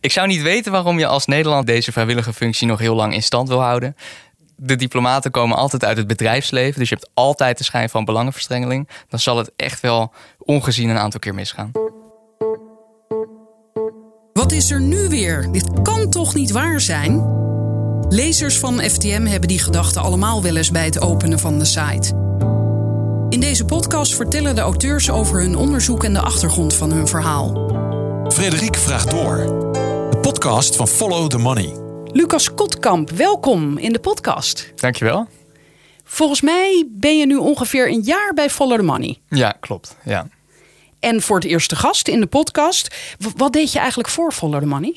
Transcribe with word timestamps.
Ik 0.00 0.12
zou 0.12 0.26
niet 0.26 0.42
weten 0.42 0.72
waarom 0.72 0.98
je 0.98 1.06
als 1.06 1.26
Nederland 1.26 1.66
deze 1.66 1.92
vrijwillige 1.92 2.32
functie 2.32 2.66
nog 2.66 2.78
heel 2.78 2.94
lang 2.94 3.14
in 3.14 3.22
stand 3.22 3.48
wil 3.48 3.60
houden. 3.60 3.96
De 4.56 4.76
diplomaten 4.76 5.30
komen 5.30 5.56
altijd 5.56 5.84
uit 5.84 5.96
het 5.96 6.06
bedrijfsleven, 6.06 6.78
dus 6.78 6.88
je 6.88 6.94
hebt 6.94 7.10
altijd 7.14 7.58
de 7.58 7.64
schijn 7.64 7.88
van 7.88 8.04
belangenverstrengeling. 8.04 8.88
Dan 9.08 9.18
zal 9.18 9.36
het 9.36 9.50
echt 9.56 9.80
wel 9.80 10.12
ongezien 10.38 10.88
een 10.88 10.98
aantal 10.98 11.20
keer 11.20 11.34
misgaan. 11.34 11.70
Wat 14.32 14.52
is 14.52 14.70
er 14.70 14.80
nu 14.80 15.08
weer? 15.08 15.48
Dit 15.52 15.82
kan 15.82 16.10
toch 16.10 16.34
niet 16.34 16.50
waar 16.50 16.80
zijn? 16.80 17.36
Lezers 18.08 18.58
van 18.58 18.80
FTM 18.80 19.24
hebben 19.24 19.48
die 19.48 19.58
gedachten 19.58 20.02
allemaal 20.02 20.42
wel 20.42 20.56
eens 20.56 20.70
bij 20.70 20.84
het 20.84 21.00
openen 21.00 21.38
van 21.38 21.58
de 21.58 21.64
site. 21.64 22.26
In 23.28 23.40
deze 23.40 23.64
podcast 23.64 24.14
vertellen 24.14 24.54
de 24.54 24.60
auteurs 24.60 25.10
over 25.10 25.40
hun 25.40 25.56
onderzoek 25.56 26.04
en 26.04 26.12
de 26.12 26.20
achtergrond 26.20 26.74
van 26.74 26.92
hun 26.92 27.08
verhaal. 27.08 27.66
Frederik 28.28 28.76
vraagt 28.76 29.10
door. 29.10 29.87
Podcast 30.38 30.76
van 30.76 30.88
Follow 30.88 31.28
the 31.28 31.38
Money. 31.38 31.74
Lucas 32.04 32.54
Kotkamp, 32.54 33.10
welkom 33.10 33.78
in 33.78 33.92
de 33.92 33.98
podcast. 33.98 34.72
Dankjewel. 34.74 35.28
Volgens 36.04 36.40
mij 36.40 36.88
ben 36.90 37.18
je 37.18 37.26
nu 37.26 37.36
ongeveer 37.36 37.88
een 37.88 38.00
jaar 38.00 38.32
bij 38.34 38.50
Follow 38.50 38.78
the 38.78 38.84
Money. 38.84 39.18
Ja, 39.28 39.56
klopt. 39.60 39.96
Ja. 40.04 40.28
En 41.00 41.22
voor 41.22 41.36
het 41.36 41.44
eerste 41.44 41.76
gast 41.76 42.08
in 42.08 42.20
de 42.20 42.26
podcast. 42.26 42.96
Wat 43.36 43.52
deed 43.52 43.72
je 43.72 43.78
eigenlijk 43.78 44.08
voor 44.08 44.32
Follow 44.32 44.60
the 44.60 44.66
Money? 44.66 44.96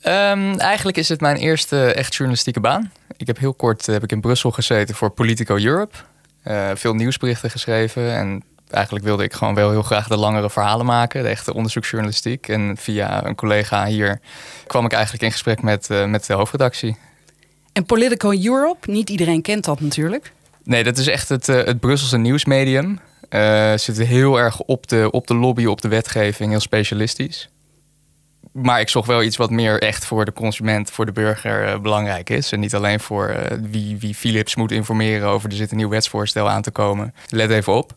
Ehm, 0.00 0.58
eigenlijk 0.58 0.96
is 0.96 1.08
het 1.08 1.20
mijn 1.20 1.36
eerste 1.36 1.92
echt 1.92 2.14
journalistieke 2.14 2.60
baan. 2.60 2.92
Ik 3.16 3.26
heb 3.26 3.38
heel 3.38 3.54
kort 3.54 3.88
eh, 3.88 3.94
heb 3.94 4.02
ik 4.02 4.12
in 4.12 4.20
Brussel 4.20 4.50
gezeten 4.50 4.94
voor 4.94 5.10
Politico 5.10 5.56
Europe. 5.56 5.96
Eh, 6.42 6.70
veel 6.74 6.94
nieuwsberichten 6.94 7.50
geschreven. 7.50 8.14
En 8.14 8.42
eigenlijk 8.70 9.04
wilde 9.04 9.22
ik 9.22 9.32
gewoon 9.32 9.54
wel 9.54 9.70
heel 9.70 9.82
graag 9.82 10.08
de 10.08 10.16
langere 10.16 10.50
verhalen 10.50 10.86
maken. 10.86 11.22
De 11.22 11.28
echte 11.28 11.54
onderzoeksjournalistiek. 11.54 12.48
En 12.48 12.76
via 12.76 13.26
een 13.26 13.34
collega 13.34 13.86
hier 13.86 14.20
kwam 14.66 14.84
ik 14.84 14.92
eigenlijk 14.92 15.22
in 15.22 15.32
gesprek 15.32 15.62
met, 15.62 15.90
eh, 15.90 16.04
met 16.04 16.26
de 16.26 16.32
hoofdredactie. 16.32 16.96
En 17.72 17.84
Politico 17.84 18.32
Europe, 18.32 18.90
niet 18.90 19.10
iedereen 19.10 19.42
kent 19.42 19.64
dat 19.64 19.80
natuurlijk. 19.80 20.32
Nee, 20.64 20.84
dat 20.84 20.98
is 20.98 21.06
echt 21.06 21.28
het, 21.28 21.48
eh, 21.48 21.64
het 21.64 21.80
Brusselse 21.80 22.18
nieuwsmedium. 22.18 23.00
Eh 23.28 23.72
zit 23.76 23.98
heel 23.98 24.38
erg 24.38 24.60
op 24.60 24.86
de, 24.86 25.08
op 25.10 25.26
de 25.26 25.34
lobby, 25.34 25.64
op 25.64 25.80
de 25.80 25.88
wetgeving, 25.88 26.50
heel 26.50 26.60
specialistisch. 26.60 27.48
Maar 28.52 28.80
ik 28.80 28.88
zocht 28.88 29.06
wel 29.06 29.22
iets 29.22 29.36
wat 29.36 29.50
meer 29.50 29.82
echt 29.82 30.04
voor 30.04 30.24
de 30.24 30.32
consument, 30.32 30.90
voor 30.90 31.06
de 31.06 31.12
burger 31.12 31.80
belangrijk 31.80 32.30
is. 32.30 32.52
En 32.52 32.60
niet 32.60 32.74
alleen 32.74 33.00
voor 33.00 33.36
wie, 33.70 33.96
wie 33.98 34.14
Philips 34.14 34.54
moet 34.54 34.72
informeren 34.72 35.28
over 35.28 35.50
er 35.50 35.56
zit 35.56 35.70
een 35.70 35.76
nieuw 35.76 35.88
wetsvoorstel 35.88 36.48
aan 36.48 36.62
te 36.62 36.70
komen. 36.70 37.14
Let 37.28 37.50
even 37.50 37.74
op. 37.74 37.92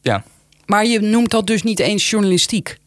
Ja. 0.00 0.22
Maar 0.66 0.86
je 0.86 1.00
noemt 1.00 1.30
dat 1.30 1.46
dus 1.46 1.62
niet 1.62 1.78
eens 1.78 2.10
journalistiek. 2.10 2.78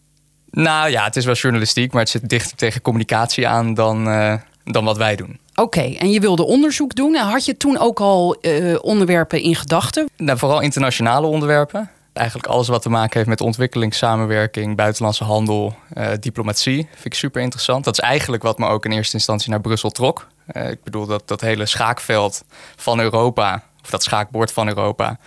Nou 0.49 0.89
ja, 0.89 1.03
het 1.03 1.15
is 1.15 1.25
wel 1.25 1.33
journalistiek, 1.33 1.91
maar 1.91 2.01
het 2.01 2.09
zit 2.09 2.29
dichter 2.29 2.57
tegen 2.57 2.81
communicatie 2.81 3.47
aan 3.47 3.73
dan, 3.73 4.09
eh, 4.09 4.35
dan 4.63 4.85
wat 4.85 4.97
wij 4.97 5.15
doen. 5.15 5.39
Oké, 5.55 5.81
en 5.81 6.11
je 6.11 6.19
wilde 6.19 6.45
onderzoek 6.45 6.95
doen. 6.95 7.15
En 7.15 7.25
had 7.25 7.45
je 7.45 7.57
toen 7.57 7.77
ook 7.77 7.99
al 7.99 8.35
eh, 8.35 8.75
onderwerpen 8.81 9.41
in 9.41 9.55
gedachten? 9.55 10.09
Nou, 10.17 10.37
vooral 10.37 10.59
internationale 10.61 11.27
onderwerpen. 11.27 11.89
Eigenlijk 12.13 12.47
alles 12.47 12.67
wat 12.67 12.81
te 12.81 12.89
maken 12.89 13.17
heeft 13.17 13.29
met 13.29 13.41
ontwikkeling, 13.41 13.93
samenwerking, 13.93 14.75
buitenlandse 14.75 15.23
handel, 15.23 15.75
eh, 15.93 16.07
diplomatie. 16.19 16.87
Vind 16.91 17.05
ik 17.05 17.13
super 17.13 17.41
interessant. 17.41 17.83
Dat 17.83 17.93
is 17.93 17.99
eigenlijk 17.99 18.43
wat 18.43 18.57
me 18.57 18.67
ook 18.67 18.85
in 18.85 18.91
eerste 18.91 19.15
instantie 19.15 19.49
naar 19.49 19.61
Brussel 19.61 19.89
trok. 19.89 20.27
Ik 20.53 20.83
bedoel, 20.83 21.05
dat, 21.05 21.27
dat 21.27 21.41
hele 21.41 21.65
schaakveld 21.65 22.43
van 22.75 22.99
Europa, 22.99 23.63
of 23.83 23.89
dat 23.89 24.03
schaakbord 24.03 24.51
van 24.51 24.67
Europa, 24.67 25.19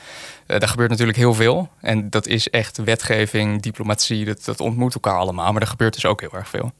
eh, 0.47 0.59
daar 0.59 0.69
gebeurt 0.69 0.91
natuurlijk 0.91 1.19
heel 1.19 1.35
veel. 1.35 1.69
En 1.81 2.11
dat 2.11 2.27
is 2.27 2.51
echt 2.51 2.77
wetgeving, 2.77 3.63
diplomatie, 3.63 4.25
dat, 4.25 4.45
dat 4.45 4.61
ontmoet 4.61 4.95
elkaar 4.95 5.17
allemaal. 5.19 5.53
Maar 5.53 5.63
er 5.63 5.69
gebeurt 5.69 5.95
dus 5.95 6.07
ook 6.07 6.21
heel 6.21 6.33
erg 6.33 6.49
veel. 6.49 6.73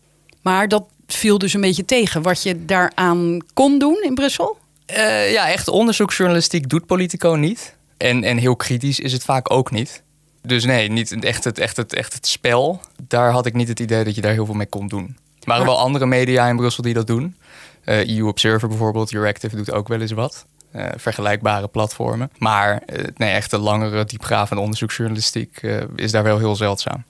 Maar 0.43 0.69
dat 0.69 0.85
viel 1.07 1.39
dus 1.39 1.55
een 1.55 1.61
beetje 1.61 1.85
tegen 1.85 2.23
wat 2.23 2.43
je 2.43 2.65
daaraan 2.65 3.39
kon 3.55 3.79
doen 3.79 4.03
in 4.03 4.15
Brussel. 4.15 4.57
Eh, 4.87 5.33
ja, 5.33 5.49
echt 5.51 5.69
onderzoeksjournalistiek 5.69 6.69
doet 6.69 6.87
Politico 6.87 7.35
niet. 7.35 7.75
En, 7.97 8.25
en 8.25 8.37
heel 8.37 8.57
kritisch 8.57 9.01
is 9.01 9.13
het 9.13 9.25
vaak 9.25 9.51
ook 9.53 9.71
niet. 9.71 10.03
Dus 10.43 10.65
nee, 10.65 10.89
niet 10.89 11.25
echt 11.25 11.45
het, 11.45 11.59
echt, 11.59 11.77
het, 11.77 11.95
echt 11.95 12.13
het 12.13 12.27
spel. 12.27 12.81
Daar 13.09 13.31
had 13.31 13.47
ik 13.47 13.55
niet 13.55 13.69
het 13.69 13.81
idee 13.81 14.05
dat 14.05 14.15
je 14.15 14.21
daar 14.21 14.33
heel 14.33 14.45
veel 14.47 14.55
mee 14.55 14.67
kon 14.67 14.87
doen. 14.89 15.05
Er 15.41 15.53
waren 15.53 15.65
Maar- 15.65 15.75
wel 15.75 15.83
andere 15.85 16.07
media 16.07 16.49
in 16.49 16.57
Brussel 16.57 16.83
die 16.83 16.95
dat 16.95 17.07
doen. 17.07 17.37
Eh, 17.85 18.09
EU 18.09 18.23
Observer 18.27 18.69
bijvoorbeeld, 18.69 19.13
Euractiv 19.15 19.51
doet 19.53 19.73
ook 19.73 19.89
wel 19.89 20.01
eens 20.01 20.13
wat. 20.13 20.47
Eh, 20.77 20.89
vergelijkbare 20.97 21.69
platformen. 21.69 22.31
Maar 22.39 22.83
eh, 22.87 23.05
nee, 23.17 23.33
echt 23.33 23.51
de 23.51 23.59
langere, 23.59 24.05
diepgravende 24.05 24.63
onderzoeksjournalistiek 24.63 25.59
eh, 25.63 25.83
is 25.95 26.13
daar 26.13 26.23
wel 26.23 26.39
heel 26.39 26.57
zeldzaam. 26.57 27.05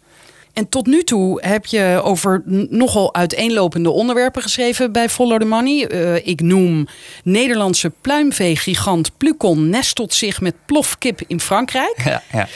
En 0.52 0.68
tot 0.68 0.86
nu 0.86 1.02
toe 1.02 1.46
heb 1.46 1.66
je 1.66 2.00
over 2.04 2.42
nogal 2.70 3.14
uiteenlopende 3.14 3.90
onderwerpen 3.90 4.42
geschreven 4.42 4.92
bij 4.92 5.08
Follow 5.08 5.40
the 5.40 5.46
Money. 5.46 5.80
Ik 6.22 6.40
noem 6.40 6.86
Nederlandse 7.24 7.92
pluimveegigant 8.00 9.16
Plucon 9.16 9.68
nestelt 9.68 10.14
zich 10.14 10.40
met 10.40 10.54
plofkip 10.66 11.20
in 11.26 11.40
Frankrijk. 11.40 12.02
Ja, 12.04 12.22
ja. 12.32 12.48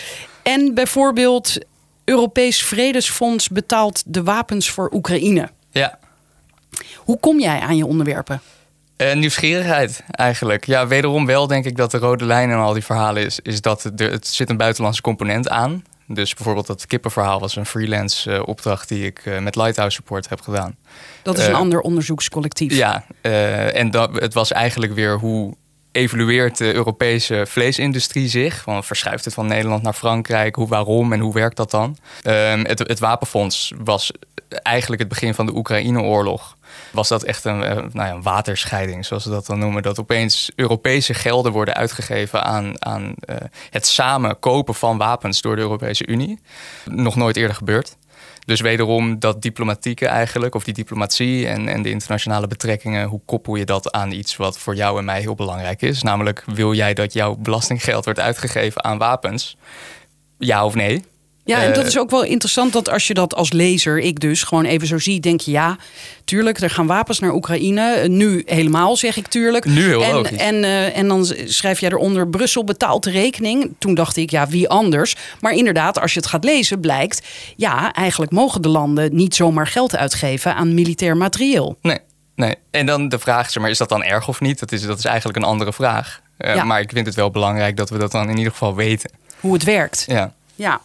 En 0.43 0.75
bijvoorbeeld 0.75 1.59
Europees 2.05 2.63
Vredesfonds 2.63 3.49
betaalt 3.49 4.03
de 4.07 4.23
wapens 4.23 4.71
voor 4.71 4.91
Oekraïne. 4.93 5.51
ja. 5.71 5.99
Hoe 6.97 7.19
kom 7.21 7.41
jij 7.41 7.61
aan 7.61 7.77
je 7.77 7.87
onderwerpen? 7.87 8.41
Eh, 9.01 9.15
nieuwsgierigheid 9.15 10.03
eigenlijk. 10.11 10.67
Ja, 10.67 10.87
wederom 10.87 11.27
wel 11.27 11.47
denk 11.47 11.65
ik 11.65 11.77
dat 11.77 11.91
de 11.91 11.99
rode 11.99 12.25
lijn 12.25 12.51
in 12.51 12.57
al 12.57 12.73
die 12.73 12.85
verhalen 12.85 13.25
is, 13.25 13.41
is 13.43 13.61
dat 13.61 13.83
het, 13.83 14.01
er, 14.01 14.11
het 14.11 14.27
zit 14.27 14.51
een 14.51 14.57
buitenlandse 14.57 15.03
component 15.03 15.49
aan. 15.49 15.85
Dus 16.07 16.35
bijvoorbeeld 16.35 16.67
dat 16.67 16.87
kippenverhaal 16.87 17.41
was 17.41 17.57
een 17.57 17.67
freelance 17.67 18.33
eh, 18.33 18.43
opdracht 18.45 18.89
die 18.89 19.07
ik 19.07 19.19
eh, 19.25 19.39
met 19.39 19.57
Lighthouse 19.57 19.95
Support 19.97 20.29
heb 20.29 20.41
gedaan. 20.41 20.77
Dat 21.23 21.39
is 21.39 21.47
een 21.47 21.55
ander 21.55 21.81
onderzoekscollectief. 21.81 22.75
Ja, 22.75 23.05
en 23.73 23.91
dat, 23.91 24.21
het 24.21 24.35
was 24.35 24.53
eigenlijk 24.53 24.95
weer 24.95 25.19
hoe 25.19 25.55
evolueert 25.93 26.59
de 26.59 26.75
Europese 26.75 27.45
vleesindustrie 27.49 28.29
zich? 28.29 28.63
Van, 28.63 28.85
verschuift 28.85 29.25
het 29.25 29.35
van 29.35 29.47
Nederland 29.47 29.83
naar 29.83 29.93
Frankrijk? 29.93 30.55
Hoe, 30.55 30.69
waarom 30.69 31.13
en 31.13 31.21
hoe 31.21 31.35
werkt 31.35 31.57
dat 31.57 31.71
dan? 31.71 31.97
Ehm, 32.23 32.65
het, 32.65 32.79
het 32.79 32.99
wapenfonds 32.99 33.73
was 33.85 34.13
eigenlijk 34.63 35.01
het 35.01 35.11
begin 35.11 35.35
van 35.35 35.47
de 35.47 35.55
Oekraïne-oorlog. 35.55 36.57
Was 36.93 37.09
dat 37.09 37.23
echt 37.23 37.45
een, 37.45 37.63
eh, 37.63 37.77
nou 37.77 38.09
ja, 38.09 38.11
een 38.11 38.23
waterscheiding, 38.23 39.07
zoals 39.07 39.23
ze 39.23 39.31
dat 39.31 39.47
dan 39.47 39.59
noemen? 39.59 39.83
Dat 39.83 40.01
opeens 40.01 40.51
Europese 40.57 41.15
gelden 41.15 41.53
worden 41.53 41.75
uitgegeven 41.75 42.45
aan, 42.45 42.85
aan 42.85 43.15
eh, 43.21 43.37
het 43.71 43.87
samen 43.87 44.39
kopen 44.39 44.75
van 44.75 44.99
wapens 44.99 45.41
door 45.41 45.57
de 45.57 45.63
Europese 45.63 46.07
Unie. 46.07 46.41
Nog 46.85 47.17
nooit 47.17 47.37
eerder 47.37 47.57
gebeurd. 47.57 47.97
Dus 48.45 48.61
wederom 48.61 49.19
dat 49.19 49.43
diplomatieke 49.43 50.07
eigenlijk, 50.07 50.55
of 50.55 50.65
die 50.65 50.75
diplomatie 50.75 51.47
en, 51.47 51.69
en 51.69 51.83
de 51.83 51.91
internationale 51.91 52.47
betrekkingen, 52.47 53.09
hoe 53.09 53.21
koppel 53.25 53.55
je 53.55 53.65
dat 53.65 53.93
aan 53.93 54.11
iets 54.11 54.37
wat 54.37 54.59
voor 54.59 54.75
jou 54.75 54.99
en 54.99 55.05
mij 55.05 55.21
heel 55.21 55.35
belangrijk 55.35 55.83
is? 55.83 56.03
Namelijk, 56.03 56.45
wil 56.47 56.75
jij 56.75 56.95
dat 56.95 57.13
jouw 57.13 57.37
belastinggeld 57.37 58.05
wordt 58.05 58.21
uitgegeven 58.21 58.85
aan 58.85 58.99
wapens? 58.99 59.57
Ja 60.39 60.65
of 60.65 60.75
nee? 60.75 61.05
Ja, 61.51 61.63
en 61.63 61.73
dat 61.73 61.83
Eh, 61.83 61.89
is 61.89 61.99
ook 61.99 62.11
wel 62.11 62.25
interessant 62.25 62.73
dat 62.73 62.89
als 62.89 63.07
je 63.07 63.15
dat 63.15 63.35
als 63.35 63.53
lezer, 63.53 63.99
ik 63.99 64.21
dus, 64.21 64.43
gewoon 64.43 64.65
even 64.65 64.87
zo 64.87 64.99
zie, 64.99 65.21
denk 65.21 65.41
je 65.41 65.51
ja, 65.51 65.77
tuurlijk, 66.25 66.61
er 66.61 66.71
gaan 66.71 66.87
wapens 66.87 67.19
naar 67.19 67.33
Oekraïne. 67.35 67.93
Eh, 67.93 68.09
Nu 68.09 68.43
helemaal, 68.47 68.97
zeg 68.97 69.17
ik 69.17 69.27
tuurlijk. 69.27 69.65
Nu 69.65 69.87
heel 69.87 70.03
en, 70.05 70.15
logisch. 70.15 70.39
En, 70.39 70.65
eh, 70.65 70.97
en 70.97 71.09
dan 71.09 71.25
schrijf 71.45 71.81
jij 71.81 71.91
eronder, 71.91 72.29
Brussel 72.29 72.65
betaalt 72.65 73.05
de 73.05 73.11
rekening. 73.11 73.75
Toen 73.79 73.95
dacht 73.95 74.17
ik, 74.17 74.31
ja, 74.31 74.47
wie 74.49 74.69
anders? 74.69 75.17
Maar 75.41 75.53
inderdaad, 75.53 76.01
als 76.01 76.13
je 76.13 76.21
het 76.21 76.29
gaat 76.29 76.45
lezen, 76.45 76.81
blijkt, 76.81 77.27
ja, 77.57 77.93
eigenlijk 77.93 78.33
mogen 78.33 78.63
de 78.63 78.69
landen 78.69 79.15
niet 79.17 79.35
zomaar 79.35 79.67
geld 79.67 79.97
uitgeven 79.97 80.55
aan 80.55 80.75
militair 80.75 81.17
materieel. 81.17 81.79
Nee, 81.83 81.99
nee. 82.35 82.55
En 82.71 82.87
dan 82.87 83.09
de 83.09 83.19
vraag, 83.19 83.51
zeg 83.51 83.63
maar, 83.63 83.71
is 83.71 83.79
dat 83.79 83.89
dan 83.89 84.03
erg 84.05 84.29
of 84.29 84.41
niet? 84.41 84.59
Dat 84.59 84.73
is, 84.73 84.83
dat 84.83 84.99
is 84.99 85.05
eigenlijk 85.05 85.39
een 85.39 85.45
andere 85.45 85.73
vraag. 85.73 86.21
Ja. 86.39 86.65
Maar 86.65 86.81
ik 86.81 86.91
vind 86.93 87.07
het 87.07 87.15
wel 87.15 87.31
belangrijk 87.31 87.77
dat 87.77 87.91
we 87.91 87.99
dat 87.99 88.13
dan 88.13 88.29
in 88.29 88.37
ieder 88.37 88.53
geval 88.53 88.75
weten. 88.75 89.11
Hoe 89.41 89.53
het 89.53 89.65
werkt. 89.65 90.05
Ja. 90.07 90.33
Ja, 90.61 90.81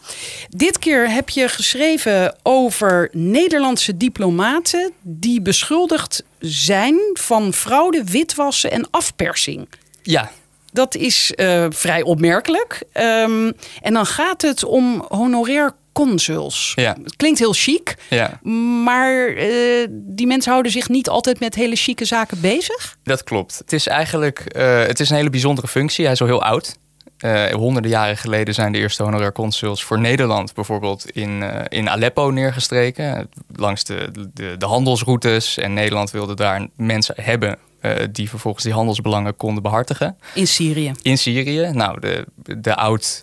dit 0.50 0.80
keer 0.80 1.10
heb 1.10 1.30
je 1.30 1.48
geschreven 1.48 2.36
over 2.44 3.10
Nederlandse 3.12 3.98
diplomaten 3.98 4.92
die 5.02 5.42
beschuldigd 5.42 6.24
zijn 6.40 7.00
van 7.14 7.54
fraude, 7.54 8.04
witwassen 8.04 8.72
en 8.72 8.88
afpersing. 8.92 9.68
Ja, 10.04 10.32
Dat 10.72 10.96
is 10.96 11.32
eh, 11.32 11.66
vrij 11.70 12.02
opmerkelijk. 12.02 12.84
Ehm, 12.92 13.52
en 13.82 13.94
dan 13.94 14.06
gaat 14.06 14.42
het 14.42 14.64
om 14.64 15.06
honorair 15.08 15.72
consuls. 15.92 16.72
Ja. 16.76 16.98
Het 17.04 17.16
klinkt 17.16 17.40
heel 17.40 17.54
chic, 17.54 17.96
ja. 18.10 18.40
maar 18.84 19.28
eh, 19.28 19.88
die 19.90 20.28
mensen 20.28 20.52
houden 20.52 20.72
zich 20.72 20.90
niet 20.90 21.10
altijd 21.10 21.40
met 21.40 21.56
hele 21.56 21.76
chique 21.76 22.06
zaken 22.06 22.42
bezig. 22.42 22.98
Dat 23.04 23.24
klopt. 23.24 23.58
Het 23.58 23.74
is 23.74 23.88
eigenlijk 23.88 24.40
eh, 24.40 24.86
het 24.86 25.00
is 25.00 25.10
een 25.10 25.16
hele 25.16 25.30
bijzondere 25.30 25.68
functie. 25.68 26.04
Hij 26.04 26.14
is 26.14 26.22
al 26.22 26.28
heel 26.28 26.44
oud. 26.44 26.76
Eh, 27.18 27.52
honderden 27.52 27.92
jaren 27.92 28.18
geleden 28.18 28.54
zijn 28.54 28.72
de 28.72 28.78
eerste 28.78 29.04
honorair 29.04 29.32
consuls 29.32 29.84
voor 29.84 30.00
Nederland 30.00 30.54
bijvoorbeeld 30.54 31.10
in, 31.12 31.44
eh, 31.44 31.80
in 31.80 31.90
Aleppo 31.90 32.30
neergestreken. 32.30 33.30
Langs 33.56 33.84
de, 33.84 34.10
de, 34.34 34.58
de 34.58 34.66
handelsroutes. 34.66 35.58
En 35.58 35.74
Nederland 35.74 36.12
wilde 36.12 36.36
daar 36.36 36.68
mensen 36.76 37.16
hebben 37.22 37.58
eh, 37.80 37.92
die 38.12 38.30
vervolgens 38.30 38.64
die 38.64 38.74
handelsbelangen 38.74 39.36
konden 39.36 39.64
behartigen. 39.64 40.18
In 40.34 40.48
Syrië. 40.48 40.92
In 41.02 41.18
Syrië. 41.18 41.70
Nou, 41.74 42.00
de, 42.00 42.26
de 42.36 42.76
oud 42.76 43.22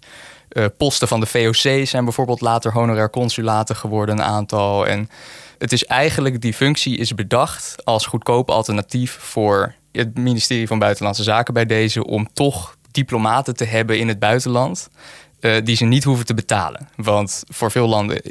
posten 0.76 1.08
van 1.08 1.20
de 1.20 1.26
VOC 1.26 1.86
zijn 1.86 2.04
bijvoorbeeld 2.04 2.40
later 2.40 2.72
honorair 2.72 3.10
consulaten 3.10 3.76
geworden, 3.76 4.18
een 4.18 4.24
aantal. 4.24 4.86
En 4.86 5.08
Het 5.58 5.72
is 5.72 5.84
eigenlijk, 5.84 6.40
die 6.40 6.54
functie 6.54 6.96
is 6.96 7.14
bedacht 7.14 7.84
als 7.84 8.06
goedkoop 8.06 8.50
alternatief 8.50 9.16
voor 9.20 9.74
het 9.92 10.18
ministerie 10.18 10.66
van 10.66 10.78
Buitenlandse 10.78 11.22
Zaken 11.22 11.54
bij 11.54 11.66
deze 11.66 12.06
om 12.06 12.28
toch 12.32 12.76
diplomaten 12.92 13.56
te 13.56 13.64
hebben 13.64 13.98
in 13.98 14.08
het 14.08 14.18
buitenland 14.18 14.88
uh, 15.40 15.56
die 15.64 15.76
ze 15.76 15.84
niet 15.84 16.04
hoeven 16.04 16.26
te 16.26 16.34
betalen. 16.34 16.88
Want 16.96 17.42
voor 17.48 17.70
veel 17.70 17.88
landen, 17.88 18.22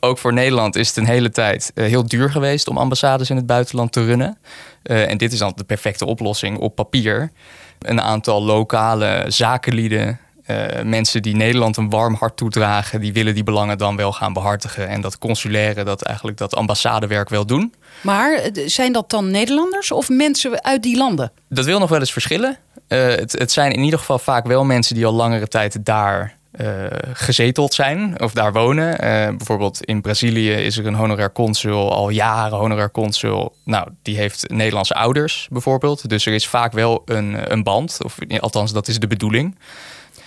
ook 0.00 0.18
voor 0.18 0.32
Nederland, 0.32 0.76
is 0.76 0.88
het 0.88 0.96
een 0.96 1.06
hele 1.06 1.30
tijd 1.30 1.72
uh, 1.74 1.86
heel 1.86 2.06
duur 2.06 2.30
geweest 2.30 2.68
om 2.68 2.78
ambassades 2.78 3.30
in 3.30 3.36
het 3.36 3.46
buitenland 3.46 3.92
te 3.92 4.04
runnen. 4.04 4.38
Uh, 4.82 5.10
en 5.10 5.18
dit 5.18 5.32
is 5.32 5.38
dan 5.38 5.52
de 5.56 5.64
perfecte 5.64 6.06
oplossing 6.06 6.58
op 6.58 6.74
papier. 6.74 7.32
Een 7.78 8.00
aantal 8.00 8.42
lokale 8.42 9.24
zakenlieden 9.28 10.20
uh, 10.50 10.82
mensen 10.82 11.22
die 11.22 11.36
Nederland 11.36 11.76
een 11.76 11.90
warm 11.90 12.14
hart 12.14 12.36
toedragen, 12.36 13.00
die 13.00 13.12
willen 13.12 13.34
die 13.34 13.44
belangen 13.44 13.78
dan 13.78 13.96
wel 13.96 14.12
gaan 14.12 14.32
behartigen. 14.32 14.88
En 14.88 15.00
dat 15.00 15.18
consulaire, 15.18 15.84
dat 15.84 16.02
eigenlijk 16.02 16.38
dat 16.38 16.54
ambassadewerk 16.54 17.28
wel 17.28 17.46
doen. 17.46 17.74
Maar 18.00 18.40
zijn 18.66 18.92
dat 18.92 19.10
dan 19.10 19.30
Nederlanders 19.30 19.92
of 19.92 20.08
mensen 20.08 20.64
uit 20.64 20.82
die 20.82 20.96
landen? 20.96 21.32
Dat 21.48 21.64
wil 21.64 21.78
nog 21.78 21.88
wel 21.88 21.98
eens 21.98 22.12
verschillen. 22.12 22.56
Uh, 22.88 23.06
het, 23.06 23.32
het, 23.32 23.52
zijn 23.52 23.72
in 23.72 23.82
ieder 23.82 23.98
geval 23.98 24.18
vaak 24.18 24.46
wel 24.46 24.64
mensen 24.64 24.94
die 24.94 25.06
al 25.06 25.12
langere 25.12 25.48
tijd 25.48 25.84
daar 25.84 26.38
uh, 26.60 26.84
gezeteld 27.12 27.74
zijn 27.74 28.20
of 28.20 28.32
daar 28.32 28.52
wonen. 28.52 28.96
bijvoorbeeld 29.36 29.84
in 29.84 30.00
Brazilië 30.00 30.52
is 30.52 30.78
er 30.78 30.86
een 30.86 30.94
honorair 30.94 31.32
consul, 31.32 31.92
al 31.92 32.08
jaren 32.08 32.58
honorair 32.58 32.90
consul. 32.90 33.54
Nou, 33.64 33.88
die 34.02 34.16
heeft 34.16 34.48
Nederlandse 34.48 34.94
ouders 34.94 35.48
bijvoorbeeld. 35.50 36.08
Dus 36.08 36.26
er 36.26 36.32
is 36.32 36.46
vaak 36.46 36.72
wel 36.72 37.02
een, 37.04 37.52
een 37.52 37.62
band, 37.62 37.98
of 38.04 38.16
althans 38.38 38.72
dat 38.72 38.88
is 38.88 38.98
de 38.98 39.06
bedoeling. 39.06 39.56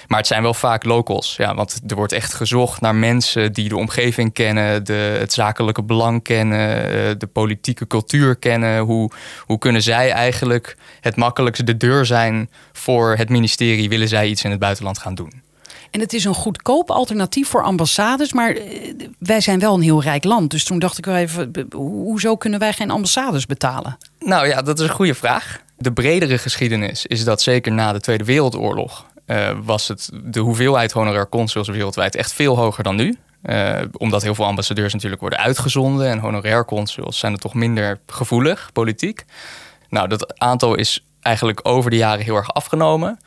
Maar 0.07 0.17
het 0.17 0.27
zijn 0.27 0.41
wel 0.41 0.53
vaak 0.53 0.83
locals. 0.83 1.35
Ja, 1.37 1.55
want 1.55 1.81
er 1.87 1.95
wordt 1.95 2.11
echt 2.11 2.33
gezocht 2.33 2.81
naar 2.81 2.95
mensen 2.95 3.53
die 3.53 3.69
de 3.69 3.77
omgeving 3.77 4.33
kennen, 4.33 4.83
de, 4.83 5.17
het 5.19 5.33
zakelijke 5.33 5.83
belang 5.83 6.23
kennen, 6.23 6.77
eh, 6.77 7.15
de 7.17 7.27
politieke 7.27 7.87
cultuur 7.87 8.35
kennen. 8.35 8.79
Hoe, 8.79 9.11
hoe 9.45 9.57
kunnen 9.57 9.81
zij 9.81 10.11
eigenlijk 10.11 10.77
het 11.01 11.15
makkelijkste 11.15 11.63
de 11.63 11.77
deur 11.77 12.05
zijn 12.05 12.49
voor 12.71 13.15
het 13.15 13.29
ministerie? 13.29 13.89
Willen 13.89 14.07
zij 14.07 14.27
iets 14.27 14.43
in 14.43 14.51
het 14.51 14.59
buitenland 14.59 14.97
gaan 14.97 15.15
doen? 15.15 15.41
En 15.91 15.99
het 15.99 16.13
is 16.13 16.25
een 16.25 16.33
goedkoop 16.33 16.91
alternatief 16.91 17.47
voor 17.47 17.63
ambassades. 17.63 18.33
Maar 18.33 18.55
eh, 18.55 18.93
wij 19.19 19.41
zijn 19.41 19.59
wel 19.59 19.73
een 19.73 19.81
heel 19.81 20.01
rijk 20.01 20.23
land. 20.23 20.51
Dus 20.51 20.63
toen 20.63 20.79
dacht 20.79 20.97
ik 20.97 21.05
wel 21.05 21.15
even, 21.15 21.51
hoezo 21.75 22.35
kunnen 22.35 22.59
wij 22.59 22.73
geen 22.73 22.91
ambassades 22.91 23.45
betalen? 23.45 23.97
Nou 24.19 24.47
ja, 24.47 24.61
dat 24.61 24.79
is 24.79 24.87
een 24.87 24.93
goede 24.93 25.13
vraag. 25.13 25.61
De 25.77 25.93
bredere 25.93 26.37
geschiedenis 26.37 27.05
is 27.05 27.23
dat 27.23 27.41
zeker 27.41 27.71
na 27.71 27.93
de 27.93 27.99
Tweede 27.99 28.23
Wereldoorlog 28.23 29.05
uh, 29.27 29.57
was 29.63 29.87
het 29.87 30.09
de 30.23 30.39
hoeveelheid 30.39 30.91
honorair 30.91 31.29
consuls 31.29 31.67
wereldwijd 31.67 32.15
echt 32.15 32.33
veel 32.33 32.57
hoger 32.57 32.83
dan 32.83 32.95
nu. 32.95 33.17
Uh, 33.43 33.79
omdat 33.97 34.21
heel 34.21 34.35
veel 34.35 34.45
ambassadeurs 34.45 34.93
natuurlijk 34.93 35.21
worden 35.21 35.39
uitgezonden 35.39 36.07
en 36.07 36.19
honorair 36.19 36.65
consuls 36.65 37.19
zijn 37.19 37.33
er 37.33 37.39
toch 37.39 37.53
minder 37.53 37.99
gevoelig, 38.07 38.69
politiek. 38.73 39.25
Nou, 39.89 40.07
dat 40.07 40.39
aantal 40.39 40.75
is 40.75 41.05
eigenlijk 41.21 41.59
over 41.63 41.89
de 41.89 41.97
jaren 41.97 42.23
heel 42.23 42.35
erg 42.35 42.53
afgenomen. 42.53 43.19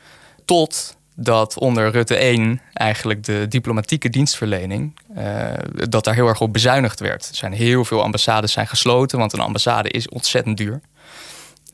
Tot 0.45 0.97
dat 1.15 1.57
onder 1.57 1.91
Rutte 1.91 2.15
1 2.15 2.61
eigenlijk 2.73 3.23
de 3.23 3.45
diplomatieke 3.49 4.09
dienstverlening, 4.09 4.99
uh, 5.17 5.53
dat 5.71 6.03
daar 6.03 6.13
heel 6.13 6.27
erg 6.27 6.41
op 6.41 6.53
bezuinigd 6.53 6.99
werd. 6.99 7.29
Er 7.29 7.35
zijn 7.35 7.53
heel 7.53 7.85
veel 7.85 8.03
ambassades 8.03 8.51
zijn 8.51 8.67
gesloten, 8.67 9.19
want 9.19 9.33
een 9.33 9.39
ambassade 9.39 9.89
is 9.89 10.09
ontzettend 10.09 10.57
duur. 10.57 10.81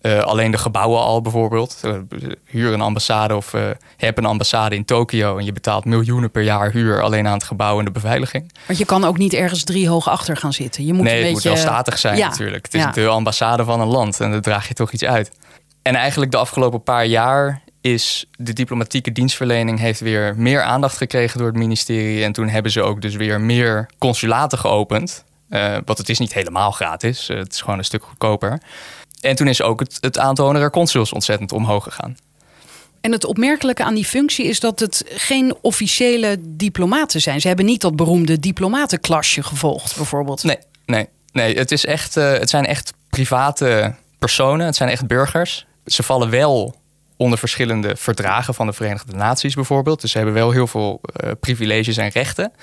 Uh, 0.05 0.19
alleen 0.19 0.51
de 0.51 0.57
gebouwen 0.57 1.01
al 1.01 1.21
bijvoorbeeld. 1.21 1.81
Uh, 1.85 1.97
huur 2.45 2.73
een 2.73 2.81
ambassade 2.81 3.35
of 3.35 3.53
uh, 3.53 3.69
heb 3.97 4.17
een 4.17 4.25
ambassade 4.25 4.75
in 4.75 4.85
Tokio 4.85 5.37
en 5.37 5.45
je 5.45 5.51
betaalt 5.51 5.85
miljoenen 5.85 6.31
per 6.31 6.41
jaar 6.41 6.71
huur 6.71 7.01
alleen 7.01 7.27
aan 7.27 7.33
het 7.33 7.43
gebouw 7.43 7.79
en 7.79 7.85
de 7.85 7.91
beveiliging. 7.91 8.51
Want 8.67 8.79
je 8.79 8.85
kan 8.85 9.03
ook 9.03 9.17
niet 9.17 9.33
ergens 9.33 9.63
drie 9.63 9.89
hoog 9.89 10.09
achter 10.09 10.37
gaan 10.37 10.53
zitten. 10.53 10.85
Je 10.85 10.93
moet 10.93 11.03
nee, 11.03 11.19
een 11.19 11.25
het 11.25 11.33
beetje... 11.33 11.49
moet 11.49 11.59
wel 11.59 11.67
statig 11.67 11.99
zijn 11.99 12.17
ja. 12.17 12.27
natuurlijk. 12.27 12.65
Het 12.65 12.73
is 12.73 12.81
ja. 12.81 12.91
de 12.91 13.07
ambassade 13.07 13.63
van 13.63 13.79
een 13.79 13.87
land 13.87 14.19
en 14.19 14.31
daar 14.31 14.41
draag 14.41 14.67
je 14.67 14.73
toch 14.73 14.91
iets 14.91 15.03
uit. 15.03 15.31
En 15.81 15.95
eigenlijk 15.95 16.31
de 16.31 16.37
afgelopen 16.37 16.83
paar 16.83 17.05
jaar 17.05 17.61
is 17.81 18.25
de 18.37 18.53
diplomatieke 18.53 19.11
dienstverlening 19.11 19.79
heeft 19.79 19.99
weer 19.99 20.33
meer 20.37 20.61
aandacht 20.61 20.97
gekregen 20.97 21.37
door 21.37 21.47
het 21.47 21.57
ministerie. 21.57 22.23
En 22.23 22.31
toen 22.31 22.47
hebben 22.47 22.71
ze 22.71 22.81
ook 22.81 23.01
dus 23.01 23.15
weer 23.15 23.41
meer 23.41 23.89
consulaten 23.97 24.57
geopend. 24.57 25.23
want 25.85 25.97
het 25.97 26.09
is 26.09 26.19
niet 26.19 26.33
helemaal 26.33 26.71
gratis. 26.71 27.27
het 27.27 27.53
is 27.53 27.61
gewoon 27.61 27.77
een 27.77 27.85
stuk 27.85 28.03
goedkoper. 28.03 28.59
En 29.23 29.35
toen 29.35 29.47
is 29.47 29.61
ook 29.61 29.79
het, 29.79 29.97
het 30.01 30.19
aantal 30.19 30.45
honorair 30.45 30.71
consuls 30.71 31.13
ontzettend 31.13 31.51
omhoog 31.51 31.83
gegaan. 31.83 32.17
En 33.01 33.11
het 33.11 33.25
opmerkelijke 33.25 33.83
aan 33.83 33.93
die 33.93 34.05
functie 34.05 34.45
is 34.45 34.59
dat 34.59 34.79
het 34.79 35.03
geen 35.07 35.55
officiële 35.61 36.37
diplomaten 36.39 37.21
zijn. 37.21 37.41
Ze 37.41 37.47
hebben 37.47 37.65
niet 37.65 37.81
dat 37.81 37.95
beroemde 37.95 38.39
diplomatenklasje 38.39 39.43
gevolgd, 39.43 39.95
bijvoorbeeld. 39.95 40.43
Nee, 40.43 40.57
nee, 40.85 41.07
nee. 41.31 41.55
Het, 41.55 41.71
is 41.71 41.85
echt, 41.85 42.17
uh, 42.17 42.31
het 42.31 42.49
zijn 42.49 42.65
echt 42.65 42.93
private 43.09 43.95
personen. 44.19 44.65
Het 44.65 44.75
zijn 44.75 44.89
echt 44.89 45.07
burgers. 45.07 45.65
Ze 45.85 46.03
vallen 46.03 46.29
wel 46.29 46.75
onder 47.23 47.39
verschillende 47.39 47.95
verdragen 47.95 48.53
van 48.53 48.65
de 48.65 48.73
Verenigde 48.73 49.15
Naties 49.15 49.55
bijvoorbeeld. 49.55 50.01
Dus 50.01 50.11
ze 50.11 50.17
hebben 50.17 50.35
wel 50.35 50.51
heel 50.51 50.67
veel 50.67 51.01
uh, 51.23 51.31
privileges 51.39 51.97
en 51.97 52.09
rechten. 52.09 52.53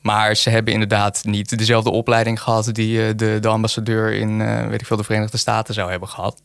Maar 0.00 0.34
ze 0.34 0.50
hebben 0.50 0.72
inderdaad 0.72 1.24
niet 1.24 1.58
dezelfde 1.58 1.90
opleiding 1.90 2.42
gehad 2.42 2.68
die 2.72 2.98
uh, 2.98 3.08
de, 3.16 3.38
de, 3.40 3.48
ambassadeur 3.48 4.12
in 4.12 4.40
uh, 4.40 4.66
weet 4.66 4.80
ik 4.80 4.86
veel, 4.86 4.96
de 4.96 5.04
Verenigde 5.04 5.36
Staten 5.36 5.74
zou 5.74 5.90
hebben 5.90 6.08
gehad. 6.08 6.42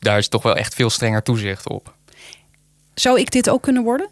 Daar 0.00 0.18
is 0.18 0.28
toch 0.28 0.42
wel 0.42 0.56
echt 0.56 0.74
veel 0.74 0.90
strenger 0.90 1.22
toezicht 1.22 1.68
op. 1.68 1.94
Zou 2.94 3.20
ik 3.20 3.30
dit 3.30 3.50
ook 3.50 3.62
kunnen 3.62 3.82
worden? 3.82 4.08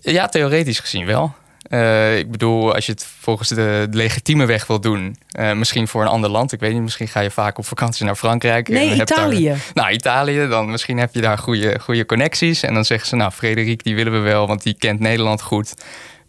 Ja, 0.00 0.26
theoretisch 0.26 0.80
gezien 0.80 1.06
wel. 1.06 1.34
Uh, 1.68 2.18
ik 2.18 2.30
bedoel, 2.30 2.74
als 2.74 2.86
je 2.86 2.92
het 2.92 3.06
volgens 3.20 3.48
de, 3.48 3.86
legitieme 3.90 4.46
weg 4.46 4.66
wil 4.66 4.80
doen, 4.80 5.16
uh, 5.38 5.52
misschien 5.52 5.88
voor 5.88 6.02
een 6.02 6.08
ander 6.08 6.30
land. 6.30 6.52
Ik 6.52 6.60
weet 6.60 6.72
niet, 6.72 6.82
misschien 6.82 7.08
ga 7.08 7.20
je 7.20 7.30
vaak 7.30 7.58
op 7.58 7.66
vakantie 7.66 8.04
naar 8.04 8.16
Frankrijk. 8.16 8.68
Nee, 8.68 8.94
Italië. 8.94 9.48
Daar, 9.48 9.70
nou, 9.74 9.90
Italië, 9.90 10.46
dan 10.48 10.70
misschien 10.70 10.98
heb 10.98 11.14
je 11.14 11.20
daar 11.20 11.38
goede, 11.38 11.78
goede 11.80 12.06
connecties. 12.06 12.62
En 12.62 12.74
dan 12.74 12.84
zeggen 12.84 13.08
ze, 13.08 13.16
nou, 13.16 13.32
Frederik, 13.32 13.84
die 13.84 13.94
willen 13.94 14.12
we 14.12 14.18
wel, 14.18 14.46
want 14.46 14.62
die 14.62 14.74
kent 14.78 15.00
Nederland 15.00 15.42
goed. 15.42 15.74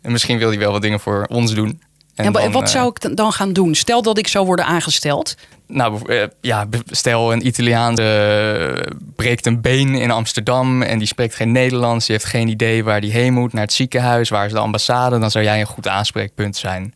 En 0.02 0.12
misschien 0.12 0.38
wil 0.38 0.50
hij 0.50 0.60
wel 0.60 0.72
wat 0.72 0.82
dingen 0.82 1.00
voor 1.00 1.26
ons 1.30 1.54
doen. 1.54 1.82
En, 2.20 2.26
en 2.26 2.32
dan, 2.32 2.52
wat 2.52 2.62
uh, 2.62 2.68
zou 2.68 2.88
ik 2.88 3.18
dan 3.18 3.32
gaan 3.32 3.54
doen? 3.54 3.76
Stel 3.76 4.02
dat 4.02 4.18
ik 4.18 4.28
zou 4.28 4.46
worden 4.46 4.66
aangesteld. 4.66 5.36
Nou, 5.68 6.02
ja, 6.42 6.68
stel 6.86 7.34
een 7.34 7.48
Italiaan 7.48 8.00
uh, 8.00 8.74
breekt 9.16 9.46
een 9.46 9.62
been 9.62 9.96
in 9.96 10.12
Amsterdam 10.12 10.82
en 10.82 10.98
die 10.98 11.08
spreekt 11.08 11.36
geen 11.36 11.52
Nederlands. 11.52 12.06
Die 12.06 12.16
heeft 12.16 12.30
geen 12.30 12.48
idee 12.48 12.84
waar 12.84 13.02
die 13.02 13.12
heen 13.12 13.34
moet, 13.34 13.54
naar 13.54 13.62
het 13.62 13.74
ziekenhuis, 13.74 14.30
waar 14.30 14.46
is 14.46 14.52
de 14.52 14.60
ambassade. 14.60 15.20
Dan 15.20 15.32
zou 15.32 15.44
jij 15.44 15.60
een 15.60 15.66
goed 15.66 15.88
aanspreekpunt 15.88 16.58
zijn. 16.58 16.94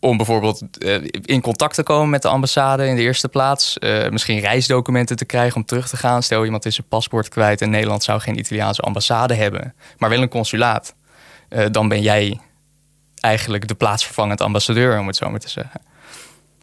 Om 0.00 0.16
bijvoorbeeld 0.16 0.62
in 1.24 1.40
contact 1.40 1.74
te 1.74 1.82
komen 1.82 2.10
met 2.10 2.22
de 2.22 2.28
ambassade 2.28 2.86
in 2.86 2.96
de 2.96 3.02
eerste 3.02 3.28
plaats. 3.28 3.76
Uh, 3.78 4.08
misschien 4.08 4.40
reisdocumenten 4.40 5.16
te 5.16 5.24
krijgen 5.24 5.56
om 5.56 5.64
terug 5.64 5.88
te 5.88 5.96
gaan. 5.96 6.22
Stel 6.22 6.44
iemand 6.44 6.66
is 6.66 6.74
zijn 6.74 6.88
paspoort 6.88 7.28
kwijt 7.28 7.60
en 7.60 7.70
Nederland 7.70 8.02
zou 8.02 8.20
geen 8.20 8.38
Italiaanse 8.38 8.82
ambassade 8.82 9.34
hebben, 9.34 9.74
maar 9.98 10.10
wel 10.10 10.22
een 10.22 10.28
consulaat. 10.28 10.94
dan 11.70 11.88
ben 11.88 12.02
jij 12.02 12.40
eigenlijk 13.20 13.68
de 13.68 13.74
plaatsvervangend 13.74 14.40
ambassadeur, 14.40 14.98
om 14.98 15.06
het 15.06 15.16
zo 15.16 15.30
maar 15.30 15.40
te 15.40 15.48
zeggen. 15.48 15.80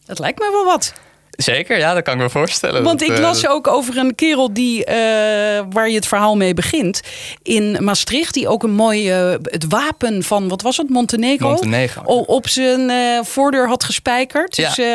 Dat 0.06 0.20
lijkt 0.20 0.40
me 0.40 0.50
wel 0.52 0.66
wat. 0.66 0.94
Zeker, 1.38 1.78
ja, 1.78 1.94
dat 1.94 2.04
kan 2.04 2.14
ik 2.14 2.20
me 2.20 2.30
voorstellen. 2.30 2.84
Want 2.84 3.02
ik 3.02 3.08
dat, 3.08 3.20
las 3.20 3.44
uh, 3.44 3.52
ook 3.52 3.68
over 3.68 3.98
een 3.98 4.16
kerel 4.16 4.54
die, 4.54 4.80
uh, 4.80 4.94
waar 5.70 5.90
je 5.90 5.96
het 5.96 6.08
verhaal 6.08 6.36
mee 6.36 6.54
begint. 6.54 7.02
In 7.44 7.78
Maastricht, 7.84 8.34
die 8.34 8.48
ook 8.48 8.64
een 8.64 8.72
mooi 8.72 9.20
uh, 9.20 9.36
het 9.42 9.66
wapen 9.70 10.24
van, 10.24 10.48
wat 10.48 10.62
was 10.62 10.78
het, 10.78 10.90
Montenegro? 10.90 11.50
Montenegro. 11.50 12.02
Op 12.02 12.48
zijn 12.48 12.92
voordeur 13.26 13.68
had 13.68 13.84
gespijkerd. 13.84 14.56
Ja. 14.56 14.68
Dus 14.68 14.86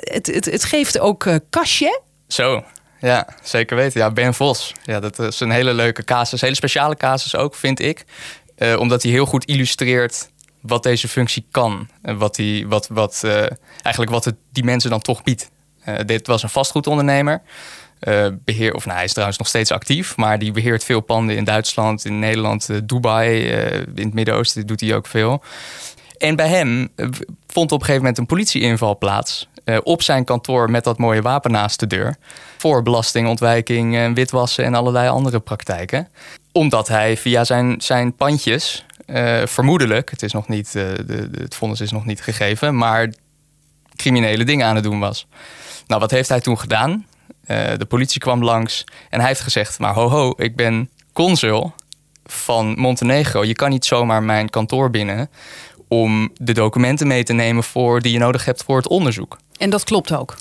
het, 0.00 0.26
het, 0.26 0.44
het 0.44 0.64
geeft 0.64 0.98
ook 0.98 1.26
kastje. 1.50 2.00
Zo, 2.26 2.64
ja, 3.00 3.26
zeker 3.42 3.76
weten. 3.76 4.00
Ja, 4.00 4.10
Ben 4.10 4.34
Vos. 4.34 4.72
Ja, 4.82 5.00
dat 5.00 5.18
is 5.18 5.40
een 5.40 5.50
hele 5.50 5.72
leuke 5.72 6.04
casus. 6.04 6.40
Hele 6.40 6.54
speciale 6.54 6.96
casus 6.96 7.36
ook, 7.36 7.54
vind 7.54 7.80
ik. 7.80 8.04
omdat 8.78 9.02
hij 9.02 9.12
heel 9.12 9.26
goed 9.26 9.44
illustreert 9.44 10.28
wat 10.60 10.82
deze 10.82 11.08
functie 11.08 11.46
kan. 11.50 11.88
En 12.02 12.18
wat, 12.18 12.34
die, 12.34 12.68
wat, 12.68 12.88
wat, 12.88 13.22
uh, 13.24 13.32
eigenlijk 13.82 14.10
wat 14.10 14.24
het 14.24 14.34
die 14.52 14.64
mensen 14.64 14.90
dan 14.90 15.00
toch 15.00 15.22
biedt. 15.22 15.50
Uh, 15.88 15.94
dit 16.06 16.26
was 16.26 16.42
een 16.42 16.48
vastgoedondernemer. 16.48 17.42
Uh, 18.00 18.26
beheer, 18.44 18.74
of 18.74 18.84
nou, 18.84 18.96
hij 18.96 19.04
is 19.04 19.12
trouwens 19.12 19.38
nog 19.38 19.48
steeds 19.48 19.70
actief, 19.70 20.16
maar 20.16 20.38
die 20.38 20.52
beheert 20.52 20.84
veel 20.84 21.00
panden 21.00 21.36
in 21.36 21.44
Duitsland, 21.44 22.04
in 22.04 22.18
Nederland, 22.18 22.88
Dubai, 22.88 23.40
in 23.94 24.04
het 24.04 24.14
Midden-Oosten 24.14 24.66
doet 24.66 24.80
hij 24.80 24.94
ook 24.94 25.06
veel. 25.06 25.42
En 26.18 26.36
bij 26.36 26.48
hem 26.48 26.88
vond 27.46 27.72
op 27.72 27.78
een 27.80 27.84
gegeven 27.84 27.96
moment 27.96 28.18
een 28.18 28.26
politieinval 28.26 28.98
plaats. 28.98 29.48
op 29.82 30.02
zijn 30.02 30.24
kantoor 30.24 30.70
met 30.70 30.84
dat 30.84 30.98
mooie 30.98 31.22
wapen 31.22 31.50
naast 31.50 31.80
de 31.80 31.86
deur. 31.86 32.16
Voor 32.56 32.82
belastingontwijking, 32.82 34.14
witwassen 34.14 34.64
en 34.64 34.74
allerlei 34.74 35.08
andere 35.08 35.40
praktijken. 35.40 36.08
Omdat 36.52 36.88
hij 36.88 37.16
via 37.16 37.44
zijn, 37.44 37.80
zijn 37.80 38.14
pandjes 38.14 38.84
uh, 39.10 39.46
vermoedelijk, 39.46 40.10
het, 40.10 40.22
is 40.22 40.32
nog 40.32 40.48
niet, 40.48 40.66
uh, 40.66 40.94
de, 40.94 41.04
de, 41.04 41.40
het 41.40 41.54
vonnis 41.54 41.80
is 41.80 41.90
nog 41.90 42.04
niet 42.04 42.20
gegeven, 42.20 42.76
maar 42.76 43.12
criminele 43.96 44.44
dingen 44.44 44.66
aan 44.66 44.74
het 44.74 44.84
doen 44.84 44.98
was. 44.98 45.26
Nou, 45.86 46.00
wat 46.00 46.10
heeft 46.10 46.28
hij 46.28 46.40
toen 46.40 46.58
gedaan? 46.58 47.06
Uh, 47.46 47.66
de 47.76 47.86
politie 47.88 48.20
kwam 48.20 48.44
langs 48.44 48.84
en 49.10 49.18
hij 49.18 49.28
heeft 49.28 49.40
gezegd: 49.40 49.78
Maar 49.78 49.94
ho, 49.94 50.08
ho, 50.08 50.34
ik 50.36 50.56
ben 50.56 50.90
consul 51.12 51.72
van 52.24 52.74
Montenegro. 52.78 53.44
Je 53.44 53.54
kan 53.54 53.70
niet 53.70 53.84
zomaar 53.84 54.22
mijn 54.22 54.50
kantoor 54.50 54.90
binnen 54.90 55.30
om 55.88 56.30
de 56.34 56.52
documenten 56.52 57.06
mee 57.06 57.24
te 57.24 57.32
nemen 57.32 57.64
voor 57.64 58.00
die 58.00 58.12
je 58.12 58.18
nodig 58.18 58.44
hebt 58.44 58.62
voor 58.62 58.76
het 58.76 58.88
onderzoek. 58.88 59.38
En 59.56 59.70
dat 59.70 59.84
klopt 59.84 60.12
ook. 60.12 60.36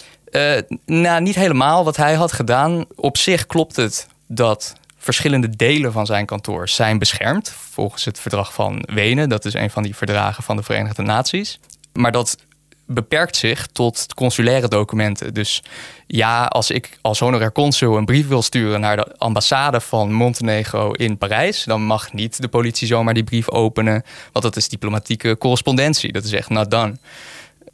Nou, 0.85 1.21
niet 1.21 1.35
helemaal 1.35 1.83
wat 1.83 1.95
hij 1.95 2.13
had 2.13 2.31
gedaan. 2.31 2.85
Op 2.95 3.17
zich 3.17 3.45
klopt 3.45 3.75
het 3.75 4.07
dat 4.27 4.75
verschillende 5.13 5.55
delen 5.55 5.91
van 5.91 6.05
zijn 6.05 6.25
kantoor 6.25 6.69
zijn 6.69 6.99
beschermd 6.99 7.49
volgens 7.71 8.05
het 8.05 8.19
verdrag 8.19 8.53
van 8.53 8.83
Wenen. 8.93 9.29
Dat 9.29 9.45
is 9.45 9.53
een 9.53 9.69
van 9.69 9.83
die 9.83 9.95
verdragen 9.95 10.43
van 10.43 10.55
de 10.55 10.63
Verenigde 10.63 11.01
Naties. 11.01 11.59
Maar 11.93 12.11
dat 12.11 12.37
beperkt 12.85 13.35
zich 13.35 13.67
tot 13.67 14.13
consulaire 14.13 14.67
documenten. 14.67 15.33
Dus 15.33 15.63
ja, 16.07 16.45
als 16.45 16.71
ik 16.71 16.97
als 17.01 17.19
honorair 17.19 17.51
consul 17.51 17.97
een 17.97 18.05
brief 18.05 18.27
wil 18.27 18.41
sturen 18.41 18.79
naar 18.79 18.95
de 18.95 19.15
ambassade 19.17 19.81
van 19.81 20.11
Montenegro 20.11 20.91
in 20.91 21.17
Parijs, 21.17 21.63
dan 21.63 21.81
mag 21.81 22.13
niet 22.13 22.41
de 22.41 22.47
politie 22.47 22.87
zomaar 22.87 23.13
die 23.13 23.23
brief 23.23 23.49
openen, 23.49 24.03
want 24.31 24.45
dat 24.45 24.55
is 24.55 24.69
diplomatieke 24.69 25.37
correspondentie. 25.37 26.11
Dat 26.11 26.23
is 26.23 26.31
echt 26.31 26.49
not 26.49 26.71
done. 26.71 26.97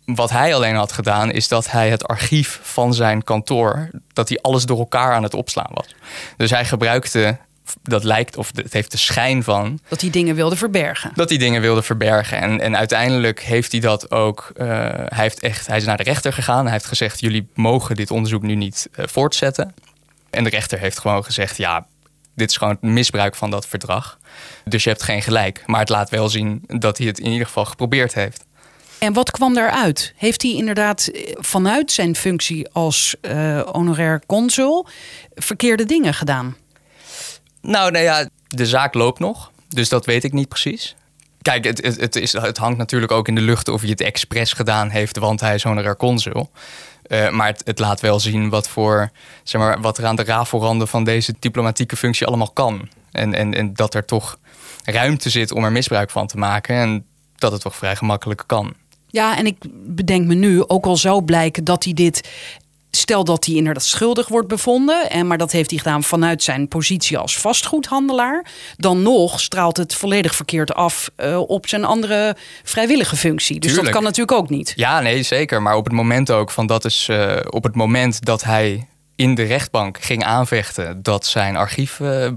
Wat 0.05 0.29
hij 0.29 0.55
alleen 0.55 0.75
had 0.75 0.91
gedaan, 0.91 1.31
is 1.31 1.47
dat 1.47 1.71
hij 1.71 1.89
het 1.89 2.07
archief 2.07 2.59
van 2.63 2.93
zijn 2.93 3.23
kantoor, 3.23 3.89
dat 4.13 4.29
hij 4.29 4.39
alles 4.41 4.65
door 4.65 4.79
elkaar 4.79 5.13
aan 5.13 5.23
het 5.23 5.33
opslaan 5.33 5.71
was. 5.73 5.95
Dus 6.37 6.49
hij 6.49 6.65
gebruikte 6.65 7.37
dat 7.81 8.03
lijkt, 8.03 8.37
of 8.37 8.51
het 8.53 8.73
heeft 8.73 8.91
de 8.91 8.97
schijn 8.97 9.43
van. 9.43 9.79
Dat 9.87 10.01
hij 10.01 10.09
dingen 10.09 10.35
wilde 10.35 10.55
verbergen. 10.55 11.11
Dat 11.15 11.29
hij 11.29 11.37
dingen 11.37 11.61
wilde 11.61 11.81
verbergen. 11.81 12.37
En, 12.37 12.59
en 12.59 12.77
uiteindelijk 12.77 13.41
heeft 13.41 13.71
hij 13.71 13.81
dat 13.81 14.11
ook. 14.11 14.51
Uh, 14.55 14.67
hij, 14.67 15.07
heeft 15.09 15.39
echt, 15.39 15.67
hij 15.67 15.77
is 15.77 15.85
naar 15.85 15.97
de 15.97 16.03
rechter 16.03 16.33
gegaan. 16.33 16.63
Hij 16.63 16.73
heeft 16.73 16.85
gezegd: 16.85 17.19
jullie 17.19 17.47
mogen 17.53 17.95
dit 17.95 18.11
onderzoek 18.11 18.41
nu 18.41 18.55
niet 18.55 18.89
uh, 18.95 19.05
voortzetten. 19.07 19.73
En 20.29 20.43
de 20.43 20.49
rechter 20.49 20.79
heeft 20.79 20.99
gewoon 20.99 21.23
gezegd: 21.23 21.57
ja, 21.57 21.85
dit 22.35 22.49
is 22.49 22.57
gewoon 22.57 22.77
misbruik 22.81 23.35
van 23.35 23.49
dat 23.49 23.67
verdrag. 23.67 24.17
Dus 24.65 24.83
je 24.83 24.89
hebt 24.89 25.03
geen 25.03 25.21
gelijk. 25.21 25.63
Maar 25.65 25.79
het 25.79 25.89
laat 25.89 26.09
wel 26.09 26.29
zien 26.29 26.63
dat 26.67 26.97
hij 26.97 27.07
het 27.07 27.19
in 27.19 27.31
ieder 27.31 27.47
geval 27.47 27.65
geprobeerd 27.65 28.13
heeft. 28.13 28.45
En 29.03 29.13
wat 29.13 29.31
kwam 29.31 29.53
daaruit? 29.53 30.13
Heeft 30.15 30.41
hij 30.41 30.51
inderdaad 30.51 31.07
eh, 31.07 31.35
vanuit 31.35 31.91
zijn 31.91 32.15
functie 32.15 32.69
als 32.69 33.15
uh, 33.21 33.61
honorair 33.61 34.21
consul 34.25 34.87
verkeerde 35.35 35.85
dingen 35.85 36.13
gedaan? 36.13 36.55
Nou, 37.61 37.91
nou 37.91 38.03
ja, 38.03 38.29
de 38.47 38.65
zaak 38.65 38.93
loopt 38.93 39.19
nog. 39.19 39.51
Dus 39.67 39.89
dat 39.89 40.05
weet 40.05 40.23
ik 40.23 40.33
niet 40.33 40.47
precies. 40.47 40.95
Kijk, 41.41 41.63
het, 41.63 41.99
het, 41.99 42.15
is, 42.15 42.33
het 42.33 42.57
hangt 42.57 42.77
natuurlijk 42.77 43.11
ook 43.11 43.27
in 43.27 43.35
de 43.35 43.41
lucht 43.41 43.67
of 43.67 43.81
hij 43.81 43.89
het 43.89 44.01
expres 44.01 44.53
gedaan 44.53 44.89
heeft, 44.89 45.17
want 45.17 45.39
hij 45.39 45.55
is 45.55 45.63
honorair 45.63 45.97
consul. 45.97 46.51
Uh, 47.07 47.29
maar 47.29 47.47
het, 47.47 47.61
het, 47.65 47.79
laat 47.79 47.99
wel 47.99 48.19
zien 48.19 48.49
wat, 48.49 48.67
voor, 48.67 49.11
zeg 49.43 49.61
maar, 49.61 49.81
wat 49.81 49.97
er 49.97 50.05
aan 50.05 50.15
de 50.15 50.23
rafelranden 50.23 50.87
van 50.87 51.03
deze 51.03 51.33
diplomatieke 51.39 51.95
functie 51.95 52.27
allemaal 52.27 52.51
kan. 52.51 52.89
En, 53.11 53.33
en, 53.33 53.53
en 53.53 53.73
dat 53.73 53.93
er 53.93 54.05
toch 54.05 54.37
ruimte 54.83 55.29
zit 55.29 55.51
om 55.51 55.63
er 55.63 55.71
misbruik 55.71 56.09
van 56.09 56.27
te 56.27 56.37
maken. 56.37 56.75
En 56.75 57.05
dat 57.35 57.51
het 57.51 57.61
toch 57.61 57.75
vrij 57.75 57.95
gemakkelijk 57.95 58.43
kan. 58.45 58.75
Ja, 59.13 59.37
en 59.37 59.45
ik 59.45 59.55
bedenk 59.85 60.27
me 60.27 60.33
nu, 60.33 60.67
ook 60.67 60.85
al 60.85 60.97
zou 60.97 61.23
blijken 61.23 61.63
dat 61.63 61.83
hij 61.83 61.93
dit 61.93 62.29
Stel 62.95 63.23
dat 63.23 63.45
hij 63.45 63.55
inderdaad 63.55 63.83
schuldig 63.83 64.27
wordt 64.27 64.47
bevonden, 64.47 65.09
en, 65.09 65.27
maar 65.27 65.37
dat 65.37 65.51
heeft 65.51 65.69
hij 65.69 65.79
gedaan 65.79 66.03
vanuit 66.03 66.43
zijn 66.43 66.67
positie 66.67 67.17
als 67.17 67.37
vastgoedhandelaar. 67.37 68.45
Dan 68.77 69.01
nog 69.01 69.39
straalt 69.39 69.77
het 69.77 69.95
volledig 69.95 70.35
verkeerd 70.35 70.73
af 70.73 71.11
uh, 71.17 71.39
op 71.39 71.67
zijn 71.67 71.85
andere 71.85 72.35
vrijwillige 72.63 73.15
functie. 73.15 73.59
Dus 73.59 73.75
dat 73.75 73.89
kan 73.89 74.03
natuurlijk 74.03 74.37
ook 74.37 74.49
niet. 74.49 74.73
Ja, 74.75 74.99
nee, 74.99 75.23
zeker. 75.23 75.61
Maar 75.61 75.75
op 75.75 75.83
het 75.83 75.93
moment 75.93 76.31
ook 76.31 76.51
van 76.51 76.67
dat 76.67 76.85
is 76.85 77.07
uh, 77.11 77.35
op 77.49 77.63
het 77.63 77.75
moment 77.75 78.25
dat 78.25 78.43
hij 78.43 78.87
in 79.15 79.35
de 79.35 79.43
rechtbank 79.43 80.01
ging 80.01 80.23
aanvechten 80.23 81.03
dat 81.03 81.25
zijn 81.25 81.55
archief 81.55 81.99
uh, 81.99 82.29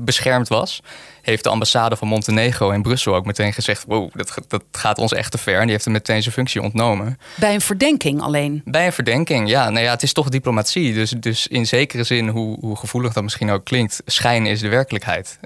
beschermd 0.00 0.48
was 0.48 0.82
heeft 1.22 1.42
de 1.42 1.48
ambassade 1.48 1.96
van 1.96 2.08
Montenegro 2.08 2.70
in 2.70 2.82
Brussel 2.82 3.14
ook 3.14 3.26
meteen 3.26 3.52
gezegd: 3.52 3.84
wow, 3.86 4.10
dat, 4.14 4.38
dat 4.48 4.64
gaat 4.72 4.98
ons 4.98 5.12
echt 5.12 5.30
te 5.30 5.38
ver. 5.38 5.54
En 5.54 5.62
die 5.62 5.70
heeft 5.70 5.84
hem 5.84 5.92
meteen 5.92 6.22
zijn 6.22 6.34
functie 6.34 6.62
ontnomen. 6.62 7.18
Bij 7.36 7.54
een 7.54 7.60
verdenking 7.60 8.20
alleen? 8.20 8.62
Bij 8.64 8.86
een 8.86 8.92
verdenking, 8.92 9.48
ja. 9.48 9.70
Nou 9.70 9.84
ja, 9.84 9.90
het 9.90 10.02
is 10.02 10.12
toch 10.12 10.28
diplomatie. 10.28 10.94
Dus, 10.94 11.10
dus 11.10 11.46
in 11.46 11.66
zekere 11.66 12.04
zin, 12.04 12.28
hoe, 12.28 12.58
hoe 12.60 12.76
gevoelig 12.76 13.12
dat 13.12 13.22
misschien 13.22 13.50
ook 13.50 13.64
klinkt, 13.64 14.02
schijn 14.06 14.46
is 14.46 14.60
de 14.60 14.68
werkelijkheid. 14.68 15.38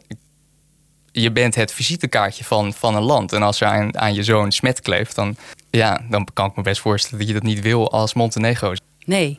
Je 1.12 1.33
bent 1.33 1.55
het 1.55 1.73
visitekaartje 1.73 2.45
van, 2.45 2.73
van 2.73 2.97
een 2.97 3.02
land. 3.02 3.33
En 3.33 3.43
als 3.43 3.59
je 3.59 3.64
aan, 3.64 3.99
aan 3.99 4.14
je 4.14 4.23
zoon 4.23 4.52
smet 4.52 4.81
kleeft, 4.81 5.14
dan, 5.14 5.37
ja, 5.71 6.00
dan 6.11 6.28
kan 6.33 6.49
ik 6.49 6.57
me 6.57 6.62
best 6.62 6.81
voorstellen 6.81 7.19
dat 7.19 7.28
je 7.28 7.35
dat 7.35 7.43
niet 7.43 7.61
wil 7.61 7.93
als 7.93 8.14
Montenegro. 8.14 8.73
Nee. 9.05 9.38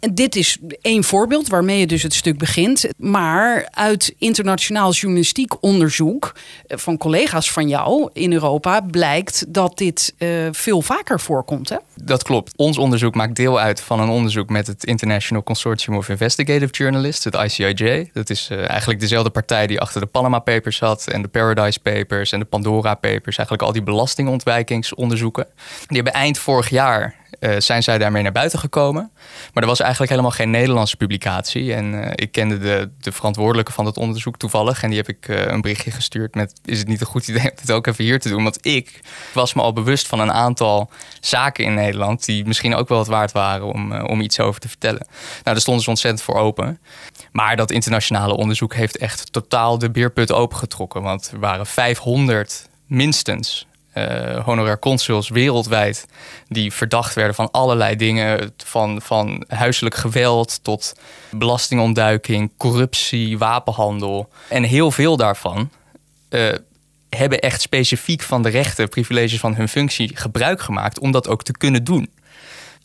Eh, 0.00 0.08
en 0.08 0.14
dit 0.14 0.36
is 0.36 0.58
één 0.82 1.04
voorbeeld 1.04 1.48
waarmee 1.48 1.78
je 1.78 1.86
dus 1.86 2.02
het 2.02 2.14
stuk 2.14 2.38
begint. 2.38 2.84
Maar 2.96 3.68
uit 3.70 4.14
internationaal 4.18 4.92
journalistiek 4.92 5.62
onderzoek 5.62 6.34
eh, 6.66 6.78
van 6.78 6.96
collega's 6.96 7.50
van 7.50 7.68
jou 7.68 8.10
in 8.12 8.32
Europa 8.32 8.80
blijkt 8.80 9.44
dat 9.48 9.78
dit 9.78 10.14
uh, 10.18 10.48
veel 10.50 10.82
vaker 10.82 11.20
voorkomt. 11.20 11.68
Hè? 11.68 11.76
Dat 12.04 12.22
klopt. 12.22 12.52
Ons 12.56 12.78
onderzoek 12.78 13.14
maakt 13.14 13.36
deel 13.36 13.60
uit 13.60 13.80
van 13.80 14.00
een 14.00 14.08
onderzoek 14.08 14.48
met 14.48 14.66
het 14.66 14.84
International 14.84 15.42
Consortium 15.42 15.96
of 15.96 16.08
Investigative 16.08 16.72
Journalists, 16.72 17.24
het 17.24 17.34
ICIJ. 17.34 18.10
Dat 18.12 18.30
is 18.30 18.48
uh, 18.52 18.68
eigenlijk 18.68 19.00
dezelfde 19.00 19.30
partij 19.30 19.66
die 19.66 19.80
achter 19.80 20.00
de 20.00 20.06
Panama 20.06 20.38
Papers 20.38 20.76
zat 20.76 21.06
en 21.06 21.22
de 21.22 21.28
Paradise 21.28 21.80
Papers 21.80 22.32
en 22.32 22.38
de 22.38 22.44
Pandora 22.44 22.94
Papers. 22.94 23.36
Eigenlijk 23.36 23.62
al 23.62 23.72
die 23.72 23.82
belastingontwijkingsonderzoeken. 23.82 25.46
Die 25.86 25.96
hebben 25.96 26.12
eind 26.12 26.38
vorig 26.38 26.68
jaar 26.68 27.14
uh, 27.40 27.54
zijn 27.58 27.82
zij 27.82 27.98
daarmee 27.98 28.22
naar 28.22 28.32
buiten 28.32 28.58
gekomen. 28.58 29.10
Maar 29.52 29.62
er 29.62 29.68
was 29.68 29.80
eigenlijk 29.80 30.10
helemaal 30.10 30.30
geen 30.30 30.50
Nederlandse 30.50 30.96
publicatie. 30.96 31.74
En 31.74 31.92
uh, 31.92 32.10
ik 32.14 32.32
kende 32.32 32.58
de, 32.58 32.90
de 33.00 33.12
verantwoordelijke 33.12 33.72
van 33.72 33.86
het 33.86 33.96
onderzoek 33.96 34.36
toevallig. 34.36 34.82
En 34.82 34.88
die 34.88 34.98
heb 34.98 35.08
ik 35.08 35.28
een 35.28 35.60
berichtje 35.60 35.90
gestuurd 35.90 36.34
met... 36.34 36.60
is 36.64 36.78
het 36.78 36.88
niet 36.88 37.00
een 37.00 37.06
goed 37.06 37.28
idee 37.28 37.42
om 37.42 37.56
dit 37.60 37.72
ook 37.72 37.86
even 37.86 38.04
hier 38.04 38.20
te 38.20 38.28
doen? 38.28 38.42
Want 38.42 38.66
ik 38.66 39.00
was 39.32 39.54
me 39.54 39.62
al 39.62 39.72
bewust 39.72 40.06
van 40.06 40.20
een 40.20 40.32
aantal 40.32 40.90
zaken 41.20 41.64
in 41.64 41.74
Nederland... 41.74 41.89
die 42.24 42.44
misschien 42.44 42.74
ook 42.74 42.88
wel 42.88 42.98
het 42.98 43.08
waard 43.08 43.32
waren 43.32 43.66
om, 43.66 44.00
om 44.00 44.20
iets 44.20 44.40
over 44.40 44.60
te 44.60 44.68
vertellen. 44.68 45.06
Nou, 45.10 45.42
daar 45.42 45.60
stonden 45.60 45.82
ze 45.82 45.90
ontzettend 45.90 46.22
voor 46.22 46.34
open. 46.34 46.80
Maar 47.32 47.56
dat 47.56 47.70
internationale 47.70 48.36
onderzoek 48.36 48.74
heeft 48.74 48.96
echt 48.96 49.32
totaal 49.32 49.78
de 49.78 49.90
beerput 49.90 50.32
opengetrokken. 50.32 51.02
Want 51.02 51.30
er 51.32 51.38
waren 51.38 51.66
500 51.66 52.68
minstens 52.86 53.66
uh, 53.94 54.44
honorair 54.44 54.78
consuls 54.78 55.28
wereldwijd 55.28 56.06
die 56.48 56.72
verdacht 56.72 57.14
werden 57.14 57.34
van 57.34 57.50
allerlei 57.50 57.96
dingen, 57.96 58.52
van, 58.56 59.00
van 59.02 59.44
huiselijk 59.48 59.94
geweld 59.94 60.64
tot 60.64 60.92
belastingontduiking, 61.30 62.50
corruptie, 62.56 63.38
wapenhandel. 63.38 64.28
En 64.48 64.62
heel 64.62 64.90
veel 64.90 65.16
daarvan 65.16 65.70
uh, 66.30 66.54
hebben 67.10 67.38
echt 67.38 67.60
specifiek 67.60 68.22
van 68.22 68.42
de 68.42 68.48
rechten, 68.48 68.88
privileges 68.88 69.40
van 69.40 69.54
hun 69.54 69.68
functie 69.68 70.16
gebruik 70.16 70.60
gemaakt 70.60 70.98
om 70.98 71.10
dat 71.10 71.28
ook 71.28 71.42
te 71.42 71.52
kunnen 71.52 71.84
doen. 71.84 72.10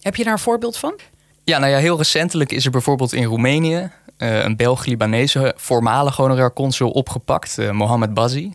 Heb 0.02 0.16
je 0.16 0.24
daar 0.24 0.34
een 0.34 0.40
voorbeeld 0.40 0.78
van? 0.78 1.00
Ja, 1.44 1.58
nou 1.58 1.72
ja, 1.72 1.78
heel 1.78 1.98
recentelijk 1.98 2.52
is 2.52 2.66
er 2.66 2.72
bijvoorbeeld 2.72 3.14
in 3.14 3.24
Roemenië 3.24 3.92
uh, 4.18 4.44
een 4.44 4.56
Belg-Libanese 4.56 5.54
voormalig 5.58 6.16
honorair 6.16 6.54
consul 6.54 6.90
opgepakt, 6.90 7.58
uh, 7.58 7.72
Mohammed 7.72 8.14
Bazi. 8.14 8.54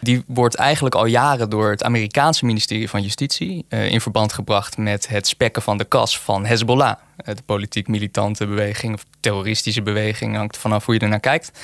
Die 0.00 0.22
wordt 0.26 0.54
eigenlijk 0.54 0.94
al 0.94 1.06
jaren 1.06 1.50
door 1.50 1.70
het 1.70 1.82
Amerikaanse 1.82 2.44
ministerie 2.44 2.88
van 2.88 3.02
Justitie 3.02 3.64
uh, 3.68 3.90
in 3.90 4.00
verband 4.00 4.32
gebracht 4.32 4.76
met 4.76 5.08
het 5.08 5.26
spekken 5.26 5.62
van 5.62 5.78
de 5.78 5.84
kas 5.84 6.18
van 6.18 6.46
Hezbollah. 6.46 6.94
De 7.16 7.42
politiek 7.46 7.88
militante 7.88 8.46
beweging 8.46 8.94
of 8.94 9.04
terroristische 9.20 9.82
beweging, 9.82 10.36
hangt 10.36 10.56
vanaf 10.56 10.84
hoe 10.84 10.94
je 10.94 11.00
er 11.00 11.08
naar 11.08 11.20
kijkt. 11.20 11.60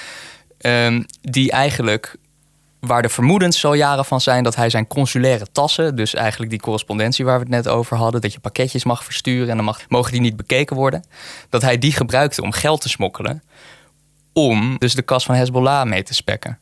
Uh, 0.60 1.00
die 1.20 1.50
eigenlijk 1.50 2.16
waar 2.86 3.02
de 3.02 3.08
vermoedens 3.08 3.60
zo 3.60 3.76
jaren 3.76 4.04
van 4.04 4.20
zijn 4.20 4.44
dat 4.44 4.56
hij 4.56 4.70
zijn 4.70 4.86
consulaire 4.86 5.46
tassen, 5.52 5.96
dus 5.96 6.14
eigenlijk 6.14 6.50
die 6.50 6.60
correspondentie 6.60 7.24
waar 7.24 7.34
we 7.34 7.40
het 7.40 7.50
net 7.50 7.68
over 7.68 7.96
hadden, 7.96 8.20
dat 8.20 8.32
je 8.32 8.40
pakketjes 8.40 8.84
mag 8.84 9.04
versturen 9.04 9.48
en 9.48 9.56
dan 9.56 9.64
mag, 9.64 9.80
mogen 9.88 10.12
die 10.12 10.20
niet 10.20 10.36
bekeken 10.36 10.76
worden, 10.76 11.04
dat 11.48 11.62
hij 11.62 11.78
die 11.78 11.92
gebruikte 11.92 12.42
om 12.42 12.52
geld 12.52 12.80
te 12.80 12.88
smokkelen, 12.88 13.42
om 14.32 14.78
dus 14.78 14.94
de 14.94 15.02
kas 15.02 15.24
van 15.24 15.34
Hezbollah 15.34 15.86
mee 15.86 16.02
te 16.02 16.14
spekken. 16.14 16.58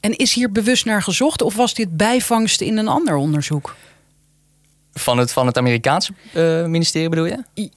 En 0.00 0.16
is 0.16 0.34
hier 0.34 0.52
bewust 0.52 0.84
naar 0.84 1.02
gezocht 1.02 1.42
of 1.42 1.54
was 1.54 1.74
dit 1.74 1.96
bijvangst 1.96 2.60
in 2.60 2.78
een 2.78 2.88
ander 2.88 3.16
onderzoek? 3.16 3.74
Van 4.94 5.18
het, 5.18 5.32
van 5.32 5.46
het 5.46 5.58
Amerikaanse 5.58 6.12
uh, 6.32 6.64
ministerie 6.64 7.08
bedoel 7.08 7.24
je? 7.24 7.70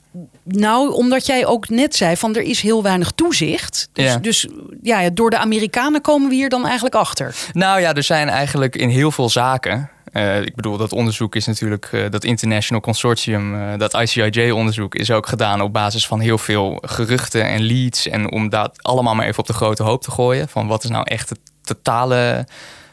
Nou, 0.43 0.93
omdat 0.93 1.25
jij 1.25 1.45
ook 1.45 1.69
net 1.69 1.95
zei 1.95 2.17
van 2.17 2.35
er 2.35 2.41
is 2.41 2.61
heel 2.61 2.83
weinig 2.83 3.11
toezicht. 3.11 3.89
Dus 3.93 4.05
ja. 4.05 4.17
dus 4.17 4.47
ja, 4.81 5.09
door 5.09 5.29
de 5.29 5.37
Amerikanen 5.37 6.01
komen 6.01 6.29
we 6.29 6.35
hier 6.35 6.49
dan 6.49 6.65
eigenlijk 6.65 6.95
achter. 6.95 7.35
Nou 7.53 7.79
ja, 7.79 7.93
er 7.93 8.03
zijn 8.03 8.29
eigenlijk 8.29 8.75
in 8.75 8.89
heel 8.89 9.11
veel 9.11 9.29
zaken. 9.29 9.89
Uh, 10.15 10.41
ik 10.41 10.55
bedoel, 10.55 10.77
dat 10.77 10.93
onderzoek 10.93 11.35
is 11.35 11.45
natuurlijk, 11.45 11.89
uh, 11.91 12.09
dat 12.09 12.23
International 12.23 12.81
Consortium, 12.81 13.55
uh, 13.55 13.77
dat 13.77 13.93
ICIJ-onderzoek, 13.93 14.95
is 14.95 15.11
ook 15.11 15.27
gedaan 15.27 15.61
op 15.61 15.73
basis 15.73 16.07
van 16.07 16.19
heel 16.19 16.37
veel 16.37 16.77
geruchten 16.81 17.45
en 17.45 17.61
leads. 17.61 18.07
En 18.07 18.31
om 18.31 18.49
dat 18.49 18.83
allemaal 18.83 19.15
maar 19.15 19.25
even 19.25 19.39
op 19.39 19.47
de 19.47 19.53
grote 19.53 19.83
hoop 19.83 20.01
te 20.01 20.11
gooien. 20.11 20.49
Van 20.49 20.67
wat 20.67 20.83
is 20.83 20.89
nou 20.89 21.03
echt 21.03 21.29
het 21.29 21.39
totale. 21.61 22.47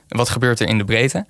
Wat 0.08 0.28
gebeurt 0.28 0.60
er 0.60 0.68
in 0.68 0.78
de 0.78 0.84
breedte? 0.84 1.26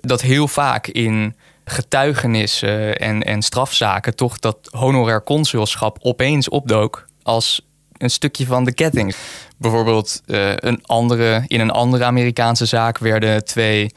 Dat 0.00 0.20
heel 0.20 0.48
vaak 0.48 0.86
in 0.86 1.36
getuigenissen 1.68 2.98
en, 2.98 3.22
en 3.22 3.42
strafzaken 3.42 4.16
toch 4.16 4.38
dat 4.38 4.58
honorair 4.70 5.22
consulschap 5.22 5.98
opeens 6.00 6.48
opdook 6.48 7.06
als 7.22 7.60
een 7.98 8.10
stukje 8.10 8.46
van 8.46 8.64
de 8.64 8.74
ketting. 8.74 9.14
Bijvoorbeeld 9.56 10.22
uh, 10.26 10.50
een 10.56 10.82
andere, 10.86 11.44
in 11.46 11.60
een 11.60 11.70
andere 11.70 12.04
Amerikaanse 12.04 12.66
zaak 12.66 12.98
werden 12.98 13.44
twee 13.44 13.90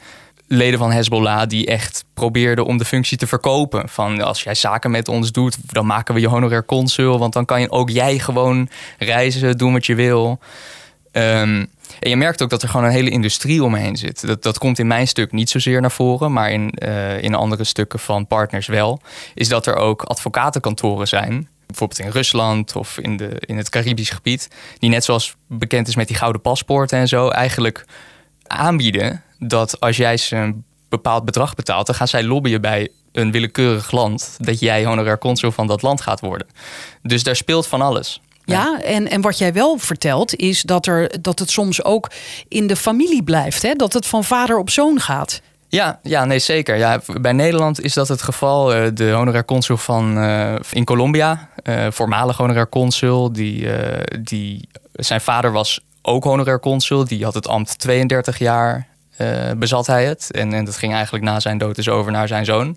leden 0.46 0.78
van 0.78 0.92
Hezbollah 0.92 1.48
die 1.48 1.66
echt 1.66 2.04
probeerden 2.14 2.64
om 2.64 2.78
de 2.78 2.84
functie 2.84 3.18
te 3.18 3.26
verkopen. 3.26 3.88
Van 3.88 4.20
als 4.20 4.42
jij 4.42 4.54
zaken 4.54 4.90
met 4.90 5.08
ons 5.08 5.32
doet, 5.32 5.56
dan 5.72 5.86
maken 5.86 6.14
we 6.14 6.20
je 6.20 6.28
honorair 6.28 6.64
consul. 6.64 7.18
Want 7.18 7.32
dan 7.32 7.44
kan 7.44 7.60
je 7.60 7.70
ook 7.70 7.90
jij 7.90 8.18
gewoon 8.18 8.68
reizen, 8.98 9.58
doen 9.58 9.72
wat 9.72 9.86
je 9.86 9.94
wil. 9.94 10.38
Ehm, 11.12 11.64
en 12.00 12.10
je 12.10 12.16
merkt 12.16 12.42
ook 12.42 12.50
dat 12.50 12.62
er 12.62 12.68
gewoon 12.68 12.86
een 12.86 12.92
hele 12.92 13.10
industrie 13.10 13.64
omheen 13.64 13.96
zit. 13.96 14.26
Dat, 14.26 14.42
dat 14.42 14.58
komt 14.58 14.78
in 14.78 14.86
mijn 14.86 15.08
stuk 15.08 15.32
niet 15.32 15.50
zozeer 15.50 15.80
naar 15.80 15.90
voren, 15.90 16.32
maar 16.32 16.50
in, 16.50 16.74
uh, 16.78 17.22
in 17.22 17.34
andere 17.34 17.64
stukken 17.64 17.98
van 17.98 18.26
partners 18.26 18.66
wel. 18.66 19.00
Is 19.34 19.48
dat 19.48 19.66
er 19.66 19.76
ook 19.76 20.02
advocatenkantoren 20.02 21.08
zijn. 21.08 21.48
Bijvoorbeeld 21.66 22.00
in 22.00 22.10
Rusland 22.10 22.76
of 22.76 22.98
in, 22.98 23.16
de, 23.16 23.36
in 23.40 23.56
het 23.56 23.68
Caribisch 23.68 24.10
gebied. 24.10 24.48
Die 24.78 24.90
net 24.90 25.04
zoals 25.04 25.34
bekend 25.46 25.88
is 25.88 25.96
met 25.96 26.08
die 26.08 26.16
gouden 26.16 26.40
paspoorten 26.40 26.98
en 26.98 27.08
zo. 27.08 27.28
Eigenlijk 27.28 27.84
aanbieden 28.46 29.22
dat 29.38 29.80
als 29.80 29.96
jij 29.96 30.16
ze 30.16 30.36
een 30.36 30.64
bepaald 30.88 31.24
bedrag 31.24 31.54
betaalt, 31.54 31.86
dan 31.86 31.94
gaan 31.94 32.08
zij 32.08 32.24
lobbyen 32.24 32.60
bij 32.60 32.88
een 33.12 33.30
willekeurig 33.30 33.90
land 33.90 34.36
dat 34.38 34.60
jij 34.60 34.84
honorair 34.84 35.18
consul 35.18 35.50
van 35.50 35.66
dat 35.66 35.82
land 35.82 36.00
gaat 36.00 36.20
worden. 36.20 36.46
Dus 37.02 37.22
daar 37.22 37.36
speelt 37.36 37.66
van 37.66 37.80
alles. 37.80 38.20
Ja, 38.50 38.80
en, 38.82 39.10
en 39.10 39.20
wat 39.20 39.38
jij 39.38 39.52
wel 39.52 39.78
vertelt 39.78 40.34
is 40.34 40.62
dat, 40.62 40.86
er, 40.86 41.22
dat 41.22 41.38
het 41.38 41.50
soms 41.50 41.84
ook 41.84 42.10
in 42.48 42.66
de 42.66 42.76
familie 42.76 43.22
blijft. 43.22 43.62
Hè? 43.62 43.74
Dat 43.74 43.92
het 43.92 44.06
van 44.06 44.24
vader 44.24 44.58
op 44.58 44.70
zoon 44.70 45.00
gaat. 45.00 45.40
Ja, 45.68 45.98
ja, 46.02 46.24
nee, 46.24 46.38
zeker. 46.38 46.76
Ja, 46.76 47.00
bij 47.20 47.32
Nederland 47.32 47.80
is 47.80 47.94
dat 47.94 48.08
het 48.08 48.22
geval. 48.22 48.74
Eh, 48.74 48.86
de 48.94 49.10
honorair 49.10 49.44
consul 49.44 49.76
van, 49.76 50.18
uh, 50.18 50.54
in 50.70 50.84
Colombia, 50.84 51.48
uh, 51.64 51.86
voormalig 51.90 52.36
honorair 52.36 52.68
consul, 52.68 53.32
die, 53.32 53.68
die, 54.20 54.68
zijn 54.92 55.20
vader 55.20 55.52
was 55.52 55.80
ook 56.02 56.24
honorair 56.24 56.60
consul. 56.60 57.04
Die 57.04 57.24
had 57.24 57.34
het 57.34 57.48
ambt 57.48 57.78
32 57.78 58.38
jaar, 58.38 58.86
bezat 59.56 59.86
hij 59.86 60.04
het. 60.04 60.30
En, 60.30 60.52
en 60.52 60.64
dat 60.64 60.76
ging 60.76 60.92
eigenlijk 60.92 61.24
na 61.24 61.40
zijn 61.40 61.58
dood 61.58 61.76
dus 61.76 61.88
over 61.88 62.12
naar 62.12 62.28
zijn 62.28 62.44
zoon. 62.44 62.76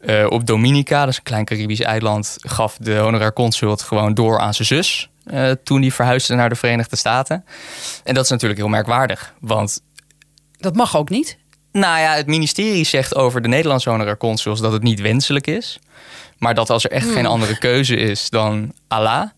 Uh, 0.00 0.26
op 0.28 0.46
Dominica, 0.46 1.00
dat 1.00 1.08
is 1.08 1.16
een 1.16 1.22
klein 1.22 1.44
Caribisch 1.44 1.80
eiland, 1.80 2.36
gaf 2.38 2.76
de 2.80 2.96
honorair 2.96 3.32
consul 3.32 3.70
het 3.70 3.82
gewoon 3.82 4.14
door 4.14 4.38
aan 4.38 4.54
zijn 4.54 4.68
zus. 4.68 5.08
Uh, 5.32 5.50
toen 5.64 5.80
hij 5.80 5.90
verhuisde 5.90 6.34
naar 6.34 6.48
de 6.48 6.54
Verenigde 6.54 6.96
Staten. 6.96 7.44
En 8.04 8.14
dat 8.14 8.24
is 8.24 8.30
natuurlijk 8.30 8.60
heel 8.60 8.68
merkwaardig. 8.68 9.34
Want. 9.40 9.82
Dat 10.58 10.74
mag 10.74 10.96
ook 10.96 11.08
niet? 11.08 11.38
Nou 11.72 12.00
ja, 12.00 12.14
het 12.14 12.26
ministerie 12.26 12.84
zegt 12.84 13.14
over 13.14 13.42
de 13.42 13.48
Nederlandse 13.48 13.90
honorair 13.90 14.16
consuls 14.16 14.60
dat 14.60 14.72
het 14.72 14.82
niet 14.82 15.00
wenselijk 15.00 15.46
is. 15.46 15.78
Maar 16.38 16.54
dat 16.54 16.70
als 16.70 16.84
er 16.84 16.90
echt 16.90 17.06
geen 17.06 17.16
hmm. 17.16 17.26
andere 17.26 17.58
keuze 17.58 17.96
is 17.96 18.30
dan 18.30 18.72
Allah. 18.88 19.28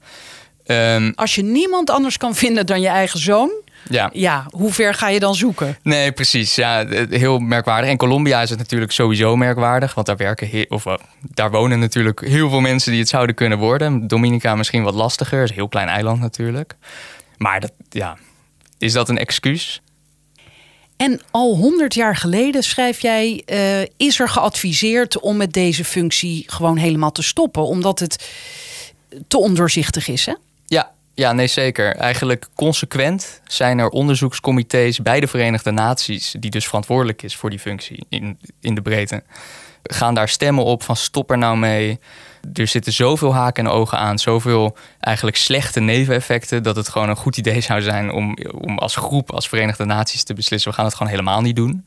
Um, 0.66 1.12
als 1.14 1.34
je 1.34 1.42
niemand 1.42 1.90
anders 1.90 2.16
kan 2.16 2.34
vinden 2.34 2.66
dan 2.66 2.80
je 2.80 2.88
eigen 2.88 3.18
zoon, 3.18 3.50
ja. 3.88 4.10
ja, 4.12 4.46
hoe 4.50 4.72
ver 4.72 4.94
ga 4.94 5.08
je 5.08 5.20
dan 5.20 5.34
zoeken? 5.34 5.78
Nee, 5.82 6.12
precies. 6.12 6.54
Ja, 6.54 6.86
heel 7.10 7.38
merkwaardig. 7.38 7.90
In 7.90 7.96
Colombia 7.96 8.42
is 8.42 8.50
het 8.50 8.58
natuurlijk 8.58 8.92
sowieso 8.92 9.36
merkwaardig, 9.36 9.94
want 9.94 10.06
daar 10.06 10.16
werken 10.16 10.66
of 10.68 10.86
uh, 10.86 10.94
daar 11.20 11.50
wonen 11.50 11.78
natuurlijk 11.78 12.20
heel 12.20 12.50
veel 12.50 12.60
mensen 12.60 12.90
die 12.90 13.00
het 13.00 13.08
zouden 13.08 13.34
kunnen 13.34 13.58
worden. 13.58 14.08
Dominica 14.08 14.54
misschien 14.54 14.82
wat 14.82 14.94
lastiger, 14.94 15.42
is 15.42 15.48
een 15.48 15.54
heel 15.54 15.68
klein 15.68 15.88
eiland 15.88 16.20
natuurlijk. 16.20 16.76
Maar 17.36 17.60
dat, 17.60 17.72
ja, 17.88 18.16
is 18.78 18.92
dat 18.92 19.08
een 19.08 19.18
excuus? 19.18 19.82
En 20.96 21.20
al 21.30 21.56
honderd 21.56 21.94
jaar 21.94 22.16
geleden, 22.16 22.62
schrijf 22.62 23.00
jij, 23.00 23.42
uh, 23.46 23.80
is 23.96 24.20
er 24.20 24.28
geadviseerd 24.28 25.20
om 25.20 25.36
met 25.36 25.52
deze 25.52 25.84
functie 25.84 26.44
gewoon 26.46 26.76
helemaal 26.76 27.12
te 27.12 27.22
stoppen, 27.22 27.62
omdat 27.62 27.98
het 27.98 28.28
te 29.28 29.38
ondoorzichtig 29.38 30.08
is, 30.08 30.26
hè? 30.26 30.34
Ja, 31.14 31.32
nee, 31.32 31.46
zeker. 31.46 31.96
Eigenlijk 31.96 32.46
consequent 32.54 33.40
zijn 33.44 33.78
er 33.78 33.88
onderzoekscomité's 33.88 35.02
bij 35.02 35.20
de 35.20 35.26
Verenigde 35.26 35.70
Naties, 35.70 36.34
die 36.38 36.50
dus 36.50 36.66
verantwoordelijk 36.66 37.22
is 37.22 37.36
voor 37.36 37.50
die 37.50 37.58
functie 37.58 38.06
in, 38.08 38.38
in 38.60 38.74
de 38.74 38.82
breedte, 38.82 39.22
gaan 39.82 40.14
daar 40.14 40.28
stemmen 40.28 40.64
op 40.64 40.82
van 40.82 40.96
stop 40.96 41.30
er 41.30 41.38
nou 41.38 41.56
mee. 41.56 42.00
Er 42.54 42.66
zitten 42.66 42.92
zoveel 42.92 43.34
haken 43.34 43.66
en 43.66 43.72
ogen 43.72 43.98
aan, 43.98 44.18
zoveel 44.18 44.76
eigenlijk 45.00 45.36
slechte 45.36 45.80
neveneffecten, 45.80 46.62
dat 46.62 46.76
het 46.76 46.88
gewoon 46.88 47.08
een 47.08 47.16
goed 47.16 47.36
idee 47.36 47.60
zou 47.60 47.82
zijn 47.82 48.10
om, 48.10 48.36
om 48.60 48.78
als 48.78 48.96
groep, 48.96 49.32
als 49.32 49.48
Verenigde 49.48 49.84
Naties 49.84 50.22
te 50.22 50.34
beslissen, 50.34 50.70
we 50.70 50.76
gaan 50.76 50.84
het 50.84 50.94
gewoon 50.94 51.12
helemaal 51.12 51.40
niet 51.40 51.56
doen 51.56 51.84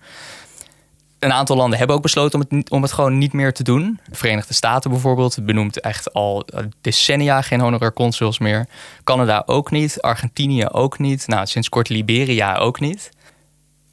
een 1.24 1.34
aantal 1.34 1.56
landen 1.56 1.78
hebben 1.78 1.96
ook 1.96 2.02
besloten 2.02 2.40
om 2.40 2.46
het, 2.50 2.70
om 2.70 2.82
het 2.82 2.92
gewoon 2.92 3.18
niet 3.18 3.34
meer 3.34 3.54
te 3.54 3.64
doen. 3.64 4.00
De 4.10 4.16
Verenigde 4.16 4.54
Staten 4.54 4.92
bijvoorbeeld 4.92 5.46
benoemt 5.46 5.80
echt 5.80 6.14
al 6.14 6.48
decennia 6.82 7.42
geen 7.42 7.60
honorair 7.60 7.94
consuls 7.94 8.40
meer. 8.40 8.68
Canada 9.04 9.44
ook 9.46 9.72
niet, 9.72 10.02
Argentinië 10.02 10.68
ook 10.68 11.00
niet. 11.00 11.28
Nou, 11.28 11.46
sinds 11.46 11.70
kort 11.70 11.90
Liberia 11.90 12.56
ook 12.56 12.80
niet. 12.80 13.12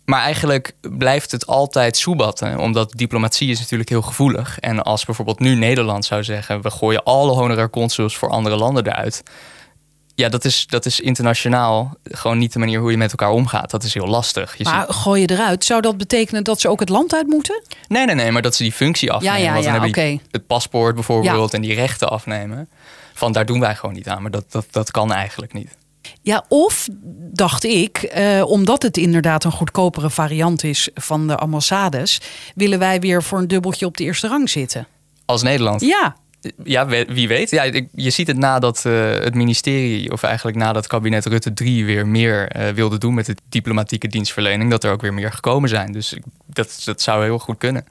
Maar 0.04 0.22
eigenlijk 0.22 0.74
blijft 0.80 1.30
het 1.30 1.46
altijd 1.46 1.96
soebatten, 1.96 2.58
omdat 2.58 2.92
diplomatie 2.92 3.50
is 3.50 3.58
natuurlijk 3.58 3.88
heel 3.88 4.02
gevoelig. 4.02 4.58
En 4.58 4.82
als 4.82 5.04
bijvoorbeeld 5.04 5.38
nu 5.38 5.54
Nederland 5.54 6.04
zou 6.04 6.24
zeggen: 6.24 6.62
we 6.62 6.70
gooien 6.70 7.02
alle 7.02 7.32
honorair 7.32 7.70
consuls 7.70 8.16
voor 8.16 8.28
andere 8.28 8.56
landen 8.56 8.86
eruit 8.86 9.22
ja, 10.20 10.28
dat 10.28 10.44
is, 10.44 10.66
dat 10.66 10.86
is 10.86 11.00
internationaal 11.00 11.94
gewoon 12.04 12.38
niet 12.38 12.52
de 12.52 12.58
manier 12.58 12.80
hoe 12.80 12.90
je 12.90 12.96
met 12.96 13.10
elkaar 13.10 13.30
omgaat. 13.30 13.70
Dat 13.70 13.82
is 13.82 13.94
heel 13.94 14.06
lastig. 14.06 14.56
Je 14.56 14.64
maar 14.64 14.86
gooi 14.88 15.20
je 15.20 15.30
eruit, 15.30 15.64
zou 15.64 15.80
dat 15.80 15.96
betekenen 15.96 16.44
dat 16.44 16.60
ze 16.60 16.68
ook 16.68 16.80
het 16.80 16.88
land 16.88 17.14
uit 17.14 17.26
moeten? 17.26 17.62
Nee, 17.88 18.06
nee, 18.06 18.14
nee, 18.14 18.30
maar 18.30 18.42
dat 18.42 18.54
ze 18.54 18.62
die 18.62 18.72
functie 18.72 19.12
afnemen. 19.12 19.40
Ja, 19.40 19.56
ja, 19.56 19.74
ja, 19.74 19.86
oké. 19.86 20.18
Het 20.30 20.46
paspoort 20.46 20.94
bijvoorbeeld 20.94 21.54
en 21.54 21.60
die 21.60 21.74
rechten 21.74 22.10
afnemen. 22.10 22.68
Van 23.14 23.32
daar 23.32 23.46
doen 23.46 23.60
wij 23.60 23.74
gewoon 23.74 23.94
niet 23.94 24.08
aan, 24.08 24.22
maar 24.22 24.30
dat, 24.30 24.44
dat, 24.48 24.66
dat 24.70 24.90
kan 24.90 25.12
eigenlijk 25.12 25.52
niet. 25.52 25.76
Ja, 26.22 26.44
of 26.48 26.88
dacht 27.32 27.64
ik, 27.64 27.98
eh, 27.98 28.42
omdat 28.46 28.82
het 28.82 28.96
inderdaad 28.96 29.44
een 29.44 29.52
goedkopere 29.52 30.10
variant 30.10 30.64
is 30.64 30.88
van 30.94 31.26
de 31.26 31.36
ambassades, 31.36 32.20
willen 32.54 32.78
wij 32.78 33.00
weer 33.00 33.22
voor 33.22 33.38
een 33.38 33.48
dubbeltje 33.48 33.86
op 33.86 33.96
de 33.96 34.04
eerste 34.04 34.28
rang 34.28 34.50
zitten. 34.50 34.86
Als 35.24 35.42
Nederland? 35.42 35.80
Ja. 35.80 36.16
Ja, 36.64 36.86
wie 37.06 37.28
weet. 37.28 37.50
Ja, 37.50 37.62
je 37.94 38.10
ziet 38.10 38.26
het 38.26 38.36
nadat 38.36 38.84
uh, 38.86 39.10
het 39.10 39.34
ministerie, 39.34 40.12
of 40.12 40.22
eigenlijk 40.22 40.56
nadat 40.56 40.86
kabinet 40.86 41.26
Rutte 41.26 41.52
3 41.52 41.84
weer 41.84 42.06
meer 42.06 42.56
uh, 42.56 42.68
wilde 42.68 42.98
doen 42.98 43.14
met 43.14 43.26
de 43.26 43.36
diplomatieke 43.48 44.08
dienstverlening, 44.08 44.70
dat 44.70 44.84
er 44.84 44.92
ook 44.92 45.00
weer 45.00 45.14
meer 45.14 45.32
gekomen 45.32 45.68
zijn. 45.68 45.92
Dus 45.92 46.16
dat, 46.46 46.82
dat 46.84 47.02
zou 47.02 47.24
heel 47.24 47.38
goed 47.38 47.58
kunnen. 47.58 47.84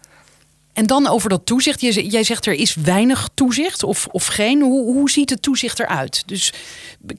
En 0.73 0.85
dan 0.85 1.07
over 1.07 1.29
dat 1.29 1.45
toezicht. 1.45 1.81
Jij 2.11 2.23
zegt 2.23 2.45
er 2.45 2.53
is 2.53 2.75
weinig 2.75 3.29
toezicht 3.33 3.83
of, 3.83 4.07
of 4.11 4.25
geen. 4.25 4.61
Hoe, 4.61 4.93
hoe 4.93 5.09
ziet 5.09 5.29
het 5.29 5.41
toezicht 5.41 5.79
eruit? 5.79 6.23
Dus 6.25 6.53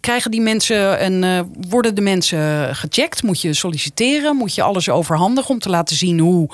krijgen 0.01 0.31
die 0.31 0.41
mensen 0.41 1.05
een, 1.05 1.23
uh, 1.23 1.41
worden 1.69 1.95
de 1.95 2.01
mensen 2.01 2.77
gecheckt? 2.77 3.23
Moet 3.23 3.41
je 3.41 3.55
solliciteren? 3.55 4.37
Moet 4.37 4.55
je 4.55 4.63
alles 4.63 4.89
overhandigen 4.89 5.51
om 5.51 5.59
te 5.59 5.69
laten 5.69 5.97
zien 5.97 6.19
hoe 6.19 6.51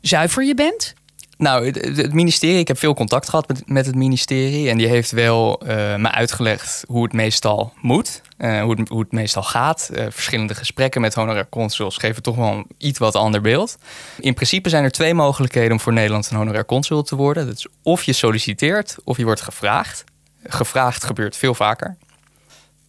zuiver 0.00 0.44
je 0.44 0.54
bent? 0.54 0.94
Nou, 1.38 1.66
het, 1.66 2.12
ministerie, 2.12 2.58
ik 2.58 2.68
heb 2.68 2.78
veel 2.78 2.94
contact 2.94 3.28
gehad 3.28 3.48
met, 3.48 3.68
met 3.68 3.86
het 3.86 3.94
ministerie. 3.94 4.68
En 4.68 4.78
die 4.78 4.86
heeft 4.86 5.10
wel 5.10 5.62
uh, 5.62 5.68
me 5.96 6.10
uitgelegd 6.10 6.84
hoe 6.88 7.02
het 7.02 7.12
meestal 7.12 7.72
moet. 7.80 8.22
Uh, 8.38 8.62
hoe, 8.62 8.74
het, 8.80 8.88
hoe 8.88 9.00
het 9.00 9.12
meestal 9.12 9.42
gaat. 9.42 9.90
Uh, 9.92 10.06
verschillende 10.10 10.54
gesprekken 10.54 11.00
met 11.00 11.14
honorair 11.14 11.48
consuls 11.48 11.96
geven 11.96 12.22
toch 12.22 12.36
wel 12.36 12.52
een 12.52 12.66
iets 12.78 12.98
wat 12.98 13.14
ander 13.14 13.40
beeld. 13.40 13.76
In 14.20 14.34
principe 14.34 14.68
zijn 14.68 14.84
er 14.84 14.90
twee 14.90 15.14
mogelijkheden 15.14 15.72
om 15.72 15.80
voor 15.80 15.92
Nederland 15.92 16.30
een 16.30 16.36
honorair 16.36 16.64
consul 16.64 17.02
te 17.02 17.16
worden. 17.16 17.46
Dat 17.46 17.56
is 17.56 17.66
of 17.82 18.02
je 18.02 18.12
solliciteert 18.12 18.96
of 19.04 19.16
je 19.16 19.24
wordt 19.24 19.40
gevraagd. 19.40 20.04
Gevraagd 20.44 21.04
gebeurt 21.04 21.36
veel 21.36 21.54
vaker. 21.54 21.96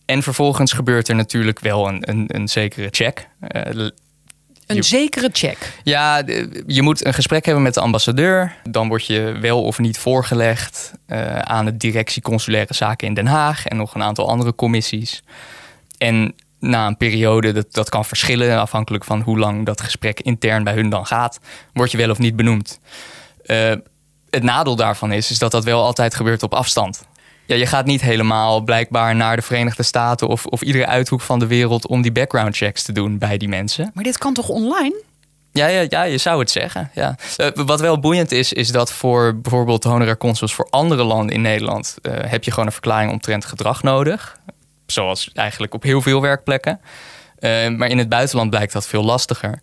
En 0.05 0.23
vervolgens 0.23 0.71
gebeurt 0.71 1.07
er 1.07 1.15
natuurlijk 1.15 1.59
wel 1.59 1.87
een, 1.87 2.09
een, 2.09 2.25
een 2.27 2.47
zekere 2.47 2.87
check. 2.91 3.27
Een 4.67 4.83
zekere 4.83 5.29
check. 5.31 5.79
Ja, 5.83 6.23
je 6.67 6.81
moet 6.81 7.05
een 7.05 7.13
gesprek 7.13 7.45
hebben 7.45 7.63
met 7.63 7.73
de 7.73 7.79
ambassadeur. 7.79 8.55
Dan 8.69 8.87
word 8.87 9.05
je 9.05 9.37
wel 9.41 9.63
of 9.63 9.79
niet 9.79 9.97
voorgelegd 9.97 10.91
uh, 11.07 11.39
aan 11.39 11.65
de 11.65 11.77
directie 11.77 12.21
consulaire 12.21 12.73
zaken 12.73 13.07
in 13.07 13.13
Den 13.13 13.27
Haag 13.27 13.65
en 13.65 13.77
nog 13.77 13.95
een 13.95 14.03
aantal 14.03 14.29
andere 14.29 14.55
commissies. 14.55 15.23
En 15.97 16.35
na 16.59 16.87
een 16.87 16.97
periode, 16.97 17.51
dat, 17.51 17.73
dat 17.73 17.89
kan 17.89 18.05
verschillen 18.05 18.59
afhankelijk 18.59 19.03
van 19.03 19.21
hoe 19.21 19.37
lang 19.37 19.65
dat 19.65 19.81
gesprek 19.81 20.19
intern 20.19 20.63
bij 20.63 20.73
hun 20.73 20.89
dan 20.89 21.05
gaat, 21.05 21.39
word 21.73 21.91
je 21.91 21.97
wel 21.97 22.09
of 22.09 22.17
niet 22.17 22.35
benoemd. 22.35 22.79
Uh, 23.45 23.73
het 24.29 24.43
nadeel 24.43 24.75
daarvan 24.75 25.11
is, 25.11 25.31
is 25.31 25.39
dat 25.39 25.51
dat 25.51 25.63
wel 25.63 25.83
altijd 25.83 26.15
gebeurt 26.15 26.43
op 26.43 26.53
afstand 26.53 27.05
ja, 27.47 27.55
je 27.55 27.65
gaat 27.65 27.85
niet 27.85 28.01
helemaal 28.01 28.61
blijkbaar 28.61 29.15
naar 29.15 29.35
de 29.35 29.41
Verenigde 29.41 29.83
Staten 29.83 30.27
of, 30.27 30.45
of 30.45 30.61
iedere 30.61 30.85
uithoek 30.85 31.21
van 31.21 31.39
de 31.39 31.47
wereld 31.47 31.87
om 31.87 32.01
die 32.01 32.11
background 32.11 32.57
checks 32.57 32.83
te 32.83 32.91
doen 32.91 33.17
bij 33.17 33.37
die 33.37 33.47
mensen. 33.47 33.91
Maar 33.93 34.03
dit 34.03 34.17
kan 34.17 34.33
toch 34.33 34.49
online? 34.49 35.03
Ja, 35.51 35.67
ja, 35.67 35.85
ja, 35.89 36.03
je 36.03 36.17
zou 36.17 36.39
het 36.39 36.51
zeggen. 36.51 36.91
Ja. 36.93 37.15
Uh, 37.37 37.47
wat 37.53 37.79
wel 37.79 37.99
boeiend 37.99 38.31
is, 38.31 38.53
is 38.53 38.71
dat 38.71 38.91
voor 38.91 39.39
bijvoorbeeld 39.39 39.83
honorair 39.83 40.17
consuls 40.17 40.53
voor 40.53 40.67
andere 40.69 41.03
landen 41.03 41.35
in 41.35 41.41
Nederland 41.41 41.97
uh, 42.01 42.13
heb 42.21 42.43
je 42.43 42.51
gewoon 42.51 42.65
een 42.65 42.71
verklaring 42.71 43.11
omtrent 43.11 43.45
gedrag 43.45 43.83
nodig. 43.83 44.39
Zoals 44.85 45.31
eigenlijk 45.33 45.73
op 45.73 45.83
heel 45.83 46.01
veel 46.01 46.21
werkplekken. 46.21 46.79
Uh, 47.39 47.69
maar 47.69 47.89
in 47.89 47.97
het 47.97 48.09
buitenland 48.09 48.49
blijkt 48.49 48.73
dat 48.73 48.87
veel 48.87 49.03
lastiger. 49.03 49.61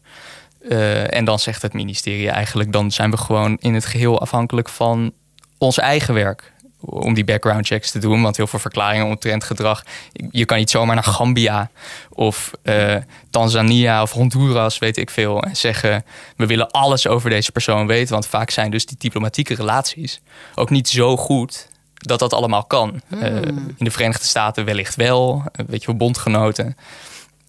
en 1.09 1.25
dan 1.25 1.39
zegt 1.39 1.63
het 1.63 1.73
ministerie 1.73 2.31
eigenlijk, 2.31 2.73
dan 2.73 2.91
zijn 2.91 3.11
we 3.11 3.17
gewoon 3.17 3.57
in 3.61 3.75
het 3.75 3.87
geheel 3.87 4.21
afhankelijk 4.21 4.69
van 4.69 5.13
ons 5.59 5.79
eigen 5.79 6.15
werk 6.15 6.53
om 6.85 7.15
die 7.15 7.25
background 7.25 7.67
checks 7.67 7.91
te 7.91 7.99
doen. 7.99 8.23
Want 8.23 8.37
heel 8.37 8.47
veel 8.47 8.59
verklaringen 8.59 9.07
omtrent 9.07 9.45
gedrag. 9.45 9.85
Je 10.31 10.45
kan 10.45 10.59
niet 10.59 10.71
zomaar 10.71 10.95
naar 10.95 11.05
Gambia 11.05 11.71
of 12.11 12.51
uh, 12.63 12.97
Tanzania 13.31 14.03
of 14.03 14.13
Honduras, 14.13 14.79
weet 14.79 14.97
ik 14.97 15.11
veel, 15.11 15.43
en 15.43 15.57
zeggen: 15.57 16.05
we 16.37 16.47
willen 16.47 16.71
alles 16.71 17.07
over 17.07 17.31
deze 17.31 17.53
persoon 17.53 17.87
weten. 17.87 18.13
Want 18.13 18.27
vaak 18.27 18.51
zijn 18.51 18.71
dus 18.71 18.87
die 18.87 18.97
diplomatieke 18.99 19.55
relaties 19.55 20.21
ook 20.55 20.71
niet 20.71 20.89
zo 20.89 21.17
goed 21.17 21.69
dat 21.95 22.19
dat 22.19 22.33
allemaal 22.33 22.65
kan. 22.65 23.01
Hmm. 23.09 23.23
Eh, 23.23 23.37
in 23.43 23.75
de 23.79 23.91
Verenigde 23.91 24.27
Staten 24.27 24.65
wellicht 24.65 24.97
wel, 24.97 25.45
weet 25.67 25.83
je 25.83 25.95
bondgenoten. 25.95 26.77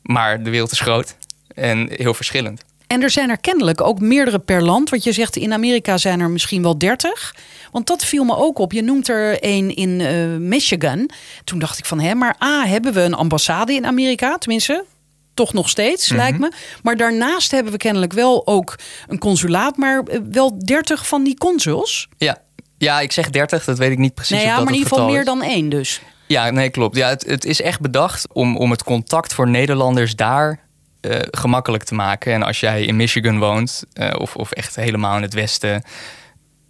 Maar 0.02 0.44
de 0.44 0.50
wereld 0.50 0.72
is 0.72 0.80
groot 0.80 1.16
en 1.56 1.90
heel 1.92 2.14
verschillend. 2.14 2.64
En 2.96 3.02
er 3.02 3.10
zijn 3.10 3.30
er 3.30 3.38
kennelijk 3.38 3.82
ook 3.82 4.00
meerdere 4.00 4.40
per 4.40 4.64
land. 4.64 4.90
Want 4.90 5.04
je 5.04 5.12
zegt 5.12 5.36
in 5.36 5.54
Amerika 5.54 5.98
zijn 5.98 6.20
er 6.20 6.30
misschien 6.30 6.62
wel 6.62 6.78
dertig. 6.78 7.36
Want 7.72 7.88
dat 7.88 8.06
viel 8.06 8.24
me 8.24 8.36
ook 8.36 8.60
op. 8.60 8.72
Je 8.72 8.82
noemt 8.82 9.08
er 9.08 9.38
een 9.40 9.76
in 9.76 10.00
uh, 10.00 10.38
Michigan. 10.38 11.10
Toen 11.44 11.60
dacht 11.60 11.78
ik 11.78 11.86
van, 11.86 12.00
hè, 12.00 12.16
maar 12.16 12.36
A, 12.44 12.66
hebben 12.66 12.94
we 12.94 13.02
een 13.02 13.14
ambassade 13.14 13.74
in 13.74 13.86
Amerika? 13.86 14.38
Tenminste, 14.38 14.86
toch 15.34 15.54
nog 15.54 15.70
steeds, 15.70 16.10
mhm. 16.10 16.18
lijkt 16.18 16.40
me. 16.40 16.52
Maar 16.84 16.98
daarnaast 16.98 17.52
hebben 17.52 17.72
we 17.72 17.78
kennelijk 17.78 18.14
wel 18.14 18.48
ook 18.48 18.76
een 19.08 19.20
consulaat. 19.20 19.78
Maar 19.78 20.04
eh, 20.04 20.20
wel 20.32 20.60
dertig 20.60 21.08
van 21.08 21.24
die 21.24 21.38
consuls. 21.38 22.08
Ja. 22.18 22.38
ja, 22.78 23.00
ik 23.00 23.12
zeg 23.12 23.30
dertig. 23.30 23.66
Dat 23.66 23.78
weet 23.78 23.92
ik 23.92 23.98
niet 23.98 24.14
precies. 24.14 24.38
Nee, 24.38 24.46
ja, 24.46 24.58
maar 24.58 24.68
in 24.68 24.74
ieder 24.74 24.90
geval 24.90 25.10
meer 25.10 25.26
dan 25.26 25.44
één 25.44 25.70
dus. 25.70 26.02
Ja, 26.28 26.50
nee, 26.50 26.70
klopt. 26.70 26.96
Ja, 26.96 27.10
het, 27.10 27.26
het 27.26 27.46
is 27.46 27.62
echt 27.62 27.80
bedacht 27.80 28.34
om, 28.34 28.58
om 28.58 28.72
het 28.72 28.84
contact 28.84 29.34
voor 29.34 29.50
Nederlanders 29.50 30.16
daar 30.16 30.65
uh, 31.06 31.20
gemakkelijk 31.32 31.84
te 31.84 31.96
maken. 31.96 32.34
En 32.34 32.44
als 32.44 32.60
jij 32.60 32.84
in 32.84 32.96
Michigan 32.96 33.40
woont, 33.40 33.84
uh, 33.94 34.10
of, 34.18 34.36
of 34.36 34.52
echt 34.52 34.76
helemaal 34.76 35.16
in 35.16 35.22
het 35.22 35.34
westen, 35.34 35.84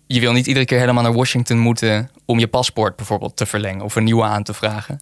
je 0.08 0.19
wil 0.19 0.32
niet 0.32 0.48
iedere 0.48 0.65
keer 0.65 0.80
helemaal 0.80 1.04
naar 1.04 1.13
Washington 1.13 1.58
moeten 1.58 2.10
om 2.26 2.39
je 2.39 2.48
paspoort 2.48 2.95
bijvoorbeeld 2.95 3.38
te 3.38 3.45
verlengen 3.45 3.84
of 3.84 3.95
een 3.95 4.04
nieuwe 4.04 4.24
aan 4.24 4.43
te 4.43 4.54
vragen. 4.54 5.02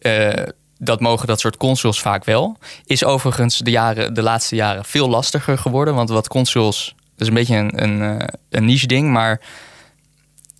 Uh, 0.00 0.32
dat 0.78 1.00
mogen 1.00 1.26
dat 1.26 1.40
soort 1.40 1.56
consuls 1.56 2.00
vaak 2.00 2.24
wel. 2.24 2.58
Is 2.84 3.04
overigens 3.04 3.58
de, 3.58 3.70
jaren, 3.70 4.14
de 4.14 4.22
laatste 4.22 4.56
jaren 4.56 4.84
veel 4.84 5.08
lastiger 5.08 5.58
geworden. 5.58 5.94
Want 5.94 6.08
wat 6.08 6.28
consuls, 6.28 6.94
dat 6.96 7.20
is 7.20 7.26
een 7.26 7.34
beetje 7.34 7.56
een, 7.56 7.82
een, 7.82 8.28
een 8.50 8.64
niche 8.64 8.86
ding, 8.86 9.10
maar 9.10 9.40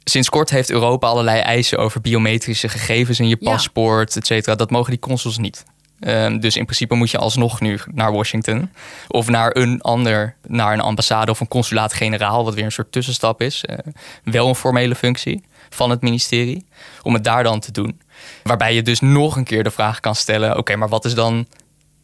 sinds 0.05 0.29
kort 0.29 0.51
heeft 0.51 0.71
Europa 0.71 1.07
allerlei 1.09 1.41
eisen 1.41 1.79
over 1.79 2.01
biometrische 2.01 2.69
gegevens 2.69 3.21
in 3.21 3.29
je 3.29 3.37
paspoort, 3.37 4.15
ja. 4.15 4.21
et 4.21 4.27
cetera. 4.27 4.55
Dat 4.55 4.71
mogen 4.71 4.91
die 4.91 5.01
consuls 5.01 5.39
niet. 5.39 5.65
Um, 6.01 6.41
dus 6.41 6.57
in 6.57 6.65
principe 6.65 6.95
moet 6.95 7.11
je 7.11 7.19
alsnog 7.19 7.61
nu 7.61 7.79
naar 7.95 8.13
Washington. 8.13 8.71
Of 9.09 9.29
naar 9.29 9.57
een 9.57 9.81
ander, 9.81 10.35
naar 10.47 10.73
een 10.73 10.81
ambassade 10.81 11.31
of 11.31 11.41
een 11.41 11.49
consulaat-generaal, 11.49 12.45
wat 12.45 12.55
weer 12.55 12.65
een 12.65 12.73
soort 12.73 12.93
tussenstap 12.93 13.41
is. 13.41 13.65
Uh, 13.71 13.77
wel 14.25 14.49
een 14.49 14.55
formele 14.55 14.95
functie 14.95 15.45
van 15.71 15.91
het 15.91 16.03
ministerie. 16.03 16.67
Om 17.03 17.15
het 17.15 17.25
daar 17.25 17.43
dan 17.43 17.61
te 17.61 17.73
doen. 17.73 18.01
Waarbij 18.43 18.75
je 18.75 18.83
dus 18.83 19.01
nog 19.01 19.37
een 19.37 19.45
keer 19.45 19.65
de 19.65 19.71
vraag 19.71 20.01
kan 20.01 20.15
stellen: 20.15 20.57
oké, 20.57 20.77
maar 20.77 20.89
wat 20.89 21.05
is 21.05 21.15
dan 21.15 21.47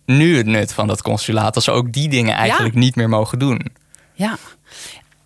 nu 0.05 0.37
het 0.37 0.47
nut 0.47 0.73
van 0.73 0.87
dat 0.87 1.03
consulaat 1.03 1.55
als 1.55 1.65
ze 1.65 1.71
ook 1.71 1.93
die 1.93 2.09
dingen 2.09 2.35
eigenlijk 2.35 2.75
niet 2.75 2.97
meer 2.97 3.09
mogen 3.09 3.39
doen? 3.39 3.61
Ja. 4.13 4.37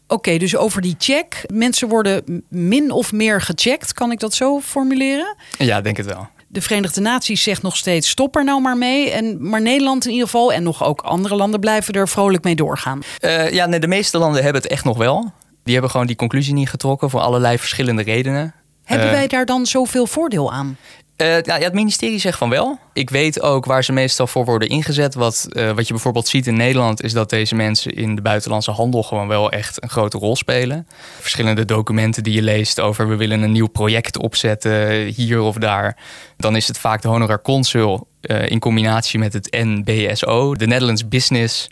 Oké, 0.07 0.37
dus 0.37 0.57
over 0.57 0.83
die 0.83 0.95
check. 0.99 1.45
Mensen 1.53 1.89
worden 1.89 2.45
min 2.49 2.91
of 2.91 3.13
meer 3.13 3.41
gecheckt. 3.41 3.93
Kan 3.93 4.13
ik 4.13 4.21
dat 4.21 4.35
zo 4.35 4.61
formuleren? 4.61 5.37
Ja, 5.59 5.81
denk 5.81 5.97
het 5.97 6.07
wel 6.07 6.29
de 6.49 6.61
Verenigde 6.61 7.01
Naties 7.01 7.43
zegt 7.43 7.63
nog 7.63 7.77
steeds: 7.77 8.09
stop 8.09 8.37
er 8.37 8.45
nou 8.45 8.61
maar 8.61 8.77
mee. 8.77 9.11
En, 9.11 9.49
maar 9.49 9.63
Nederland 9.63 10.05
in 10.05 10.11
ieder 10.11 10.27
geval 10.27 10.53
en 10.53 10.63
nog 10.63 10.85
ook 10.85 11.01
andere 11.01 11.37
landen 11.37 11.61
blijven 11.61 11.95
er 11.95 12.09
vrolijk 12.09 12.45
mee 12.45 12.57
doorgaan. 12.57 13.03
Uh, 13.21 13.53
ja, 13.53 13.67
nee, 13.67 13.81
de 13.81 13.87
meeste 13.87 14.19
landen 14.19 14.43
hebben 14.43 14.63
het 14.63 14.71
echt 14.71 14.85
nog 14.85 14.97
wel. 14.97 15.33
Die 15.63 15.73
hebben 15.73 15.91
gewoon 15.91 16.07
die 16.07 16.17
conclusie 16.17 16.55
niet 16.55 16.69
getrokken 16.69 17.11
voor 17.11 17.21
allerlei 17.21 17.59
verschillende 17.59 18.03
redenen. 18.03 18.55
Hebben 18.85 19.07
uh, 19.07 19.13
wij 19.13 19.27
daar 19.27 19.47
dan 19.47 19.67
zoveel 19.67 20.07
voordeel 20.07 20.53
aan? 20.53 20.77
Uh, 21.23 21.43
ja, 21.43 21.59
het 21.59 21.75
ministerie 21.75 22.19
zegt 22.19 22.39
van 22.39 22.51
wel. 22.51 22.79
Ik 22.93 23.11
weet 23.11 23.43
ook 23.43 23.65
waar 23.65 23.85
ze 23.85 23.93
meestal 23.93 24.27
voor 24.27 24.45
worden 24.45 24.69
ingezet. 24.69 25.15
Wat, 25.15 25.49
uh, 25.53 25.71
wat 25.71 25.87
je 25.87 25.93
bijvoorbeeld 25.93 26.29
ziet 26.29 26.47
in 26.47 26.57
Nederland 26.57 27.03
is 27.03 27.13
dat 27.13 27.31
deze 27.31 27.55
mensen 27.55 27.95
in 27.95 28.15
de 28.15 28.23
buitenlandse 28.23 28.71
handel 28.71 29.03
gewoon 29.03 29.29
wel 29.29 29.51
echt 29.51 29.83
een 29.83 29.89
grote 29.89 30.19
rol 30.19 30.37
spelen. 30.37 30.87
Verschillende 31.21 31.65
documenten 31.65 32.23
die 32.23 32.35
je 32.35 32.43
leest 32.43 32.81
over 32.81 33.09
we 33.09 33.17
willen 33.17 33.43
een 33.43 33.53
nieuw 33.53 33.67
project 33.67 34.19
opzetten 34.19 35.07
hier 35.07 35.41
of 35.41 35.57
daar. 35.57 35.97
Dan 36.37 36.57
is 36.57 36.69
het 36.69 36.79
vaak 36.79 37.03
de 37.03 37.09
honorar 37.09 37.43
consul 37.43 38.09
in 38.47 38.59
combinatie 38.59 39.19
met 39.19 39.33
het 39.33 39.49
NBSO, 39.51 40.55
de 40.55 40.67
Netherlands 40.67 41.09
Business. 41.09 41.71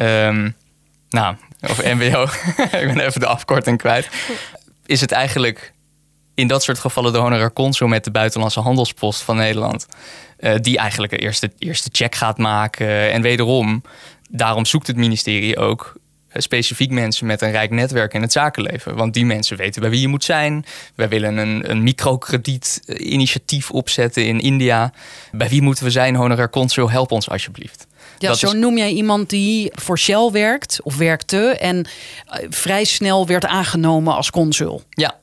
Um, 0.00 0.56
nou, 1.08 1.36
of 1.60 1.82
NBO. 1.84 2.22
ik 2.82 2.92
ben 2.94 3.00
even 3.00 3.20
de 3.20 3.26
afkorting 3.26 3.78
kwijt. 3.78 4.08
Is 4.86 5.00
het 5.00 5.12
eigenlijk 5.12 5.72
in 6.40 6.48
dat 6.48 6.62
soort 6.62 6.78
gevallen 6.78 7.12
de 7.12 7.18
honorar 7.18 7.52
consul 7.52 7.86
met 7.86 8.04
de 8.04 8.10
buitenlandse 8.10 8.60
handelspost 8.60 9.22
van 9.22 9.36
Nederland. 9.36 9.86
Uh, 10.38 10.54
die 10.60 10.78
eigenlijk 10.78 11.12
de 11.12 11.18
eerste, 11.18 11.50
eerste 11.58 11.88
check 11.92 12.14
gaat 12.14 12.38
maken. 12.38 13.10
En 13.10 13.22
wederom, 13.22 13.82
daarom 14.30 14.64
zoekt 14.64 14.86
het 14.86 14.96
ministerie 14.96 15.56
ook 15.56 15.94
eh, 16.30 16.42
specifiek 16.42 16.90
mensen 16.90 17.26
met 17.26 17.42
een 17.42 17.50
rijk 17.50 17.70
netwerk 17.70 18.14
in 18.14 18.22
het 18.22 18.32
zakenleven. 18.32 18.96
Want 18.96 19.14
die 19.14 19.24
mensen 19.24 19.56
weten 19.56 19.80
bij 19.80 19.90
wie 19.90 20.00
je 20.00 20.08
moet 20.08 20.24
zijn. 20.24 20.64
Wij 20.94 21.08
willen 21.08 21.36
een, 21.36 21.70
een 21.70 21.82
microkredietinitiatief 21.82 23.70
opzetten 23.70 24.26
in 24.26 24.40
India. 24.40 24.92
Bij 25.32 25.48
wie 25.48 25.62
moeten 25.62 25.84
we 25.84 25.90
zijn, 25.90 26.14
honorar 26.14 26.50
consul? 26.50 26.90
Help 26.90 27.10
ons 27.10 27.30
alsjeblieft. 27.30 27.86
Ja, 28.18 28.28
dat 28.28 28.38
zo 28.38 28.52
noem 28.52 28.76
jij 28.76 28.90
iemand 28.90 29.30
die 29.30 29.70
voor 29.74 29.98
Shell 29.98 30.30
werkt 30.32 30.80
of 30.82 30.96
werkte 30.96 31.56
en 31.60 31.86
eh, 32.26 32.46
vrij 32.50 32.84
snel 32.84 33.26
werd 33.26 33.44
aangenomen 33.44 34.14
als 34.14 34.30
consul. 34.30 34.82
Ja, 34.90 35.18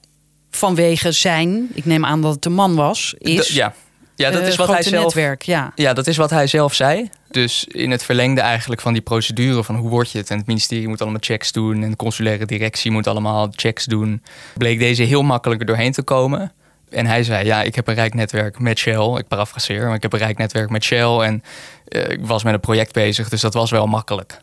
vanwege 0.52 1.12
zijn, 1.12 1.70
ik 1.74 1.86
neem 1.86 2.06
aan 2.06 2.22
dat 2.22 2.36
het 2.36 2.46
een 2.46 2.54
man 2.54 2.76
was, 2.76 3.16
is. 3.18 3.48
ja. 3.48 3.74
Ja, 4.16 4.32
dat 4.32 4.48
is 4.48 4.56
wat 4.56 4.68
hij 4.68 4.84
zelf. 4.84 5.04
Netwerk, 5.04 5.42
ja. 5.42 5.72
ja, 5.76 5.94
dat 5.94 6.08
is 6.08 6.18
wat 6.18 6.30
hij 6.30 6.48
zelf 6.48 6.74
zei. 6.74 7.10
Dus 7.32 7.66
in 7.66 7.92
het 7.92 8.04
verlengde 8.04 8.42
eigenlijk 8.42 8.82
van 8.82 8.94
die 8.94 9.02
procedure 9.02 9.64
van 9.64 9.76
hoe 9.76 9.90
word 9.90 10.12
je 10.12 10.18
het 10.18 10.30
en 10.30 10.38
het 10.38 10.48
ministerie 10.48 10.88
moet 10.88 11.02
allemaal 11.02 11.22
checks 11.24 11.52
doen 11.52 11.84
en 11.84 11.90
de 11.90 11.96
consulaire 11.96 12.46
directie 12.46 12.92
moet 12.92 13.08
allemaal 13.08 13.48
checks 13.52 13.86
doen, 13.86 14.24
bleek 14.58 14.80
deze 14.80 15.04
heel 15.04 15.22
makkelijk 15.22 15.62
er 15.62 15.68
doorheen 15.68 15.92
te 15.92 16.02
komen. 16.02 16.52
En 16.90 17.06
hij 17.06 17.24
zei: 17.24 17.46
Ja, 17.46 17.64
ik 17.64 17.76
heb 17.76 17.88
een 17.88 17.96
rijk 17.96 18.14
netwerk 18.14 18.60
met 18.60 18.78
Shell. 18.78 19.18
Ik 19.18 19.28
parafraseer, 19.28 19.86
maar 19.86 19.96
ik 19.96 20.02
heb 20.02 20.14
een 20.14 20.20
rijk 20.20 20.38
netwerk 20.38 20.70
met 20.70 20.84
Shell. 20.84 21.18
En 21.20 21.44
uh, 21.90 22.10
ik 22.10 22.26
was 22.26 22.44
met 22.44 22.54
een 22.54 22.60
project 22.60 22.94
bezig, 22.94 23.30
dus 23.30 23.42
dat 23.42 23.54
was 23.54 23.72
wel 23.72 23.88
makkelijk 23.88 24.40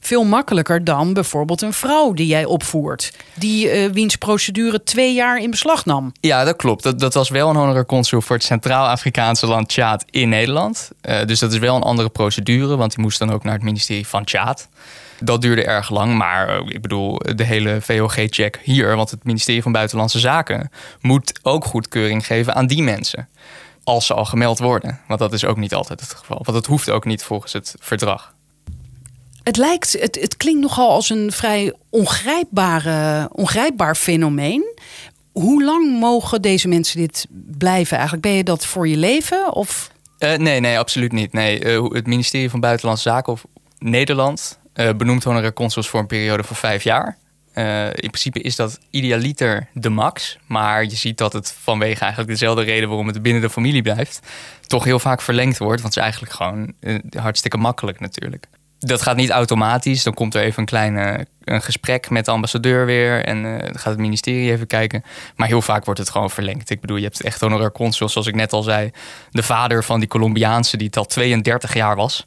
veel 0.00 0.24
makkelijker 0.24 0.84
dan 0.84 1.12
bijvoorbeeld 1.12 1.62
een 1.62 1.72
vrouw 1.72 2.12
die 2.12 2.26
jij 2.26 2.44
opvoert. 2.44 3.12
Die 3.34 3.84
uh, 3.84 3.92
wiens 3.92 4.16
procedure 4.16 4.82
twee 4.82 5.14
jaar 5.14 5.38
in 5.38 5.50
beslag 5.50 5.84
nam. 5.84 6.12
Ja, 6.20 6.44
dat 6.44 6.56
klopt. 6.56 6.82
Dat, 6.82 7.00
dat 7.00 7.14
was 7.14 7.28
wel 7.28 7.48
een 7.48 7.56
honorar 7.56 7.86
consul 7.86 8.20
voor 8.20 8.36
het 8.36 8.44
Centraal-Afrikaanse 8.44 9.46
land 9.46 9.68
Tjaad 9.68 10.04
in 10.10 10.28
Nederland. 10.28 10.90
Uh, 11.02 11.24
dus 11.24 11.38
dat 11.38 11.52
is 11.52 11.58
wel 11.58 11.76
een 11.76 11.82
andere 11.82 12.08
procedure, 12.08 12.76
want 12.76 12.94
die 12.94 13.04
moest 13.04 13.18
dan 13.18 13.32
ook 13.32 13.44
naar 13.44 13.54
het 13.54 13.62
ministerie 13.62 14.06
van 14.06 14.24
Tjaad. 14.24 14.68
Dat 15.20 15.42
duurde 15.42 15.64
erg 15.64 15.90
lang, 15.90 16.16
maar 16.16 16.60
uh, 16.60 16.68
ik 16.68 16.82
bedoel, 16.82 17.18
de 17.34 17.44
hele 17.44 17.78
VOG-check 17.80 18.60
hier, 18.62 18.96
want 18.96 19.10
het 19.10 19.24
ministerie 19.24 19.62
van 19.62 19.72
Buitenlandse 19.72 20.18
Zaken 20.18 20.70
moet 21.00 21.38
ook 21.42 21.64
goedkeuring 21.64 22.26
geven 22.26 22.54
aan 22.54 22.66
die 22.66 22.82
mensen. 22.82 23.28
Als 23.84 24.06
ze 24.06 24.14
al 24.14 24.24
gemeld 24.24 24.58
worden. 24.58 25.00
Want 25.06 25.20
dat 25.20 25.32
is 25.32 25.44
ook 25.44 25.56
niet 25.56 25.74
altijd 25.74 26.00
het 26.00 26.12
geval. 26.12 26.40
Want 26.42 26.56
dat 26.56 26.66
hoeft 26.66 26.90
ook 26.90 27.04
niet 27.04 27.22
volgens 27.22 27.52
het 27.52 27.74
verdrag. 27.78 28.32
Het 29.48 29.56
lijkt, 29.56 29.92
het, 30.00 30.18
het 30.20 30.36
klinkt 30.36 30.60
nogal 30.60 30.90
als 30.90 31.10
een 31.10 31.32
vrij 31.32 31.74
ongrijpbare, 31.90 33.28
ongrijpbaar 33.32 33.94
fenomeen. 33.94 34.78
Hoe 35.32 35.64
lang 35.64 35.98
mogen 36.00 36.42
deze 36.42 36.68
mensen 36.68 36.98
dit 36.98 37.26
blijven 37.58 37.96
eigenlijk? 37.96 38.26
Ben 38.26 38.36
je 38.36 38.44
dat 38.44 38.66
voor 38.66 38.88
je 38.88 38.96
leven? 38.96 39.54
Of? 39.54 39.90
Uh, 40.18 40.34
nee, 40.34 40.60
nee, 40.60 40.78
absoluut 40.78 41.12
niet. 41.12 41.32
Nee, 41.32 41.64
uh, 41.64 41.90
het 41.90 42.06
ministerie 42.06 42.50
van 42.50 42.60
Buitenlandse 42.60 43.08
Zaken 43.08 43.32
of 43.32 43.44
Nederland 43.78 44.58
uh, 44.74 44.90
benoemt 44.96 45.24
honorair 45.24 45.52
consuls 45.52 45.88
voor 45.88 46.00
een 46.00 46.06
periode 46.06 46.44
van 46.44 46.56
vijf 46.56 46.82
jaar. 46.82 47.18
in 47.94 48.10
principe 48.10 48.40
is 48.40 48.56
dat 48.56 48.78
idealiter 48.90 49.68
de 49.72 49.88
max. 49.90 50.38
Maar 50.46 50.84
je 50.84 50.96
ziet 50.96 51.18
dat 51.18 51.32
het 51.32 51.54
vanwege 51.60 52.00
eigenlijk 52.00 52.30
dezelfde 52.30 52.62
reden 52.62 52.88
waarom 52.88 53.06
het 53.06 53.22
binnen 53.22 53.42
de 53.42 53.50
familie 53.50 53.82
blijft, 53.82 54.20
toch 54.66 54.84
heel 54.84 54.98
vaak 54.98 55.22
verlengd 55.22 55.58
wordt. 55.58 55.82
Want 55.82 55.94
het 55.94 56.04
is 56.04 56.10
eigenlijk 56.12 56.32
gewoon 56.32 56.72
hartstikke 57.16 57.56
makkelijk 57.56 58.00
natuurlijk 58.00 58.48
dat 58.78 59.02
gaat 59.02 59.16
niet 59.16 59.30
automatisch. 59.30 60.02
Dan 60.02 60.14
komt 60.14 60.34
er 60.34 60.42
even 60.42 60.58
een 60.60 60.66
klein 60.66 61.26
een 61.48 61.62
gesprek 61.62 62.10
met 62.10 62.24
de 62.24 62.30
ambassadeur 62.30 62.86
weer. 62.86 63.24
En 63.24 63.44
uh, 63.44 63.58
dan 63.58 63.78
gaat 63.78 63.92
het 63.92 63.98
ministerie 63.98 64.50
even 64.50 64.66
kijken. 64.66 65.02
Maar 65.36 65.48
heel 65.48 65.62
vaak 65.62 65.84
wordt 65.84 66.00
het 66.00 66.10
gewoon 66.10 66.30
verlengd. 66.30 66.70
Ik 66.70 66.80
bedoel, 66.80 66.96
je 66.96 67.04
hebt 67.04 67.22
echt 67.22 67.40
honorar 67.40 67.72
consul, 67.72 68.08
zoals 68.08 68.26
ik 68.26 68.34
net 68.34 68.52
al 68.52 68.62
zei. 68.62 68.90
De 69.30 69.42
vader 69.42 69.84
van 69.84 69.98
die 69.98 70.08
Colombiaanse, 70.08 70.76
die 70.76 70.86
het 70.86 70.96
al 70.96 71.04
32 71.04 71.74
jaar 71.74 71.96
was. 71.96 72.26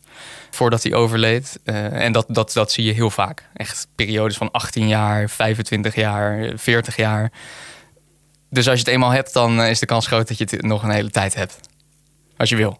Voordat 0.49 0.83
hij 0.83 0.93
overleed. 0.93 1.59
Uh, 1.65 2.03
en 2.03 2.11
dat, 2.11 2.25
dat, 2.27 2.53
dat 2.53 2.71
zie 2.71 2.83
je 2.83 2.93
heel 2.93 3.09
vaak. 3.09 3.49
Echt 3.53 3.87
periodes 3.95 4.37
van 4.37 4.51
18 4.51 4.87
jaar, 4.87 5.29
25 5.29 5.95
jaar, 5.95 6.51
40 6.55 6.95
jaar. 6.95 7.31
Dus 8.49 8.67
als 8.67 8.79
je 8.79 8.85
het 8.85 8.93
eenmaal 8.93 9.11
hebt, 9.11 9.33
dan 9.33 9.61
is 9.61 9.79
de 9.79 9.85
kans 9.85 10.07
groot 10.07 10.27
dat 10.27 10.37
je 10.37 10.47
het 10.49 10.61
nog 10.61 10.83
een 10.83 10.89
hele 10.89 11.09
tijd 11.09 11.35
hebt. 11.35 11.59
Als 12.37 12.49
je 12.49 12.55
wil. 12.55 12.79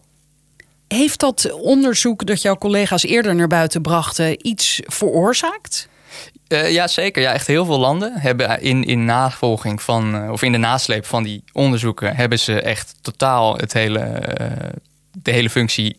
Heeft 0.92 1.20
dat 1.20 1.52
onderzoek 1.52 2.26
dat 2.26 2.42
jouw 2.42 2.56
collega's 2.56 3.02
eerder 3.02 3.34
naar 3.34 3.46
buiten 3.46 3.82
brachten 3.82 4.46
iets 4.46 4.80
veroorzaakt? 4.84 5.88
Uh, 6.48 6.70
ja, 6.70 6.86
zeker. 6.86 7.22
Ja, 7.22 7.32
echt 7.32 7.46
heel 7.46 7.64
veel 7.64 7.78
landen 7.78 8.12
hebben 8.16 8.60
in, 8.60 8.84
in 8.84 9.04
navolging 9.04 9.82
van, 9.82 10.14
uh, 10.14 10.30
of 10.30 10.42
in 10.42 10.52
de 10.52 10.58
nasleep 10.58 11.06
van 11.06 11.22
die 11.22 11.44
onderzoeken, 11.52 12.16
hebben 12.16 12.38
ze 12.38 12.60
echt 12.60 12.94
totaal 13.00 13.56
het 13.56 13.72
hele, 13.72 14.00
uh, 14.40 14.46
de 15.12 15.30
hele 15.30 15.50
functie 15.50 15.96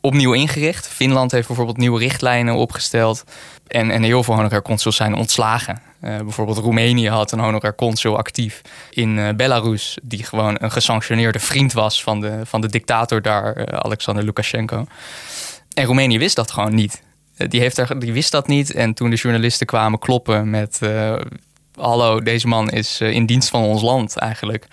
opnieuw 0.00 0.32
ingericht. 0.32 0.88
Finland 0.88 1.32
heeft 1.32 1.46
bijvoorbeeld 1.46 1.76
nieuwe 1.76 1.98
richtlijnen 1.98 2.54
opgesteld. 2.54 3.24
En, 3.70 3.90
en 3.90 4.02
heel 4.02 4.22
veel 4.22 4.34
honorair 4.34 4.62
consuls 4.62 4.96
zijn 4.96 5.14
ontslagen. 5.14 5.82
bijvoorbeeld 6.00 6.58
Roemenië 6.58 7.08
had 7.08 7.32
een 7.32 7.38
honorair 7.38 7.74
consul 7.74 8.16
actief 8.16 8.60
in 8.90 9.36
Belarus, 9.36 9.98
die 10.02 10.24
gewoon 10.24 10.56
een 10.60 10.70
gesanctioneerde 10.70 11.38
vriend 11.38 11.72
was 11.72 12.02
van 12.02 12.20
de, 12.20 12.40
van 12.44 12.60
de 12.60 12.68
dictator 12.68 13.22
daar, 13.22 13.72
Alexander 13.82 14.24
Lukashenko. 14.24 14.84
En 15.74 15.84
Roemenië 15.84 16.18
wist 16.18 16.36
dat 16.36 16.50
gewoon 16.50 16.74
niet. 16.74 17.02
Eh, 17.36 17.48
die, 17.48 17.60
heeft 17.60 17.78
er, 17.78 17.98
die 18.00 18.12
wist 18.12 18.30
dat 18.30 18.46
niet. 18.46 18.72
En 18.72 18.94
toen 18.94 19.10
de 19.10 19.16
journalisten 19.16 19.66
kwamen 19.66 19.98
kloppen 19.98 20.50
met... 20.50 20.80
Hallo, 21.74 22.20
deze 22.20 22.48
man 22.48 22.70
is 22.70 23.00
eh, 23.00 23.10
in 23.10 23.26
dienst 23.26 23.48
van 23.48 23.62
ons 23.62 23.82
land 23.82 24.16
eigenlijk. 24.16 24.66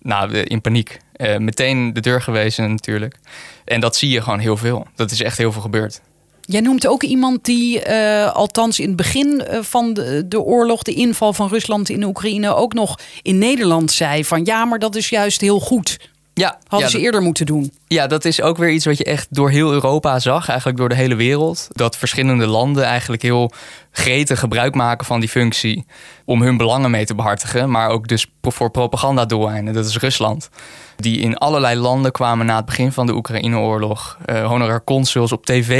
Nou, 0.00 0.38
in 0.38 0.60
paniek. 0.60 0.98
meteen 1.38 1.92
de 1.92 2.00
deur 2.00 2.22
gewezen 2.22 2.70
natuurlijk. 2.70 3.16
En 3.64 3.80
dat 3.80 3.96
zie 3.96 4.10
je 4.10 4.22
gewoon 4.22 4.38
heel 4.38 4.56
veel. 4.56 4.86
Dat 4.94 5.10
is 5.10 5.22
echt 5.22 5.38
heel 5.38 5.52
veel 5.52 5.62
gebeurd. 5.62 6.00
Jij 6.46 6.60
noemt 6.60 6.86
ook 6.86 7.02
iemand 7.02 7.44
die, 7.44 7.88
althans 8.28 8.78
in 8.78 8.86
het 8.86 8.96
begin 8.96 9.44
van 9.60 9.94
de, 9.94 10.24
de, 10.28 10.40
oorlog, 10.40 10.82
de 10.82 10.94
inval 10.94 11.32
van 11.32 11.48
Rusland 11.48 11.88
in 11.88 12.04
Oekraïne, 12.04 12.54
ook 12.54 12.72
nog 12.72 12.98
in 13.22 13.38
Nederland 13.38 13.92
zei: 13.92 14.24
van 14.24 14.44
ja, 14.44 14.64
maar 14.64 14.78
dat 14.78 14.94
is 14.94 15.08
juist 15.08 15.40
heel 15.40 15.60
goed. 15.60 15.98
Ja, 16.34 16.58
hadden 16.66 16.90
ze 16.90 16.98
eerder 16.98 17.22
moeten 17.22 17.46
doen. 17.46 17.72
Ja, 17.86 18.06
dat 18.06 18.24
is 18.24 18.42
ook 18.42 18.56
weer 18.56 18.70
iets 18.70 18.84
wat 18.84 18.98
je 18.98 19.04
echt 19.04 19.26
door 19.30 19.50
heel 19.50 19.72
Europa 19.72 20.18
zag, 20.18 20.48
eigenlijk 20.48 20.78
door 20.78 20.88
de 20.88 20.94
hele 20.94 21.14
wereld. 21.14 21.68
Dat 21.72 21.96
verschillende 21.96 22.46
landen 22.46 22.84
eigenlijk 22.84 23.22
heel 23.22 23.52
gretig 23.90 24.38
gebruik 24.38 24.74
maken 24.74 25.06
van 25.06 25.20
die 25.20 25.28
functie 25.28 25.86
om 26.24 26.42
hun 26.42 26.56
belangen 26.56 26.90
mee 26.90 27.04
te 27.04 27.14
behartigen, 27.14 27.70
maar 27.70 27.88
ook 27.88 28.08
dus 28.08 28.26
voor 28.42 28.70
propagandadoeleinden. 28.70 29.74
Dat 29.74 29.86
is 29.86 29.98
Rusland. 29.98 30.50
Die 30.96 31.20
in 31.20 31.36
allerlei 31.36 31.76
landen 31.76 32.12
kwamen 32.12 32.46
na 32.46 32.56
het 32.56 32.64
begin 32.64 32.92
van 32.92 33.06
de 33.06 33.14
Oekraïne-oorlog. 33.14 34.18
Uh, 34.26 34.46
honorair 34.46 34.84
consuls 34.84 35.32
op 35.32 35.46
tv 35.46 35.70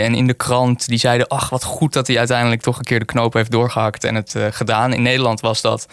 en 0.00 0.14
in 0.14 0.26
de 0.26 0.34
krant. 0.34 0.86
Die 0.88 0.98
zeiden: 0.98 1.28
Ach, 1.28 1.50
wat 1.50 1.64
goed 1.64 1.92
dat 1.92 2.06
hij 2.06 2.18
uiteindelijk 2.18 2.62
toch 2.62 2.78
een 2.78 2.84
keer 2.84 2.98
de 2.98 3.04
knoop 3.04 3.32
heeft 3.32 3.50
doorgehakt 3.50 4.04
en 4.04 4.14
het 4.14 4.34
uh, 4.36 4.46
gedaan. 4.50 4.92
In 4.92 5.02
Nederland 5.02 5.40
was 5.40 5.60
dat 5.60 5.86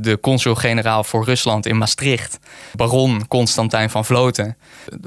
de 0.00 0.20
consul-generaal 0.20 1.04
voor 1.04 1.24
Rusland 1.24 1.66
in 1.66 1.78
Maastricht, 1.78 2.38
baron 2.74 3.28
Constantijn 3.28 3.90
van 3.90 4.04
Vloten. 4.04 4.56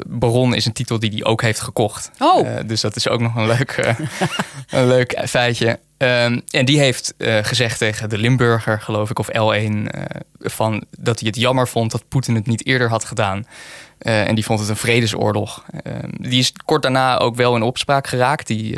Baron 0.07 0.55
is 0.55 0.65
een 0.65 0.73
titel 0.73 0.99
die 0.99 1.11
hij 1.11 1.23
ook 1.23 1.41
heeft 1.41 1.59
gekocht. 1.59 2.11
Oh. 2.19 2.47
Uh, 2.47 2.53
dus 2.65 2.81
dat 2.81 2.95
is 2.95 3.07
ook 3.07 3.19
nog 3.19 3.35
een 3.35 3.47
leuk, 3.47 3.77
uh, 3.77 3.99
een 4.79 4.87
leuk 4.87 5.21
feitje. 5.27 5.79
Um, 5.97 6.41
en 6.49 6.65
die 6.65 6.79
heeft 6.79 7.13
uh, 7.17 7.37
gezegd 7.41 7.77
tegen 7.77 8.09
de 8.09 8.17
Limburger, 8.17 8.81
geloof 8.81 9.09
ik, 9.09 9.19
of 9.19 9.27
L1, 9.27 9.85
van, 10.39 10.83
dat 10.97 11.19
hij 11.19 11.27
het 11.27 11.37
jammer 11.37 11.67
vond 11.67 11.91
dat 11.91 12.07
Poetin 12.07 12.35
het 12.35 12.47
niet 12.47 12.65
eerder 12.65 12.89
had 12.89 13.05
gedaan. 13.05 13.45
en 13.97 14.35
die 14.35 14.43
vond 14.43 14.59
het 14.59 14.69
een 14.69 14.75
vredesoorlog. 14.75 15.65
Ehm, 15.83 16.09
die 16.17 16.39
is 16.39 16.53
kort 16.65 16.81
daarna 16.81 17.17
ook 17.17 17.35
wel 17.35 17.55
in 17.55 17.61
opspraak 17.61 18.07
geraakt. 18.07 18.47
Die 18.47 18.77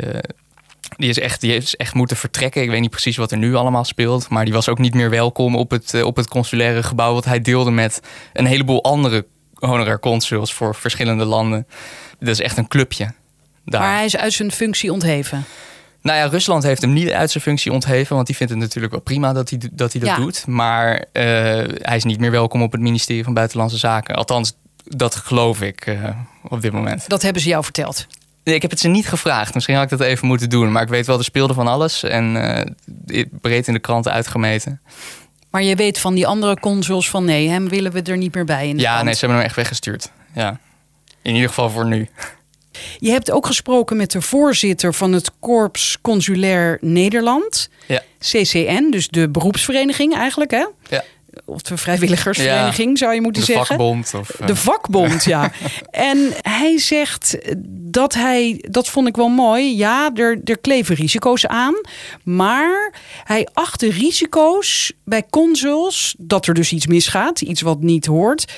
die 0.96 1.08
is, 1.08 1.18
echt, 1.18 1.40
die 1.40 1.50
heeft 1.50 1.76
echt 1.76 1.94
moeten 1.94 2.16
vertrekken. 2.16 2.62
Ik 2.62 2.70
weet 2.70 2.80
niet 2.80 2.90
precies 2.90 3.16
wat 3.16 3.30
er 3.30 3.38
nu 3.38 3.54
allemaal 3.54 3.84
speelt. 3.84 4.28
Maar 4.28 4.44
die 4.44 4.54
was 4.54 4.68
ook 4.68 4.78
niet 4.78 4.94
meer 4.94 5.10
welkom 5.10 5.56
op 5.56 5.70
het, 5.70 5.94
eh, 5.94 6.04
op 6.04 6.16
het 6.16 6.28
consulaire 6.28 6.82
gebouw. 6.82 7.14
Wat 7.14 7.24
hij 7.24 7.40
deelde 7.40 7.70
met 7.70 8.00
een 8.32 8.46
heleboel 8.46 8.84
andere 8.84 9.26
honorair 9.54 9.98
consuls 9.98 10.52
voor 10.52 10.74
verschillende 10.74 11.24
landen. 11.24 11.66
Dat 12.18 12.28
is 12.28 12.40
echt 12.40 12.56
een 12.56 12.68
clubje. 12.68 13.12
Daar. 13.64 13.80
Maar 13.80 13.94
hij 13.94 14.04
is 14.04 14.16
uit 14.16 14.32
zijn 14.32 14.52
functie 14.52 14.92
ontheven. 14.92 15.44
Nou 16.02 16.18
ja, 16.18 16.26
Rusland 16.26 16.62
heeft 16.62 16.82
hem 16.82 16.92
niet 16.92 17.10
uit 17.10 17.30
zijn 17.30 17.42
functie 17.42 17.72
ontheven. 17.72 18.14
Want 18.14 18.26
die 18.26 18.36
vindt 18.36 18.52
het 18.52 18.60
natuurlijk 18.62 18.92
wel 18.92 19.02
prima 19.02 19.32
dat 19.32 19.50
hij 19.50 19.58
dat, 19.72 19.92
hij 19.92 20.00
dat 20.00 20.16
doet. 20.16 20.46
Maar 20.46 20.92
uh, 20.96 21.02
hij 21.12 21.96
is 21.96 22.04
niet 22.04 22.20
meer 22.20 22.30
welkom 22.30 22.62
op 22.62 22.72
het 22.72 22.80
ministerie 22.80 23.24
van 23.24 23.34
Buitenlandse 23.34 23.78
Zaken. 23.78 24.14
Althans, 24.14 24.52
dat 24.84 25.14
geloof 25.14 25.62
ik 25.62 25.86
uh, 25.86 26.08
op 26.42 26.60
dit 26.60 26.72
moment. 26.72 27.08
Dat 27.08 27.22
hebben 27.22 27.42
ze 27.42 27.48
jou 27.48 27.64
verteld? 27.64 28.06
Ik 28.52 28.62
heb 28.62 28.70
het 28.70 28.80
ze 28.80 28.88
niet 28.88 29.08
gevraagd. 29.08 29.54
Misschien 29.54 29.74
had 29.74 29.84
ik 29.84 29.98
dat 29.98 30.00
even 30.00 30.26
moeten 30.26 30.50
doen. 30.50 30.72
Maar 30.72 30.82
ik 30.82 30.88
weet 30.88 31.06
wel, 31.06 31.18
er 31.18 31.24
speelde 31.24 31.54
van 31.54 31.66
alles. 31.66 32.02
En 32.02 32.34
uh, 33.06 33.24
breed 33.40 33.66
in 33.66 33.72
de 33.72 33.80
kranten 33.80 34.12
uitgemeten. 34.12 34.80
Maar 35.50 35.62
je 35.62 35.76
weet 35.76 35.98
van 35.98 36.14
die 36.14 36.26
andere 36.26 36.60
consuls 36.60 37.10
van 37.10 37.24
nee, 37.24 37.48
hem 37.48 37.68
willen 37.68 37.92
we 37.92 38.02
er 38.02 38.16
niet 38.16 38.34
meer 38.34 38.44
bij. 38.44 38.68
In 38.68 38.78
ja, 38.78 39.02
nee, 39.02 39.12
ze 39.12 39.18
hebben 39.18 39.38
hem 39.38 39.46
echt 39.46 39.56
weggestuurd. 39.56 40.10
Ja. 40.34 40.60
In 41.22 41.34
ieder 41.34 41.48
geval 41.48 41.70
voor 41.70 41.86
nu. 41.86 42.08
Je 42.98 43.10
hebt 43.10 43.30
ook 43.30 43.46
gesproken 43.46 43.96
met 43.96 44.10
de 44.10 44.20
voorzitter 44.20 44.94
van 44.94 45.12
het 45.12 45.30
Korps 45.40 45.98
Consulair 46.00 46.78
Nederland. 46.80 47.68
Ja. 47.86 48.02
CCN, 48.18 48.90
dus 48.90 49.08
de 49.08 49.28
beroepsvereniging 49.28 50.14
eigenlijk, 50.14 50.50
hè? 50.50 50.66
Ja 50.88 51.04
of 51.44 51.62
de 51.62 51.76
vrijwilligersvereniging 51.76 52.98
zou 52.98 53.14
je 53.14 53.20
moeten 53.20 53.44
de 53.44 53.52
zeggen. 53.52 53.66
Vakbond 53.66 54.14
of, 54.14 54.30
De 54.46 54.56
vakbond, 54.56 55.24
ja. 55.24 55.52
en 55.90 56.32
hij 56.40 56.78
zegt 56.78 57.38
dat 57.68 58.14
hij, 58.14 58.64
dat 58.68 58.88
vond 58.88 59.08
ik 59.08 59.16
wel 59.16 59.28
mooi, 59.28 59.76
ja, 59.76 60.10
er, 60.14 60.40
er 60.44 60.58
kleven 60.58 60.94
risico's 60.94 61.46
aan. 61.46 61.74
Maar 62.22 62.94
hij 63.24 63.48
acht 63.52 63.80
de 63.80 63.90
risico's 63.90 64.92
bij 65.04 65.22
consuls, 65.30 66.14
dat 66.18 66.46
er 66.46 66.54
dus 66.54 66.72
iets 66.72 66.86
misgaat, 66.86 67.40
iets 67.40 67.60
wat 67.60 67.80
niet 67.80 68.06
hoort, 68.06 68.52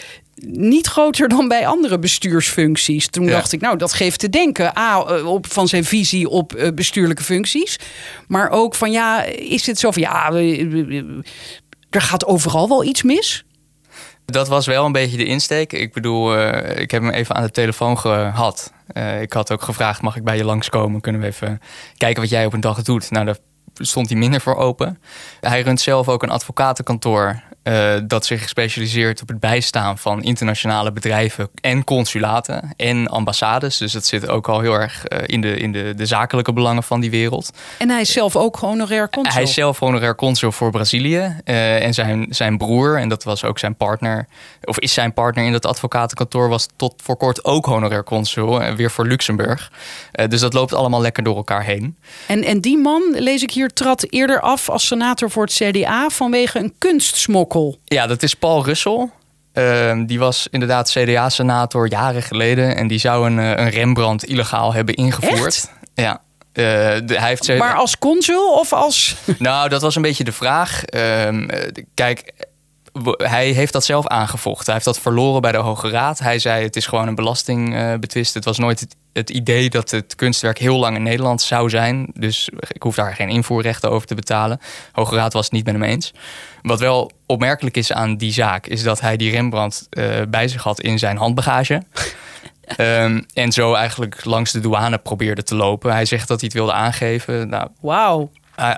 niet 0.44 0.86
groter 0.86 1.28
dan 1.28 1.48
bij 1.48 1.66
andere 1.66 1.98
bestuursfuncties. 1.98 3.08
Toen 3.08 3.26
dacht 3.26 3.52
ik, 3.52 3.60
nou, 3.60 3.78
dat 3.78 3.92
geeft 3.92 4.18
te 4.18 4.28
denken. 4.28 4.78
A, 4.78 5.04
eh, 5.04 5.26
op, 5.26 5.52
van 5.52 5.68
zijn 5.68 5.84
visie 5.84 6.28
op 6.28 6.54
eh, 6.54 6.72
bestuurlijke 6.74 7.22
functies. 7.22 7.78
Maar 8.28 8.50
ook 8.50 8.74
van, 8.74 8.90
ja, 8.90 9.22
is 9.24 9.66
het 9.66 9.78
zo 9.78 9.90
van, 9.90 10.02
ja, 10.02 10.30
er 11.96 12.02
gaat 12.02 12.26
overal 12.26 12.68
wel 12.68 12.84
iets 12.84 13.02
mis? 13.02 13.44
Dat 14.24 14.48
was 14.48 14.66
wel 14.66 14.84
een 14.84 14.92
beetje 14.92 15.16
de 15.16 15.24
insteek. 15.24 15.72
Ik 15.72 15.92
bedoel, 15.92 16.38
uh, 16.38 16.78
ik 16.78 16.90
heb 16.90 17.02
hem 17.02 17.10
even 17.10 17.34
aan 17.34 17.42
de 17.42 17.50
telefoon 17.50 17.98
gehad. 17.98 18.72
Uh, 18.92 19.20
ik 19.20 19.32
had 19.32 19.52
ook 19.52 19.62
gevraagd, 19.62 20.02
mag 20.02 20.16
ik 20.16 20.24
bij 20.24 20.36
je 20.36 20.44
langskomen? 20.44 21.00
Kunnen 21.00 21.20
we 21.20 21.26
even 21.26 21.60
kijken 21.96 22.22
wat 22.22 22.30
jij 22.30 22.46
op 22.46 22.52
een 22.52 22.60
dag 22.60 22.82
doet? 22.82 23.10
Nou, 23.10 23.24
daar 23.24 23.38
stond 23.74 24.08
hij 24.08 24.18
minder 24.18 24.40
voor 24.40 24.56
open. 24.56 25.00
Hij 25.40 25.62
runt 25.62 25.80
zelf 25.80 26.08
ook 26.08 26.22
een 26.22 26.30
advocatenkantoor 26.30 27.42
uh, 27.68 27.94
dat 28.04 28.26
zich 28.26 28.48
specialiseert 28.48 29.22
op 29.22 29.28
het 29.28 29.40
bijstaan 29.40 29.98
van 29.98 30.22
internationale 30.22 30.92
bedrijven 30.92 31.48
en 31.60 31.84
consulaten 31.84 32.74
en 32.76 33.08
ambassades. 33.08 33.76
Dus 33.76 33.92
dat 33.92 34.04
zit 34.04 34.28
ook 34.28 34.48
al 34.48 34.60
heel 34.60 34.72
erg 34.72 35.04
uh, 35.08 35.18
in, 35.26 35.40
de, 35.40 35.56
in 35.56 35.72
de, 35.72 35.92
de 35.96 36.06
zakelijke 36.06 36.52
belangen 36.52 36.82
van 36.82 37.00
die 37.00 37.10
wereld. 37.10 37.50
En 37.78 37.90
hij 37.90 38.00
is 38.00 38.12
zelf 38.12 38.36
ook 38.36 38.56
honorair 38.56 39.10
consul? 39.10 39.32
Hij 39.32 39.42
is 39.42 39.54
zelf 39.54 39.78
honorair 39.78 40.14
consul 40.14 40.52
voor 40.52 40.70
Brazilië. 40.70 41.40
Uh, 41.44 41.84
en 41.84 41.94
zijn, 41.94 42.26
zijn 42.30 42.58
broer, 42.58 42.98
en 42.98 43.08
dat 43.08 43.24
was 43.24 43.44
ook 43.44 43.58
zijn 43.58 43.76
partner, 43.76 44.26
of 44.64 44.78
is 44.78 44.92
zijn 44.92 45.12
partner 45.12 45.44
in 45.44 45.52
dat 45.52 45.66
advocatenkantoor, 45.66 46.48
was 46.48 46.66
tot 46.76 46.94
voor 47.02 47.16
kort 47.16 47.44
ook 47.44 47.66
honorair 47.66 48.04
consul, 48.04 48.74
weer 48.74 48.90
voor 48.90 49.06
Luxemburg. 49.06 49.72
dus 50.28 50.40
dat 50.40 50.52
loopt 50.52 50.74
allemaal 50.74 51.00
lekker 51.00 51.22
door 51.22 51.36
elkaar 51.36 51.64
heen. 51.64 51.96
En, 52.26 52.44
en 52.44 52.60
die 52.60 52.78
man, 52.78 53.02
lees 53.12 53.42
ik 53.42 53.50
hier, 53.50 53.68
trad 53.68 54.06
eerder 54.10 54.40
af 54.40 54.68
als 54.68 54.86
senator 54.86 55.30
voor 55.30 55.44
het 55.44 55.52
CDA 55.52 56.08
vanwege 56.08 56.58
een 56.58 56.74
kunstsmokkel. 56.78 57.55
Ja, 57.84 58.06
dat 58.06 58.22
is 58.22 58.34
Paul 58.34 58.64
Russell. 58.64 59.10
Uh, 59.54 60.02
die 60.06 60.18
was 60.18 60.48
inderdaad 60.50 60.90
CDA-senator 60.90 61.88
jaren 61.88 62.22
geleden. 62.22 62.76
En 62.76 62.86
die 62.86 62.98
zou 62.98 63.26
een, 63.26 63.38
eh, 63.38 63.64
een 63.64 63.70
Rembrandt 63.70 64.24
illegaal 64.24 64.74
hebben 64.74 64.94
ingevoerd. 64.94 65.46
Echt? 65.46 65.72
Ja. 65.94 66.20
Uh, 66.52 66.64
hij 67.18 67.28
heeft 67.28 67.58
maar 67.58 67.74
als 67.74 67.98
consul 67.98 68.52
of 68.52 68.72
als. 68.72 69.16
Nou, 69.38 69.68
dat 69.68 69.82
was 69.82 69.96
een 69.96 70.02
beetje 70.02 70.24
de 70.24 70.32
vraag. 70.32 70.82
Uh, 70.94 71.28
kijk, 71.94 72.32
hij 73.16 73.50
heeft 73.50 73.72
dat 73.72 73.84
zelf 73.84 74.06
aangevochten. 74.06 74.64
Hij 74.64 74.74
heeft 74.74 74.84
dat 74.84 75.00
verloren 75.00 75.40
bij 75.40 75.52
de 75.52 75.58
Hoge 75.58 75.88
Raad. 75.88 76.18
Hij 76.18 76.38
zei 76.38 76.64
het 76.64 76.76
is 76.76 76.86
gewoon 76.86 77.08
een 77.08 77.14
belastingbetwist. 77.14 78.34
het 78.34 78.44
was 78.44 78.58
nooit 78.58 78.80
het, 78.80 78.96
het, 79.12 79.30
idee 79.30 79.70
dat 79.70 79.90
het 79.90 80.14
kunstwerk 80.14 80.58
heel 80.58 80.78
lang 80.78 80.96
in 80.96 81.02
Nederland 81.02 81.42
zou 81.42 81.70
zijn. 81.70 82.10
Dus 82.14 82.48
ik 82.68 82.82
hoef 82.82 82.94
daar 82.94 83.14
geen 83.14 83.28
invoerrechten 83.28 83.90
over 83.90 84.06
te 84.06 84.14
betalen. 84.14 84.60
Hoge 84.92 85.14
Raad 85.14 85.32
was 85.32 85.44
het 85.44 85.52
niet 85.52 85.64
met 85.64 85.74
hem 85.74 85.82
eens. 85.82 86.12
Wat 86.62 86.80
wel 86.80 87.10
opmerkelijk 87.26 87.76
is 87.76 87.92
aan 87.92 88.16
die 88.16 88.32
zaak... 88.32 88.66
is 88.66 88.82
dat 88.82 89.00
hij 89.00 89.16
die 89.16 89.30
Rembrandt 89.30 89.86
uh, 89.90 90.16
bij 90.28 90.48
zich 90.48 90.62
had 90.62 90.80
in 90.80 90.98
zijn 90.98 91.16
handbagage. 91.16 91.82
Um, 92.76 93.26
en 93.34 93.52
zo 93.52 93.74
eigenlijk 93.74 94.24
langs 94.24 94.52
de 94.52 94.60
douane 94.60 94.98
probeerde 94.98 95.42
te 95.42 95.54
lopen. 95.54 95.92
Hij 95.92 96.04
zegt 96.04 96.28
dat 96.28 96.40
hij 96.40 96.48
het 96.48 96.56
wilde 96.56 96.72
aangeven. 96.72 97.48
Nou, 97.48 97.68
Wauw. 97.80 98.30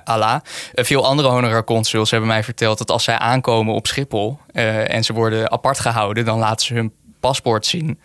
Allah. 0.05 0.41
Uh, 0.75 0.85
veel 0.85 1.07
andere 1.07 1.29
honorair 1.29 1.65
consuls 1.65 2.11
hebben 2.11 2.29
mij 2.29 2.45
verteld 2.45 2.79
dat 2.79 2.91
als 2.91 3.05
zij 3.05 3.19
aankomen 3.19 3.75
op 3.75 3.87
Schiphol 3.87 4.39
uh, 4.53 4.95
en 4.95 5.05
ze 5.05 5.13
worden 5.13 5.51
apart 5.51 5.79
gehouden, 5.79 6.25
dan 6.25 6.39
laten 6.39 6.67
ze 6.67 6.75
hun 6.75 6.93
paspoort 7.21 7.67
zien 7.67 8.01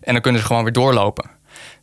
en 0.00 0.12
dan 0.12 0.22
kunnen 0.22 0.40
ze 0.40 0.46
gewoon 0.46 0.62
weer 0.62 0.72
doorlopen. 0.72 1.30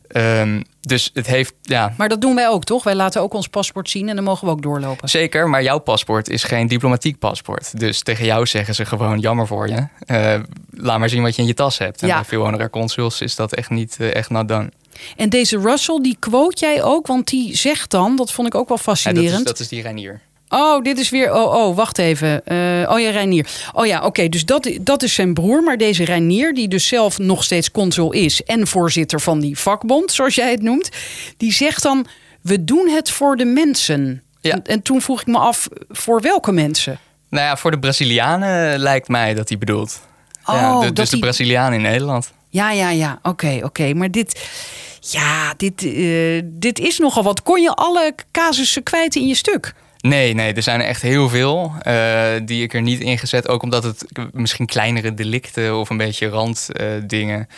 Ehm, 0.08 0.60
dus 0.80 1.10
het 1.12 1.26
heeft, 1.26 1.54
ja. 1.62 1.94
Maar 1.96 2.08
dat 2.08 2.20
doen 2.20 2.34
wij 2.34 2.48
ook, 2.48 2.64
toch? 2.64 2.84
Wij 2.84 2.94
laten 2.94 3.22
ook 3.22 3.34
ons 3.34 3.48
paspoort 3.48 3.90
zien 3.90 4.08
en 4.08 4.14
dan 4.14 4.24
mogen 4.24 4.46
we 4.46 4.52
ook 4.52 4.62
doorlopen. 4.62 5.08
Zeker, 5.08 5.48
maar 5.48 5.62
jouw 5.62 5.78
paspoort 5.78 6.28
is 6.28 6.44
geen 6.44 6.66
diplomatiek 6.66 7.18
paspoort. 7.18 7.78
Dus 7.80 8.02
tegen 8.02 8.24
jou 8.24 8.46
zeggen 8.46 8.74
ze 8.74 8.84
gewoon 8.84 9.18
jammer 9.18 9.46
voor 9.46 9.68
je. 9.68 9.86
Uh, 10.06 10.42
laat 10.70 10.98
maar 10.98 11.08
zien 11.08 11.22
wat 11.22 11.36
je 11.36 11.42
in 11.42 11.48
je 11.48 11.54
tas 11.54 11.78
hebt. 11.78 12.02
En 12.02 12.08
ja. 12.08 12.14
bij 12.14 12.24
veel 12.24 12.42
honorair 12.42 12.70
consuls 12.70 13.20
is 13.20 13.36
dat 13.36 13.54
echt 13.54 13.70
niet 13.70 13.96
uh, 14.00 14.14
echt 14.14 14.30
not 14.30 14.48
done. 14.48 14.70
En 15.16 15.28
deze 15.28 15.58
Russell, 15.58 16.00
die 16.02 16.16
quote 16.18 16.66
jij 16.66 16.82
ook, 16.82 17.06
want 17.06 17.28
die 17.28 17.56
zegt 17.56 17.90
dan, 17.90 18.16
dat 18.16 18.32
vond 18.32 18.46
ik 18.46 18.54
ook 18.54 18.68
wel 18.68 18.78
fascinerend. 18.78 19.30
Ja, 19.30 19.30
dat, 19.30 19.40
is, 19.40 19.46
dat 19.46 19.60
is 19.60 19.68
die 19.68 19.82
Reinier. 19.82 20.20
Oh, 20.48 20.82
dit 20.82 20.98
is 20.98 21.10
weer. 21.10 21.34
Oh, 21.34 21.54
oh 21.54 21.76
wacht 21.76 21.98
even. 21.98 22.42
Uh, 22.46 22.90
oh 22.90 23.00
ja, 23.00 23.10
Reinier. 23.10 23.46
Oh 23.72 23.86
ja, 23.86 24.04
oké. 24.04 24.28
dus 24.28 24.44
dat, 24.44 24.70
dat 24.80 25.02
is 25.02 25.14
zijn 25.14 25.34
broer. 25.34 25.62
Maar 25.62 25.76
deze 25.76 26.04
Reinier, 26.04 26.54
die 26.54 26.68
dus 26.68 26.86
zelf 26.86 27.18
nog 27.18 27.44
steeds 27.44 27.70
consul 27.70 28.12
is. 28.12 28.42
en 28.42 28.66
voorzitter 28.66 29.20
van 29.20 29.40
die 29.40 29.58
vakbond, 29.58 30.12
zoals 30.12 30.34
jij 30.34 30.50
het 30.50 30.62
noemt. 30.62 30.88
die 31.36 31.52
zegt 31.52 31.82
dan: 31.82 32.06
We 32.40 32.64
doen 32.64 32.88
het 32.88 33.10
voor 33.10 33.36
de 33.36 33.44
mensen. 33.44 34.22
Ja. 34.40 34.52
En, 34.52 34.62
en 34.64 34.82
toen 34.82 35.00
vroeg 35.00 35.20
ik 35.20 35.26
me 35.26 35.38
af: 35.38 35.68
voor 35.88 36.20
welke 36.20 36.52
mensen? 36.52 36.98
Nou 37.28 37.46
ja, 37.46 37.56
voor 37.56 37.70
de 37.70 37.78
Brazilianen 37.78 38.78
lijkt 38.78 39.08
mij 39.08 39.34
dat 39.34 39.48
hij 39.48 39.58
bedoelt. 39.58 40.00
Oh, 40.46 40.54
ja, 40.54 40.80
de, 40.80 40.92
dus 40.92 41.10
de 41.10 41.18
Brazilianen 41.18 41.74
in 41.74 41.82
Nederland. 41.82 42.32
Ja, 42.54 42.70
ja, 42.70 42.90
ja. 42.90 43.18
Oké, 43.22 43.60
oké. 43.62 43.94
Maar 43.94 44.10
dit. 44.10 44.48
Ja, 45.00 45.54
dit, 45.56 45.82
uh, 45.82 46.42
dit 46.44 46.78
is 46.78 46.98
nogal 46.98 47.22
wat. 47.22 47.42
Kon 47.42 47.62
je 47.62 47.74
alle 47.74 48.14
casussen 48.32 48.82
kwijt 48.82 49.14
in 49.14 49.26
je 49.26 49.34
stuk? 49.34 49.74
Nee, 49.98 50.34
nee, 50.34 50.52
er 50.52 50.62
zijn 50.62 50.80
er 50.80 50.86
echt 50.86 51.02
heel 51.02 51.28
veel 51.28 51.72
uh, 51.86 52.24
die 52.44 52.62
ik 52.62 52.74
er 52.74 52.82
niet 52.82 53.00
ingezet. 53.00 53.48
Ook 53.48 53.62
omdat 53.62 53.82
het 53.82 54.04
misschien 54.32 54.66
kleinere 54.66 55.14
delicten 55.14 55.78
of 55.78 55.90
een 55.90 55.96
beetje 55.96 56.28
randdingen. 56.28 57.48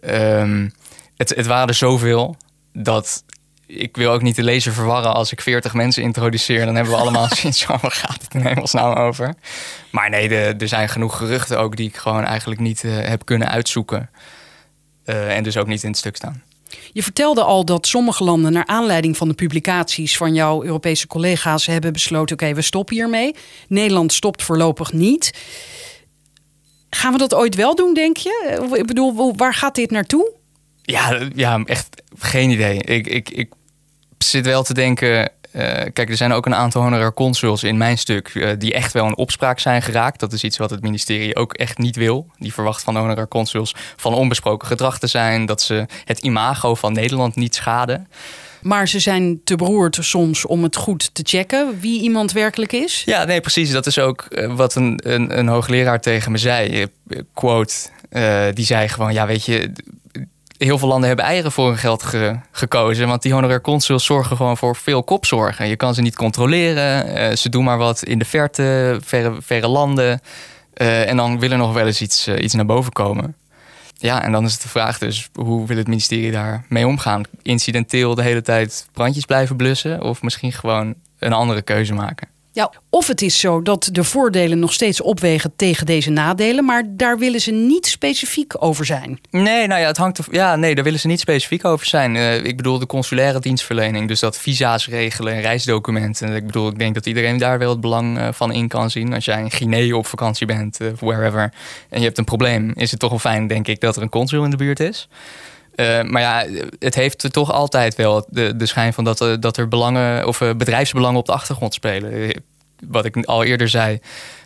Uh, 0.00 0.40
um, 0.40 0.72
het, 1.16 1.34
het 1.34 1.46
waren 1.46 1.68
er 1.68 1.74
zoveel 1.74 2.36
dat 2.72 3.24
ik 3.66 3.96
wil 3.96 4.12
ook 4.12 4.22
niet 4.22 4.36
de 4.36 4.42
lezer 4.42 4.72
verwarren 4.72 5.14
als 5.14 5.32
ik 5.32 5.40
40 5.40 5.74
mensen 5.74 6.02
introduceer. 6.02 6.64
Dan 6.64 6.74
hebben 6.74 6.92
we 6.92 7.00
allemaal 7.00 7.28
van, 7.30 7.78
waar 7.80 7.90
gaat 7.90 8.22
het 8.22 8.34
in 8.34 8.46
hemelsnaam 8.46 8.92
over? 8.92 9.34
Maar 9.90 10.10
nee, 10.10 10.28
de, 10.28 10.54
er 10.58 10.68
zijn 10.68 10.88
genoeg 10.88 11.16
geruchten 11.16 11.58
ook 11.58 11.76
die 11.76 11.88
ik 11.88 11.96
gewoon 11.96 12.24
eigenlijk 12.24 12.60
niet 12.60 12.82
uh, 12.82 12.98
heb 12.98 13.24
kunnen 13.24 13.48
uitzoeken. 13.48 14.10
Uh, 15.08 15.36
en 15.36 15.42
dus 15.42 15.56
ook 15.56 15.66
niet 15.66 15.82
in 15.82 15.88
het 15.88 15.98
stuk 15.98 16.16
staan. 16.16 16.42
Je 16.92 17.02
vertelde 17.02 17.42
al 17.42 17.64
dat 17.64 17.86
sommige 17.86 18.24
landen, 18.24 18.52
naar 18.52 18.66
aanleiding 18.66 19.16
van 19.16 19.28
de 19.28 19.34
publicaties 19.34 20.16
van 20.16 20.34
jouw 20.34 20.64
Europese 20.64 21.06
collega's, 21.06 21.66
hebben 21.66 21.92
besloten: 21.92 22.36
oké, 22.36 22.54
we 22.54 22.62
stoppen 22.62 22.94
hiermee. 22.94 23.34
Nederland 23.68 24.12
stopt 24.12 24.42
voorlopig 24.42 24.92
niet. 24.92 25.30
Gaan 26.90 27.12
we 27.12 27.18
dat 27.18 27.34
ooit 27.34 27.54
wel 27.54 27.74
doen, 27.74 27.94
denk 27.94 28.16
je? 28.16 28.66
Ik 28.72 28.86
bedoel, 28.86 29.36
waar 29.36 29.54
gaat 29.54 29.74
dit 29.74 29.90
naartoe? 29.90 30.32
Ja, 30.82 31.28
ja 31.34 31.62
echt 31.64 32.02
geen 32.18 32.50
idee. 32.50 32.82
Ik, 32.82 33.06
ik, 33.06 33.30
ik 33.30 33.52
zit 34.18 34.46
wel 34.46 34.62
te 34.62 34.74
denken. 34.74 35.32
Uh, 35.52 35.62
kijk, 35.92 36.08
er 36.08 36.16
zijn 36.16 36.32
ook 36.32 36.46
een 36.46 36.54
aantal 36.54 36.82
honorair 36.82 37.14
consuls 37.14 37.62
in 37.62 37.76
mijn 37.76 37.98
stuk 37.98 38.34
uh, 38.34 38.50
die 38.58 38.74
echt 38.74 38.92
wel 38.92 39.06
in 39.06 39.16
opspraak 39.16 39.58
zijn 39.58 39.82
geraakt. 39.82 40.20
Dat 40.20 40.32
is 40.32 40.44
iets 40.44 40.56
wat 40.56 40.70
het 40.70 40.82
ministerie 40.82 41.36
ook 41.36 41.52
echt 41.52 41.78
niet 41.78 41.96
wil. 41.96 42.26
Die 42.38 42.52
verwacht 42.52 42.82
van 42.82 42.94
de 42.94 43.00
honorair 43.00 43.28
consuls 43.28 43.74
van 43.96 44.14
onbesproken 44.14 44.68
gedrag 44.68 44.98
te 44.98 45.06
zijn, 45.06 45.46
dat 45.46 45.62
ze 45.62 45.86
het 46.04 46.18
imago 46.18 46.74
van 46.74 46.92
Nederland 46.92 47.36
niet 47.36 47.54
schaden. 47.54 48.08
Maar 48.62 48.88
ze 48.88 48.98
zijn 48.98 49.40
te 49.44 49.56
beroerd 49.56 49.98
soms 50.00 50.46
om 50.46 50.62
het 50.62 50.76
goed 50.76 51.14
te 51.14 51.22
checken 51.24 51.80
wie 51.80 52.00
iemand 52.00 52.32
werkelijk 52.32 52.72
is. 52.72 53.02
Ja, 53.04 53.24
nee, 53.24 53.40
precies. 53.40 53.70
Dat 53.70 53.86
is 53.86 53.98
ook 53.98 54.26
uh, 54.30 54.54
wat 54.54 54.74
een, 54.74 55.00
een, 55.02 55.38
een, 55.38 55.48
hoogleraar 55.48 56.00
tegen 56.00 56.32
me 56.32 56.38
zei. 56.38 56.86
Quote, 57.34 57.74
die 58.54 58.64
zei 58.64 58.88
gewoon: 58.88 59.12
Ja, 59.12 59.26
weet 59.26 59.44
je, 59.44 59.72
heel 60.58 60.78
veel 60.78 60.88
landen 60.88 61.08
hebben 61.08 61.26
eieren 61.26 61.52
voor 61.52 61.66
hun 61.66 61.78
geld 61.78 62.04
gekozen. 62.52 63.08
Want 63.08 63.22
die 63.22 63.32
honorair 63.32 63.60
consuls 63.60 64.04
zorgen 64.04 64.36
gewoon 64.36 64.56
voor 64.56 64.76
veel 64.76 65.02
kopzorgen. 65.02 65.68
Je 65.68 65.76
kan 65.76 65.94
ze 65.94 66.02
niet 66.02 66.16
controleren. 66.16 67.18
Uh, 67.18 67.36
ze 67.36 67.48
doen 67.48 67.64
maar 67.64 67.78
wat 67.78 68.02
in 68.02 68.18
de 68.18 68.24
verte, 68.24 68.98
verre, 69.04 69.36
verre 69.40 69.68
landen. 69.68 70.20
Uh, 70.74 71.08
en 71.08 71.16
dan 71.16 71.38
wil 71.38 71.50
er 71.50 71.56
nog 71.56 71.72
wel 71.72 71.86
eens 71.86 72.00
iets, 72.00 72.28
uh, 72.28 72.42
iets 72.42 72.54
naar 72.54 72.66
boven 72.66 72.92
komen. 72.92 73.36
Ja, 73.94 74.22
en 74.22 74.32
dan 74.32 74.44
is 74.44 74.52
het 74.52 74.62
de 74.62 74.68
vraag 74.68 74.98
dus, 74.98 75.28
hoe 75.32 75.66
wil 75.66 75.76
het 75.76 75.88
ministerie 75.88 76.30
daar 76.30 76.64
mee 76.68 76.86
omgaan? 76.86 77.22
Incidenteel 77.42 78.14
de 78.14 78.22
hele 78.22 78.42
tijd 78.42 78.88
brandjes 78.92 79.24
blijven 79.24 79.56
blussen? 79.56 80.02
Of 80.02 80.22
misschien 80.22 80.52
gewoon 80.52 80.94
een 81.18 81.32
andere 81.32 81.62
keuze 81.62 81.94
maken? 81.94 82.28
Ja, 82.52 82.72
of 82.90 83.06
het 83.06 83.22
is 83.22 83.40
zo 83.40 83.62
dat 83.62 83.88
de 83.92 84.04
voordelen 84.04 84.58
nog 84.58 84.72
steeds 84.72 85.00
opwegen 85.00 85.52
tegen 85.56 85.86
deze 85.86 86.10
nadelen, 86.10 86.64
maar 86.64 86.82
daar 86.86 87.18
willen 87.18 87.40
ze 87.40 87.50
niet 87.50 87.86
specifiek 87.86 88.62
over 88.62 88.84
zijn. 88.84 89.20
Nee, 89.30 89.66
nou 89.66 89.80
ja, 89.80 89.86
het 89.86 89.96
hangt 89.96 90.18
er, 90.18 90.24
ja, 90.30 90.56
nee, 90.56 90.74
daar 90.74 90.84
willen 90.84 91.00
ze 91.00 91.06
niet 91.06 91.20
specifiek 91.20 91.64
over 91.64 91.86
zijn. 91.86 92.14
Uh, 92.14 92.44
ik 92.44 92.56
bedoel 92.56 92.78
de 92.78 92.86
consulaire 92.86 93.40
dienstverlening, 93.40 94.08
dus 94.08 94.20
dat 94.20 94.38
visa's 94.38 94.88
regelen 94.88 95.32
en 95.34 95.40
reisdocumenten. 95.40 96.34
Ik 96.34 96.46
bedoel, 96.46 96.68
ik 96.68 96.78
denk 96.78 96.94
dat 96.94 97.06
iedereen 97.06 97.38
daar 97.38 97.58
wel 97.58 97.70
het 97.70 97.80
belang 97.80 98.18
uh, 98.18 98.28
van 98.32 98.52
in 98.52 98.68
kan 98.68 98.90
zien. 98.90 99.14
Als 99.14 99.24
jij 99.24 99.40
in 99.40 99.50
Guinea 99.50 99.96
op 99.96 100.06
vakantie 100.06 100.46
bent, 100.46 100.80
uh, 100.80 100.88
wherever, 101.00 101.52
en 101.88 101.98
je 101.98 102.04
hebt 102.04 102.18
een 102.18 102.24
probleem, 102.24 102.72
is 102.74 102.90
het 102.90 103.00
toch 103.00 103.10
wel 103.10 103.18
fijn, 103.18 103.46
denk 103.46 103.68
ik, 103.68 103.80
dat 103.80 103.96
er 103.96 104.02
een 104.02 104.08
consul 104.08 104.44
in 104.44 104.50
de 104.50 104.56
buurt 104.56 104.80
is. 104.80 105.08
Uh, 105.80 106.02
maar 106.02 106.22
ja, 106.22 106.46
het 106.78 106.94
heeft 106.94 107.32
toch 107.32 107.52
altijd 107.52 107.94
wel 107.94 108.26
de, 108.30 108.56
de 108.56 108.66
schijn 108.66 108.92
van 108.92 109.04
dat, 109.04 109.36
dat 109.40 109.56
er 109.56 109.68
belangen 109.68 110.26
of 110.26 110.40
uh, 110.40 110.54
bedrijfsbelangen 110.54 111.18
op 111.18 111.26
de 111.26 111.32
achtergrond 111.32 111.74
spelen. 111.74 112.42
Wat 112.88 113.04
ik 113.04 113.24
al 113.24 113.44
eerder 113.44 113.68
zei, 113.68 114.00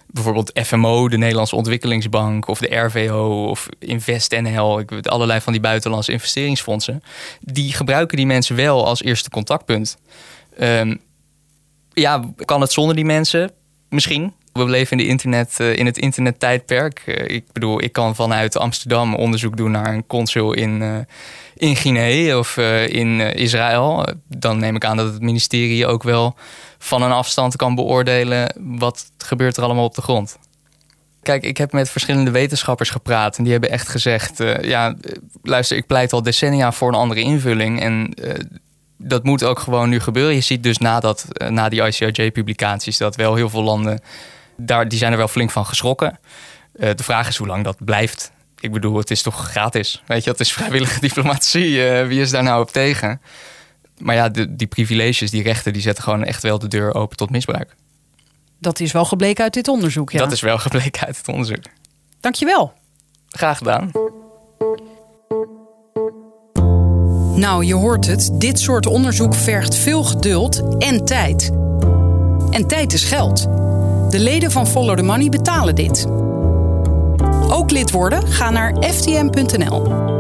bijvoorbeeld 0.07 0.61
FMO, 0.65 1.09
de 1.09 1.17
Nederlandse 1.17 1.57
Ontwikkelingsbank, 1.57 2.49
of 2.49 2.59
de 2.59 2.77
RVO 2.77 3.49
of 3.49 3.69
InvestNL, 3.79 4.83
allerlei 5.03 5.41
van 5.41 5.53
die 5.53 5.63
buitenlandse 5.63 6.13
investeringsfondsen, 6.13 7.03
die 7.41 7.73
gebruiken 7.73 8.17
die 8.17 8.27
mensen 8.27 8.57
wel 8.57 8.87
als 8.87 9.03
eerste 9.03 9.31
contactpunt. 9.31 9.97
Um, 10.61 11.01
ja, 11.93 12.25
kan 12.45 12.61
het 12.61 12.73
zonder 12.73 12.97
die 12.97 13.05
mensen? 13.05 13.51
Misschien. 13.89 14.33
We 14.53 14.65
leven 14.65 14.99
in, 14.99 15.05
de 15.05 15.11
internet, 15.11 15.57
uh, 15.61 15.77
in 15.77 15.87
het 15.87 15.99
internettijdperk. 15.99 17.03
Uh, 17.07 17.37
ik 17.37 17.45
bedoel, 17.53 17.83
ik 17.83 17.93
kan 17.93 18.15
vanuit 18.15 18.57
Amsterdam 18.57 19.15
onderzoek 19.15 19.57
doen 19.57 19.71
naar 19.71 19.95
een 19.95 20.07
consul 20.07 20.53
in, 20.53 20.81
uh, 20.81 20.97
in 21.55 21.77
Guinea 21.77 22.39
of 22.39 22.57
in 22.87 23.21
Israël. 23.21 24.07
Dan 24.29 24.59
neem 24.59 24.77
ik 24.77 24.85
aan 24.85 24.97
dat 24.97 25.13
het 25.13 25.23
ministerie 25.23 25.87
ook 25.87 26.03
wel 26.03 26.35
van 26.79 27.03
een 27.03 27.13
afstand 27.13 27.57
kan 27.57 27.75
beoordelen 27.75 28.55
wat 28.61 29.11
gebeurt 29.19 29.57
er 29.57 29.63
allemaal 29.63 29.85
op 29.85 29.95
de 29.95 30.03
grond. 30.03 30.39
Kijk, 31.23 31.45
ik 31.45 31.57
heb 31.57 31.73
met 31.73 31.91
verschillende 31.91 32.31
wetenschappers 32.31 32.91
gepraat 32.91 33.37
en 33.37 33.43
die 33.43 33.53
hebben 33.53 33.71
echt 33.71 33.89
gezegd: 33.89 34.43
ja, 34.63 34.97
luister, 35.43 35.77
ik 35.77 35.87
pleit 35.87 36.13
al 36.13 36.23
decennia 36.23 36.73
voor 36.73 36.89
een 36.89 36.95
andere 36.95 37.21
invulling 37.21 37.81
en 37.81 38.15
dat 39.05 39.25
moet 39.25 39.45
ook 39.45 39.59
gewoon 39.59 39.89
nu 39.89 40.01
gebeuren. 40.01 40.35
Je 40.35 40.41
ziet 40.41 40.63
dus 40.63 40.79
na, 40.79 41.01
dat, 41.01 41.27
na 41.49 41.69
die 41.69 41.83
ICOJ-publicaties 41.83 42.97
dat 42.97 43.17
wel 43.17 43.35
heel 43.35 43.49
veel 43.49 43.63
landen 43.63 44.01
daar, 44.65 44.89
die 44.89 44.99
zijn 44.99 45.13
er 45.13 45.19
wel 45.19 45.29
flink 45.29 45.51
van 45.51 45.67
geschrokken. 45.67 46.19
Uh, 46.75 46.91
de 46.95 47.03
vraag 47.03 47.29
is 47.29 47.37
hoe 47.37 47.47
lang 47.47 47.65
dat 47.65 47.85
blijft. 47.85 48.33
Ik 48.61 48.73
bedoel, 48.73 48.97
het 48.97 49.11
is 49.11 49.23
toch 49.23 49.51
gratis. 49.51 50.03
Weet 50.07 50.25
je, 50.25 50.31
het 50.31 50.41
is 50.41 50.53
vrijwillige 50.53 51.01
diplomatie. 51.07 51.71
Uh, 51.71 52.07
wie 52.07 52.21
is 52.21 52.31
daar 52.31 52.43
nou 52.43 52.63
op 52.63 52.71
tegen? 52.71 53.21
Maar 53.99 54.15
ja, 54.15 54.29
de, 54.29 54.57
die 54.57 54.67
privileges, 54.67 55.31
die 55.31 55.43
rechten, 55.43 55.73
die 55.73 55.83
zetten 55.83 56.05
gewoon 56.05 56.25
echt 56.25 56.43
wel 56.43 56.59
de 56.59 56.69
deur 56.69 56.95
open 56.95 57.17
tot 57.17 57.31
misbruik. 57.31 57.75
Dat 58.59 58.81
is 58.81 58.93
wel 58.93 59.05
gebleken 59.05 59.45
uit 59.45 59.55
dit 59.55 59.69
onderzoek, 59.69 60.11
ja. 60.11 60.19
Dat 60.19 60.33
is 60.33 60.41
wel 60.41 60.59
gebleken 60.59 61.07
uit 61.07 61.17
het 61.17 61.29
onderzoek. 61.29 61.65
Dankjewel. 62.21 62.73
Graag 63.29 63.59
gedaan. 63.59 63.91
Nou, 67.35 67.65
je 67.65 67.75
hoort 67.75 68.07
het. 68.07 68.31
Dit 68.33 68.61
soort 68.61 68.87
onderzoek 68.87 69.35
vergt 69.35 69.75
veel 69.75 70.05
geduld 70.05 70.79
en 70.79 71.05
tijd. 71.05 71.51
En 72.51 72.67
tijd 72.67 72.93
is 72.93 73.05
geld. 73.05 73.62
De 74.13 74.19
leden 74.19 74.51
van 74.51 74.67
Follow 74.67 74.97
the 74.97 75.03
Money 75.03 75.29
betalen 75.29 75.75
dit. 75.75 76.07
Ook 77.51 77.71
lid 77.71 77.91
worden? 77.91 78.27
Ga 78.27 78.51
naar 78.51 78.77
ftm.nl. 78.81 80.12